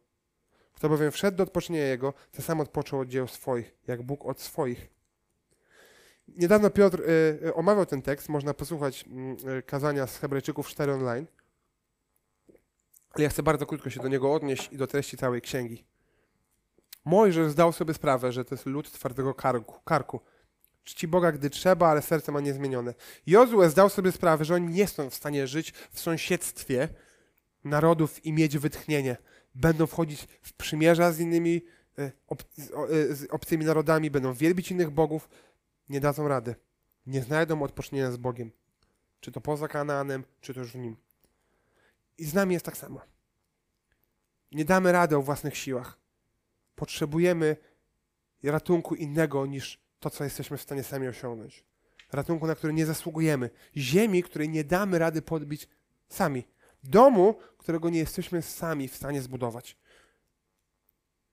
Kto 0.73 0.89
bowiem 0.89 1.11
wszedł 1.11 1.37
do 1.37 1.43
odpocznienia 1.43 1.85
Jego, 1.85 2.15
ten 2.31 2.45
sam 2.45 2.61
odpoczął 2.61 3.01
od 3.01 3.09
dzieł 3.09 3.29
swoich, 3.29 3.75
jak 3.87 4.03
Bóg 4.03 4.27
od 4.27 4.41
swoich. 4.41 4.89
Niedawno 6.37 6.71
Piotr 6.71 7.01
y, 7.01 7.39
y, 7.47 7.55
omawiał 7.55 7.87
ten 7.87 8.03
tekst, 8.03 8.29
można 8.29 8.55
posłuchać 8.55 9.05
y, 9.59 9.63
kazania 9.63 10.07
z 10.07 10.19
Hebrajczyków 10.19 10.69
4 10.69 10.93
online. 10.93 11.27
Ale 13.11 13.25
ja 13.25 13.31
chcę 13.31 13.43
bardzo 13.43 13.67
krótko 13.67 13.91
się 13.91 14.01
do 14.01 14.09
niego 14.09 14.35
odnieść 14.35 14.73
i 14.73 14.77
do 14.77 14.87
treści 14.87 15.17
całej 15.17 15.41
księgi. 15.41 15.85
Mojżesz 17.05 17.51
zdał 17.53 17.73
sobie 17.73 17.95
sprawę, 17.95 18.33
że 18.33 18.45
to 18.45 18.55
jest 18.55 18.67
lud 18.67 18.93
twardego 18.93 19.35
karku. 19.35 19.81
karku. 19.85 20.21
Czci 20.85 21.09
Boga, 21.09 21.33
gdy 21.33 21.51
trzeba, 21.51 21.89
ale 21.89 22.03
serce 22.03 22.33
ma 22.33 22.41
niezmienione. 22.41 22.95
Jozue 23.27 23.69
zdał 23.69 23.89
sobie 23.89 24.13
sprawę, 24.13 24.45
że 24.45 24.55
oni 24.55 24.75
nie 24.75 24.89
są 24.89 25.11
w 25.11 25.15
stanie 25.15 25.47
żyć 25.47 25.73
w 25.91 26.01
sąsiedztwie 26.01 26.89
narodów 27.65 28.27
i 28.27 28.33
mieć 28.33 28.59
wytchnienie. 28.59 29.17
Będą 29.55 29.87
wchodzić 29.87 30.29
w 30.43 30.53
przymierza 30.53 31.13
z 31.13 31.21
innymi 31.21 31.63
e, 31.99 32.13
ob, 32.27 32.43
z 33.11 33.27
obcymi 33.31 33.65
narodami, 33.65 34.11
będą 34.11 34.35
wielbić 34.35 34.71
innych 34.71 34.91
bogów, 34.91 35.29
nie 35.93 36.01
dadzą 36.01 36.29
rady. 36.29 36.55
Nie 37.07 37.23
znajdą 37.23 37.63
odpocznienia 37.63 38.13
z 38.13 38.17
Bogiem. 38.17 38.53
Czy 39.21 39.33
to 39.33 39.41
poza 39.41 39.69
Kanaanem, 39.69 40.25
czy 40.41 40.55
to 40.55 40.61
już 40.61 40.73
w 40.73 40.79
nim. 40.79 40.97
I 42.19 42.25
z 42.25 42.35
nami 42.35 42.53
jest 42.53 42.67
tak 42.67 42.77
samo. 42.77 43.01
Nie 44.53 44.65
damy 44.65 44.93
rady 44.93 45.17
o 45.17 45.23
własnych 45.23 45.57
siłach. 45.57 45.99
Potrzebujemy 46.75 47.57
ratunku 48.43 48.95
innego 48.95 49.47
niż 49.47 49.81
to, 50.01 50.11
co 50.11 50.25
jesteśmy 50.25 50.57
w 50.57 50.63
stanie 50.63 50.83
sami 50.83 51.09
osiągnąć. 51.09 51.65
Ratunku, 52.13 52.47
na 52.47 52.55
który 52.55 52.73
nie 52.73 52.87
zasługujemy. 52.87 53.51
Ziemi, 53.77 54.23
której 54.23 54.49
nie 54.49 54.65
damy 54.65 54.99
rady 54.99 55.23
podbić 55.23 55.69
sami. 56.09 56.45
Domu, 56.85 57.35
którego 57.59 57.91
nie 57.91 57.99
jesteśmy 57.99 58.43
sami 58.43 58.89
w 58.89 58.97
stanie 58.97 59.23
zbudować. 59.23 59.77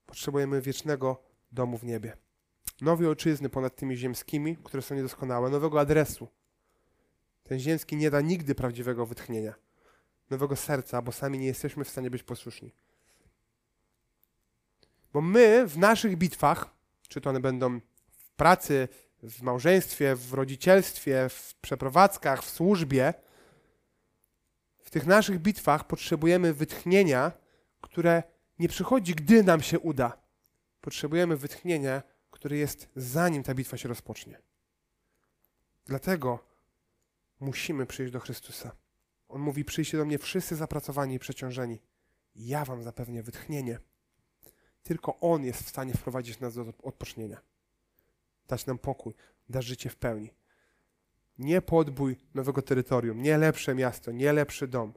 Potrzebujemy 0.06 0.60
wiecznego 0.60 1.22
domu 1.52 1.78
w 1.78 1.84
niebie. 1.84 2.16
Nowej 2.80 3.08
ojczyzny 3.08 3.48
ponad 3.48 3.76
tymi 3.76 3.96
ziemskimi, 3.96 4.56
które 4.64 4.82
są 4.82 4.94
niedoskonałe, 4.94 5.50
nowego 5.50 5.80
adresu, 5.80 6.28
Ten 7.42 7.58
ziemski 7.58 7.96
nie 7.96 8.10
da 8.10 8.20
nigdy 8.20 8.54
prawdziwego 8.54 9.06
wytchnienia, 9.06 9.54
nowego 10.30 10.56
serca, 10.56 11.02
bo 11.02 11.12
sami 11.12 11.38
nie 11.38 11.46
jesteśmy 11.46 11.84
w 11.84 11.88
stanie 11.88 12.10
być 12.10 12.22
posłuszni. 12.22 12.74
Bo 15.12 15.20
my 15.20 15.66
w 15.66 15.78
naszych 15.78 16.16
bitwach, 16.16 16.70
czy 17.08 17.20
to 17.20 17.30
one 17.30 17.40
będą 17.40 17.80
w 18.10 18.30
pracy, 18.30 18.88
w 19.22 19.42
małżeństwie, 19.42 20.16
w 20.16 20.34
rodzicielstwie, 20.34 21.28
w 21.28 21.54
przeprowadzkach, 21.54 22.42
w 22.42 22.50
służbie, 22.50 23.14
w 24.78 24.90
tych 24.90 25.06
naszych 25.06 25.38
bitwach 25.38 25.86
potrzebujemy 25.86 26.54
wytchnienia, 26.54 27.32
które 27.80 28.22
nie 28.58 28.68
przychodzi, 28.68 29.14
gdy 29.14 29.42
nam 29.42 29.62
się 29.62 29.78
uda. 29.78 30.18
Potrzebujemy 30.80 31.36
wytchnienia, 31.36 32.02
które 32.40 32.56
jest 32.56 32.88
zanim 32.96 33.42
ta 33.42 33.54
bitwa 33.54 33.76
się 33.76 33.88
rozpocznie. 33.88 34.38
Dlatego 35.86 36.38
musimy 37.40 37.86
przyjść 37.86 38.12
do 38.12 38.20
Chrystusa. 38.20 38.76
On 39.28 39.40
mówi: 39.40 39.64
Przyjście 39.64 39.98
do 39.98 40.04
mnie 40.04 40.18
wszyscy 40.18 40.56
zapracowani 40.56 41.14
i 41.14 41.18
przeciążeni. 41.18 41.80
Ja 42.36 42.64
wam 42.64 42.82
zapewnię 42.82 43.22
wytchnienie. 43.22 43.78
Tylko 44.82 45.20
On 45.20 45.44
jest 45.44 45.62
w 45.62 45.68
stanie 45.68 45.94
wprowadzić 45.94 46.40
nas 46.40 46.54
do 46.54 46.72
odpocznienia. 46.82 47.40
Dać 48.48 48.66
nam 48.66 48.78
pokój, 48.78 49.14
dać 49.48 49.64
życie 49.64 49.90
w 49.90 49.96
pełni. 49.96 50.30
Nie 51.38 51.62
podbój 51.62 52.16
nowego 52.34 52.62
terytorium, 52.62 53.22
nie 53.22 53.38
lepsze 53.38 53.74
miasto, 53.74 54.12
nie 54.12 54.32
lepszy 54.32 54.68
dom. 54.68 54.92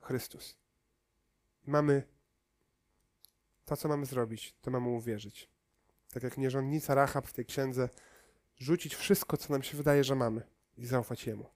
Chrystus. 0.00 0.56
Mamy 1.66 2.02
to, 3.64 3.76
co 3.76 3.88
mamy 3.88 4.06
zrobić, 4.06 4.54
to 4.60 4.70
mamy 4.70 4.88
uwierzyć. 4.88 5.57
Tak 6.10 6.22
jak 6.22 6.38
nierządnica 6.38 6.94
Rahab 6.94 7.26
w 7.26 7.32
tej 7.32 7.46
księdze, 7.46 7.88
rzucić 8.56 8.94
wszystko, 8.94 9.36
co 9.36 9.52
nam 9.52 9.62
się 9.62 9.76
wydaje, 9.76 10.04
że 10.04 10.14
mamy 10.14 10.42
i 10.76 10.86
zaufać 10.86 11.26
Jemu. 11.26 11.46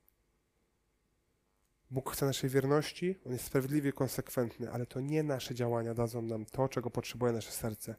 Bóg 1.91 2.13
chce 2.13 2.27
naszej 2.27 2.51
wierności, 2.51 3.19
On 3.27 3.33
jest 3.33 3.45
sprawiedliwy 3.45 3.89
i 3.89 3.93
konsekwentny, 3.93 4.73
ale 4.73 4.87
to 4.87 5.01
nie 5.01 5.23
nasze 5.23 5.55
działania 5.55 5.95
dadzą 5.95 6.23
nam 6.23 6.47
to, 6.47 6.69
czego 6.69 6.91
potrzebuje 6.91 7.33
nasze 7.33 7.53
serce. 7.53 7.95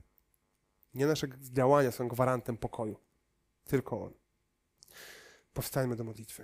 Nie 0.93 1.07
nasze 1.07 1.27
działania 1.41 1.91
są 1.91 2.07
gwarantem 2.07 2.57
pokoju, 2.57 2.99
tylko 3.65 4.03
On. 4.03 4.13
Powstańmy 5.53 5.95
do 5.95 6.03
modlitwy. 6.03 6.43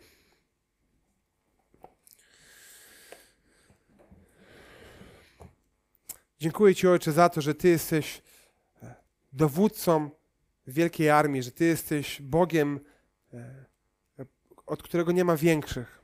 Dziękuję 6.39 6.75
Ci, 6.75 6.87
Ojcze, 6.87 7.11
za 7.11 7.29
to, 7.29 7.41
że 7.41 7.55
Ty 7.55 7.67
jesteś 7.67 8.21
dowódcą 9.33 10.09
wielkiej 10.67 11.09
armii, 11.09 11.43
że 11.43 11.51
Ty 11.51 11.65
jesteś 11.65 12.21
Bogiem, 12.21 12.79
e, 13.33 13.65
od 14.65 14.83
którego 14.83 15.11
nie 15.11 15.25
ma 15.25 15.37
większych, 15.37 16.01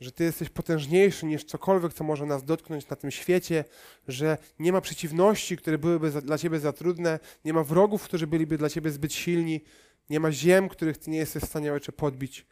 że 0.00 0.12
Ty 0.12 0.24
jesteś 0.24 0.48
potężniejszy 0.48 1.26
niż 1.26 1.44
cokolwiek, 1.44 1.92
co 1.92 2.04
może 2.04 2.26
nas 2.26 2.44
dotknąć 2.44 2.88
na 2.88 2.96
tym 2.96 3.10
świecie, 3.10 3.64
że 4.08 4.38
nie 4.58 4.72
ma 4.72 4.80
przeciwności, 4.80 5.56
które 5.56 5.78
byłyby 5.78 6.10
za, 6.10 6.20
dla 6.20 6.38
Ciebie 6.38 6.60
za 6.60 6.72
trudne, 6.72 7.18
nie 7.44 7.52
ma 7.52 7.64
wrogów, 7.64 8.02
którzy 8.02 8.26
byliby 8.26 8.58
dla 8.58 8.68
Ciebie 8.68 8.90
zbyt 8.90 9.12
silni, 9.12 9.64
nie 10.10 10.20
ma 10.20 10.32
ziem, 10.32 10.68
których 10.68 10.98
Ty 10.98 11.10
nie 11.10 11.18
jesteś 11.18 11.42
w 11.42 11.46
stanie, 11.46 11.72
Ojcze, 11.72 11.92
podbić. 11.92 12.46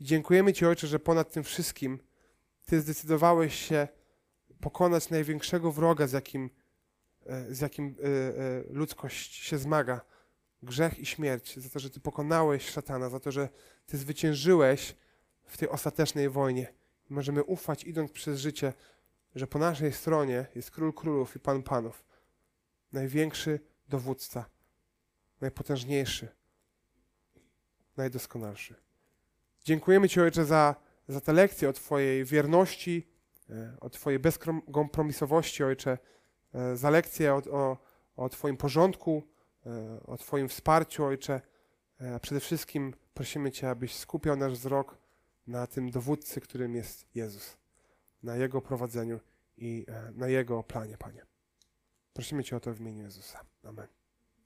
I 0.00 0.04
dziękujemy 0.04 0.52
Ci, 0.52 0.66
Ojcze, 0.66 0.86
że 0.86 0.98
ponad 0.98 1.32
tym 1.32 1.44
wszystkim 1.44 1.98
Ty 2.66 2.80
zdecydowałeś 2.80 3.54
się 3.54 3.88
pokonać 4.60 5.10
największego 5.10 5.72
wroga, 5.72 6.06
z 6.06 6.12
jakim, 6.12 6.50
z 7.50 7.60
jakim 7.60 7.94
e, 7.98 8.06
e, 8.06 8.64
ludzkość 8.70 9.34
się 9.34 9.58
zmaga. 9.58 10.00
Grzech 10.62 10.98
i 10.98 11.06
śmierć, 11.06 11.58
za 11.58 11.68
to, 11.68 11.78
że 11.78 11.90
Ty 11.90 12.00
pokonałeś 12.00 12.68
szatana, 12.68 13.08
za 13.08 13.20
to, 13.20 13.32
że 13.32 13.48
Ty 13.86 13.98
zwyciężyłeś 13.98 14.96
w 15.46 15.56
tej 15.56 15.68
ostatecznej 15.68 16.28
wojnie. 16.28 16.74
Możemy 17.08 17.44
ufać, 17.44 17.84
idąc 17.84 18.12
przez 18.12 18.40
życie, 18.40 18.72
że 19.34 19.46
po 19.46 19.58
naszej 19.58 19.92
stronie 19.92 20.46
jest 20.54 20.70
Król 20.70 20.92
Królów 20.92 21.36
i 21.36 21.40
Pan 21.40 21.62
Panów. 21.62 22.04
Największy 22.92 23.60
dowódca, 23.88 24.44
najpotężniejszy, 25.40 26.28
najdoskonalszy. 27.96 28.74
Dziękujemy 29.64 30.08
Ci, 30.08 30.20
Ojcze, 30.20 30.44
za, 30.44 30.74
za 31.08 31.20
tę 31.20 31.32
lekcję 31.32 31.68
o 31.68 31.72
Twojej 31.72 32.24
wierności, 32.24 33.08
e, 33.50 33.76
o 33.80 33.90
Twojej 33.90 34.18
bezkompromisowości, 34.18 35.64
Ojcze, 35.64 35.90
e, 35.90 35.98
za 36.74 36.90
lekcję 36.90 37.34
o, 37.34 37.42
o, 37.50 37.76
o 38.16 38.28
Twoim 38.28 38.56
porządku, 38.56 39.22
e, 39.66 40.00
o 40.06 40.16
Twoim 40.16 40.48
wsparciu, 40.48 41.04
Ojcze. 41.04 41.40
A 42.16 42.18
przede 42.18 42.40
wszystkim 42.40 42.94
prosimy 43.14 43.50
Cię, 43.52 43.70
abyś 43.70 43.96
skupiał 43.96 44.36
nasz 44.36 44.52
wzrok 44.52 44.98
na 45.46 45.66
tym 45.66 45.90
dowódcy, 45.90 46.40
którym 46.40 46.74
jest 46.74 47.06
Jezus, 47.14 47.56
na 48.22 48.36
Jego 48.36 48.60
prowadzeniu 48.60 49.20
i 49.56 49.86
na 50.14 50.28
Jego 50.28 50.62
planie, 50.62 50.98
Panie. 50.98 51.26
Prosimy 52.12 52.44
Cię 52.44 52.56
o 52.56 52.60
to 52.60 52.72
w 52.72 52.80
imieniu 52.80 53.02
Jezusa. 53.02 53.40
Amen. 53.64 54.01